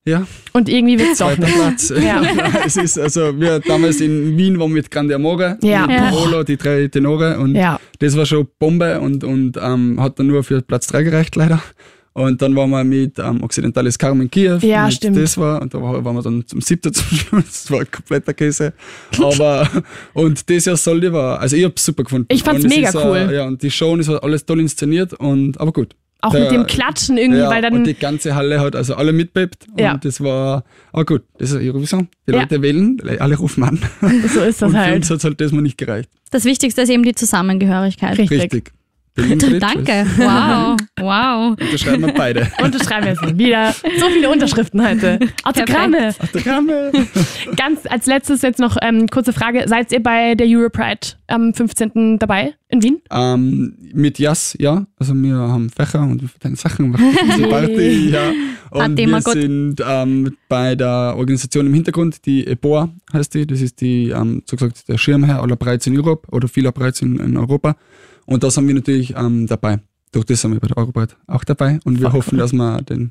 ja, 0.06 0.26
Und 0.52 0.68
irgendwie 0.68 0.98
wird 0.98 1.12
es 1.12 1.18
doch 1.18 1.28
zweiter 1.34 1.42
nicht. 1.46 1.54
Platz. 1.54 1.92
Ja. 2.02 2.22
es 2.66 2.76
ist, 2.76 2.98
also 2.98 3.38
wir 3.40 3.60
damals 3.60 4.00
in 4.00 4.36
Wien 4.36 4.58
waren 4.58 4.72
mit 4.72 4.90
Grande 4.90 5.14
Amore, 5.14 5.58
Ja. 5.62 5.86
mit. 5.86 5.96
Paolo, 5.96 6.42
die 6.44 6.56
drei 6.56 6.88
Tenore 6.88 7.38
und 7.38 7.54
Ja. 7.54 7.80
das 7.98 8.16
war 8.16 8.26
schon 8.26 8.46
Bombe 8.58 9.00
und, 9.00 9.24
und 9.24 9.56
ähm, 9.60 10.00
hat 10.00 10.18
dann 10.18 10.26
nur 10.26 10.42
für 10.44 10.60
Platz 10.62 10.86
3 10.88 11.02
gereicht 11.04 11.36
leider. 11.36 11.62
Und 12.16 12.40
dann 12.42 12.54
waren 12.54 12.70
wir 12.70 12.84
mit 12.84 13.18
ähm, 13.18 13.42
Occidentalis 13.42 13.98
Carmen 13.98 14.30
Kiew. 14.30 14.58
Ja, 14.62 14.88
stimmt. 14.88 15.16
Das 15.16 15.36
war, 15.36 15.60
und 15.60 15.74
da 15.74 15.82
war- 15.82 16.04
waren 16.04 16.14
wir 16.14 16.22
dann 16.22 16.46
zum 16.46 16.60
siebten 16.60 16.92
zum 16.94 17.04
Schluss. 17.18 17.44
Das 17.64 17.70
war 17.72 17.80
ein 17.80 17.90
kompletter 17.90 18.32
Käse. 18.34 18.72
Aber, 19.20 19.68
und 20.12 20.48
das 20.48 20.64
Jahr 20.66 20.76
Soldi 20.76 21.12
war, 21.12 21.40
also 21.40 21.56
ich 21.56 21.64
hab's 21.64 21.84
super 21.84 22.04
gefunden. 22.04 22.28
Ich 22.30 22.44
fand's 22.44 22.62
mega 22.64 22.90
cool. 23.04 23.30
Ja, 23.34 23.46
und 23.46 23.60
die 23.62 23.70
Show 23.70 23.96
ist 23.96 24.08
alles 24.10 24.46
toll 24.46 24.60
inszeniert 24.60 25.12
und, 25.14 25.58
aber 25.60 25.72
gut. 25.72 25.96
Auch 26.24 26.32
mit 26.32 26.50
dem 26.50 26.66
Klatschen 26.66 27.16
irgendwie, 27.16 27.42
weil 27.42 27.62
dann. 27.62 27.74
und 27.74 27.86
die 27.86 27.94
ganze 27.94 28.34
Halle 28.34 28.60
hat 28.60 28.74
also 28.76 28.94
alle 28.94 29.12
mitbebt. 29.12 29.66
Ja. 29.78 29.92
Und 29.94 30.04
das 30.04 30.20
war, 30.22 30.64
aber 30.92 31.04
gut, 31.04 31.22
das 31.38 31.50
ist 31.52 31.56
Eurovision. 31.60 32.08
Die 32.28 32.32
Ja. 32.32 32.40
Leute 32.40 32.62
wählen, 32.62 32.98
alle 33.18 33.36
rufen 33.36 33.62
an. 33.64 33.78
so 34.00 34.40
ist 34.40 34.62
das 34.62 34.68
und 34.68 34.70
für 34.72 34.78
halt. 34.78 34.96
uns 34.96 35.10
hat 35.10 35.24
halt 35.24 35.40
das 35.40 35.52
mal 35.52 35.60
nicht 35.62 35.78
gereicht. 35.78 36.08
Das 36.30 36.44
Wichtigste 36.44 36.82
ist 36.82 36.88
eben 36.90 37.02
die 37.02 37.14
Zusammengehörigkeit. 37.14 38.18
Richtig. 38.18 38.42
Richtig. 38.42 38.72
Berlin. 39.14 39.38
Danke. 39.60 40.06
Wow. 40.16 40.76
Wow. 41.00 41.50
Unterschreiben 41.60 42.06
wir 42.06 42.14
beide. 42.14 42.48
Unterschreiben 42.62 43.04
wir 43.06 43.12
es 43.12 43.38
wieder. 43.38 43.74
So 43.98 44.08
viele 44.08 44.30
Unterschriften 44.30 44.86
heute. 44.86 45.18
Autogramme. 45.42 46.14
Autogramme. 46.18 46.92
Ganz 47.56 47.80
als 47.86 48.06
letztes 48.06 48.40
jetzt 48.42 48.58
noch 48.58 48.76
ähm, 48.80 49.08
kurze 49.08 49.32
Frage. 49.34 49.64
Seid 49.66 49.92
ihr 49.92 50.02
bei 50.02 50.34
der 50.34 50.46
Europride 50.46 51.08
am 51.26 51.52
15. 51.52 52.18
dabei 52.18 52.54
in 52.68 52.82
Wien? 52.82 53.02
Ähm, 53.10 53.76
mit 53.92 54.18
Jas, 54.18 54.56
ja. 54.58 54.86
Also 54.98 55.14
wir 55.14 55.34
haben 55.34 55.68
Fächer 55.68 56.00
und 56.02 56.22
wir 56.22 56.28
verteilen 56.28 56.56
Sachen, 56.56 56.90
machen 56.90 57.12
diese 57.26 57.48
Party, 57.48 58.10
ja. 58.10 58.32
Und 58.70 58.96
wir 58.96 59.06
gut. 59.06 59.32
sind 59.32 59.76
ähm, 59.86 60.36
bei 60.48 60.74
der 60.74 61.14
Organisation 61.16 61.66
im 61.66 61.74
Hintergrund, 61.74 62.24
die 62.24 62.46
EBOA 62.46 62.88
heißt 63.12 63.34
die. 63.34 63.46
Das 63.46 63.60
ist 63.60 63.80
die, 63.80 64.08
ähm, 64.08 64.42
so 64.46 64.56
gesagt, 64.56 64.88
der 64.88 64.96
Schirmherr 64.96 65.42
aller 65.42 65.56
Brides 65.56 65.86
in 65.86 65.98
Europe 65.98 66.26
oder 66.30 66.48
vieler 66.48 66.72
Brides 66.72 67.02
in, 67.02 67.18
in 67.18 67.36
Europa. 67.36 67.76
Und 68.26 68.42
da 68.42 68.50
sind 68.50 68.66
wir 68.66 68.74
natürlich 68.74 69.14
ähm, 69.16 69.46
dabei. 69.46 69.78
durch 70.12 70.24
das 70.26 70.40
sind 70.40 70.52
wir 70.52 70.60
bei 70.60 70.68
der 70.68 70.76
Eurobreit 70.78 71.16
auch 71.26 71.42
dabei 71.44 71.80
und 71.84 71.98
wir 71.98 72.08
Voll 72.10 72.18
hoffen, 72.20 72.34
cool. 72.34 72.38
dass 72.38 72.52
wir 72.52 72.82
den, 72.82 73.10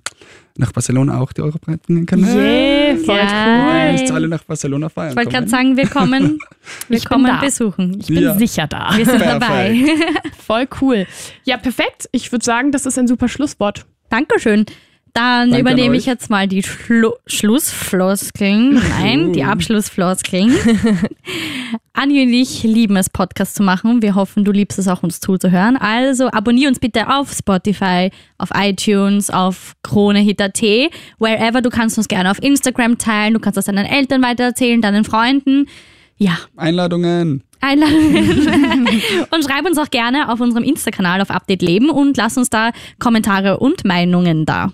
nach 0.58 0.72
Barcelona 0.72 1.20
auch 1.20 1.34
die 1.34 1.42
Eurobreit 1.42 1.82
bringen 1.82 2.06
können. 2.06 2.24
Yeah, 2.24 2.96
voll 2.96 3.18
Ja. 3.18 3.88
cool. 3.88 3.92
Nicht 3.94 4.10
alle 4.12 4.28
nach 4.30 4.44
Barcelona 4.46 4.88
feiern. 4.90 5.10
Ich 5.12 5.16
wollte 5.18 5.32
gerade 5.32 5.48
sagen, 5.50 5.76
wir 5.76 5.88
kommen, 5.88 6.40
wir 6.88 6.98
Ich 6.98 7.04
bin 7.04 7.12
kommen 7.12 7.40
besuchen. 7.42 7.98
Ich 8.00 8.08
bin 8.08 8.24
Ja. 8.24 8.38
sicher 8.38 8.68
da. 8.68 8.94
Wir 8.96 9.06
sind 9.06 9.20
Perfekt. 9.20 9.42
dabei. 9.44 9.86
Voll 10.48 10.68
cool. 10.82 11.06
Ja, 11.44 11.58
perfekt. 11.58 12.08
Ich 12.14 12.32
würde 12.32 12.46
sagen, 12.46 12.72
das 12.72 12.86
ist 12.86 12.98
ein 12.98 13.08
super 13.08 13.28
Schlusswort. 13.28 13.86
Dankeschön. 14.10 14.66
Dann 15.14 15.52
Danke 15.52 15.56
an 15.56 15.62
übernehme 15.62 15.96
ich 15.96 16.08
jetzt 16.08 16.32
mal 16.32 16.48
die 16.48 16.64
Schlu 16.64 17.12
Schlussfloskeln. 17.28 18.74
Nein, 18.74 19.32
die 19.34 19.42
Uh. 19.42 19.46
Abschlussfloskeln. 19.46 20.52
Anni 21.94 22.24
und 22.24 22.34
ich 22.34 22.64
lieben 22.64 22.98
es, 22.98 23.12
Podcast 23.12 23.54
zu 23.54 23.62
machen. 23.62 24.02
Wir 24.02 24.16
hoffen, 24.16 24.44
du 24.44 24.52
liebst 24.52 24.80
es 24.80 24.88
auch, 24.88 25.04
uns 25.04 25.20
zuzuhören. 25.20 25.78
Also 25.78 26.30
abonnier 26.32 26.68
uns 26.68 26.80
bitte 26.80 27.10
auf 27.10 27.32
Spotify, 27.32 28.10
auf 28.40 28.50
iTunes, 28.56 29.30
auf 29.30 29.74
KroneHit.at, 29.84 30.62
wherever. 31.20 31.62
Du 31.62 31.70
kannst 31.70 32.00
uns 32.00 32.08
gerne 32.08 32.32
auf 32.32 32.42
Instagram 32.42 32.98
teilen. 32.98 33.36
Du 33.36 33.40
kannst 33.40 33.58
das 33.58 33.66
deinen 33.66 33.86
Eltern 33.86 34.24
weitererzählen, 34.24 34.82
deinen 34.82 35.04
Freunden. 35.04 35.68
Ja, 36.18 36.40
Einladungen. 36.58 37.44
Einladungen. 37.62 38.88
und 39.32 39.44
schreib 39.44 39.66
uns 39.66 39.78
auch 39.78 39.92
gerne 39.92 40.32
auf 40.32 40.40
unserem 40.40 40.64
Insta-Kanal 40.64 41.22
auf 41.22 41.30
Update 41.30 41.62
Leben 41.62 41.92
und 41.92 42.18
lass 42.18 42.36
uns 42.36 42.50
da 42.50 42.72
Kommentare 42.98 43.60
und 43.60 43.86
Meinungen 43.86 44.48
da. 44.48 44.72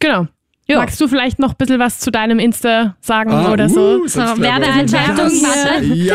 Genau. 0.00 0.26
Ja. 0.66 0.76
Magst 0.78 1.00
du 1.00 1.08
vielleicht 1.08 1.40
noch 1.40 1.50
ein 1.50 1.56
bisschen 1.58 1.80
was 1.80 1.98
zu 1.98 2.12
deinem 2.12 2.38
Insta 2.38 2.94
sagen 3.00 3.32
Ah, 3.32 3.50
oder 3.52 3.68
so? 3.68 4.02
uh, 4.02 4.06
So, 4.06 4.20
wäre 4.20 4.38
Werbeeinschaltung, 4.40 5.16
warte. 5.42 5.84
Ja. 5.86 6.14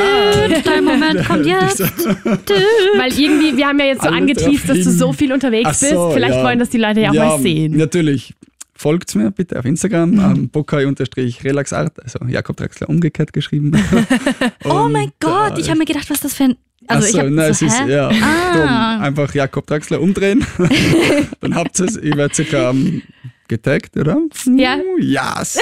Dein 0.64 0.86
Moment 0.86 1.26
kommt 1.28 1.46
jetzt. 1.46 1.80
Weil 1.82 3.12
irgendwie, 3.20 3.58
wir 3.58 3.68
haben 3.68 3.80
ja 3.80 3.86
jetzt 3.88 4.04
so 4.04 4.08
Alle 4.08 4.18
angeteased, 4.18 4.70
dass 4.70 4.78
du 4.78 4.92
so 4.92 5.12
viel 5.12 5.34
unterwegs 5.34 5.82
so, 5.82 5.88
bist. 5.88 6.14
Vielleicht 6.14 6.36
ja. 6.36 6.44
wollen 6.44 6.60
das 6.60 6.70
die 6.70 6.78
Leute 6.78 7.02
ja 7.02 7.10
auch 7.10 7.14
mal 7.16 7.40
sehen. 7.40 7.76
Natürlich. 7.76 8.34
Folgt 8.78 9.14
mir 9.16 9.32
bitte 9.32 9.58
auf 9.60 9.66
Instagram, 9.66 10.12
Mhm. 10.12 10.20
ähm, 10.20 10.50
bokai-relaxart, 10.50 12.02
also 12.04 12.20
Jakob 12.28 12.58
Draxler 12.58 12.90
umgekehrt 12.90 13.32
geschrieben. 13.34 13.72
Oh 14.66 14.88
mein 14.90 15.12
Gott, 15.20 15.58
äh, 15.58 15.62
ich 15.62 15.70
habe 15.70 15.80
mir 15.80 15.86
gedacht, 15.86 16.10
was 16.10 16.20
das 16.22 16.34
für 16.34 16.44
ein. 16.46 16.56
Also 16.88 17.04
Ach 17.04 17.08
ich 17.08 17.14
so, 17.14 17.20
habe 17.20 17.32
nein, 17.32 17.54
so, 17.54 17.66
es 17.66 17.74
ist, 17.74 17.88
ja, 17.88 18.10
Ah. 18.10 18.54
dumm. 18.98 19.04
Einfach 19.06 19.34
Jakob 19.34 19.66
Draxler 19.68 20.00
umdrehen, 20.02 20.46
dann 21.42 21.56
habt 21.56 21.80
ihr 21.80 21.86
es, 21.86 21.96
ich 21.98 22.16
werde 22.18 22.34
circa 22.36 22.70
ähm, 22.72 23.02
getaggt, 23.48 23.96
oder? 23.98 24.18
Ja. 24.56 24.76
Uh, 24.78 25.00
Yes. 25.00 25.60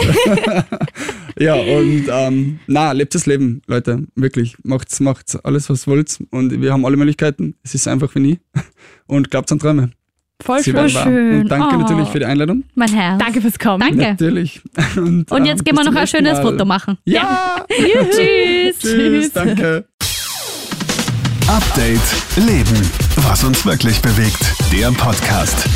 ja, 1.40 1.56
und 1.56 2.06
ähm, 2.10 2.60
na, 2.68 2.92
lebt 2.92 3.16
das 3.16 3.26
Leben, 3.26 3.62
Leute, 3.68 4.04
wirklich. 4.16 4.56
Macht's, 4.64 5.00
macht's 5.00 5.36
alles, 5.38 5.70
was 5.70 5.88
wollt 5.88 6.20
und 6.32 6.62
wir 6.62 6.72
haben 6.74 6.86
alle 6.86 6.98
Möglichkeiten. 6.98 7.56
Es 7.64 7.74
ist 7.76 7.88
einfach 7.88 8.14
wie 8.16 8.20
nie. 8.20 8.40
Und 9.08 9.30
glaubt 9.32 9.52
an 9.52 9.60
Träume. 9.60 9.92
Voll 10.42 10.60
Sie 10.62 10.72
schön. 10.72 10.90
schön. 10.90 11.42
Und 11.42 11.48
danke 11.50 11.76
Oh. 11.76 11.80
natürlich 11.80 12.10
für 12.10 12.20
die 12.20 12.26
Einladung. 12.26 12.64
Mein 12.76 12.90
Herz. 12.94 13.20
Danke 13.24 13.40
fürs 13.40 13.58
Kommen. 13.58 13.80
Danke. 13.80 13.98
Natürlich. 14.12 14.62
Und, 14.98 15.32
Und 15.32 15.38
ähm, 15.40 15.46
jetzt 15.46 15.64
gehen 15.64 15.76
wir 15.76 15.84
noch 15.86 15.96
ein 15.96 16.08
schönes 16.08 16.34
Mal. 16.34 16.42
Foto 16.42 16.66
machen. 16.66 16.98
Ja. 17.06 17.66
Tschüss. 17.70 18.80
Tschüss. 18.80 19.32
Danke. 19.32 19.86
Update 21.48 22.02
Leben. 22.36 22.90
Was 23.18 23.44
uns 23.44 23.66
wirklich 23.66 24.02
bewegt. 24.02 24.42
Der 24.72 24.92
Podcast. 24.92 25.70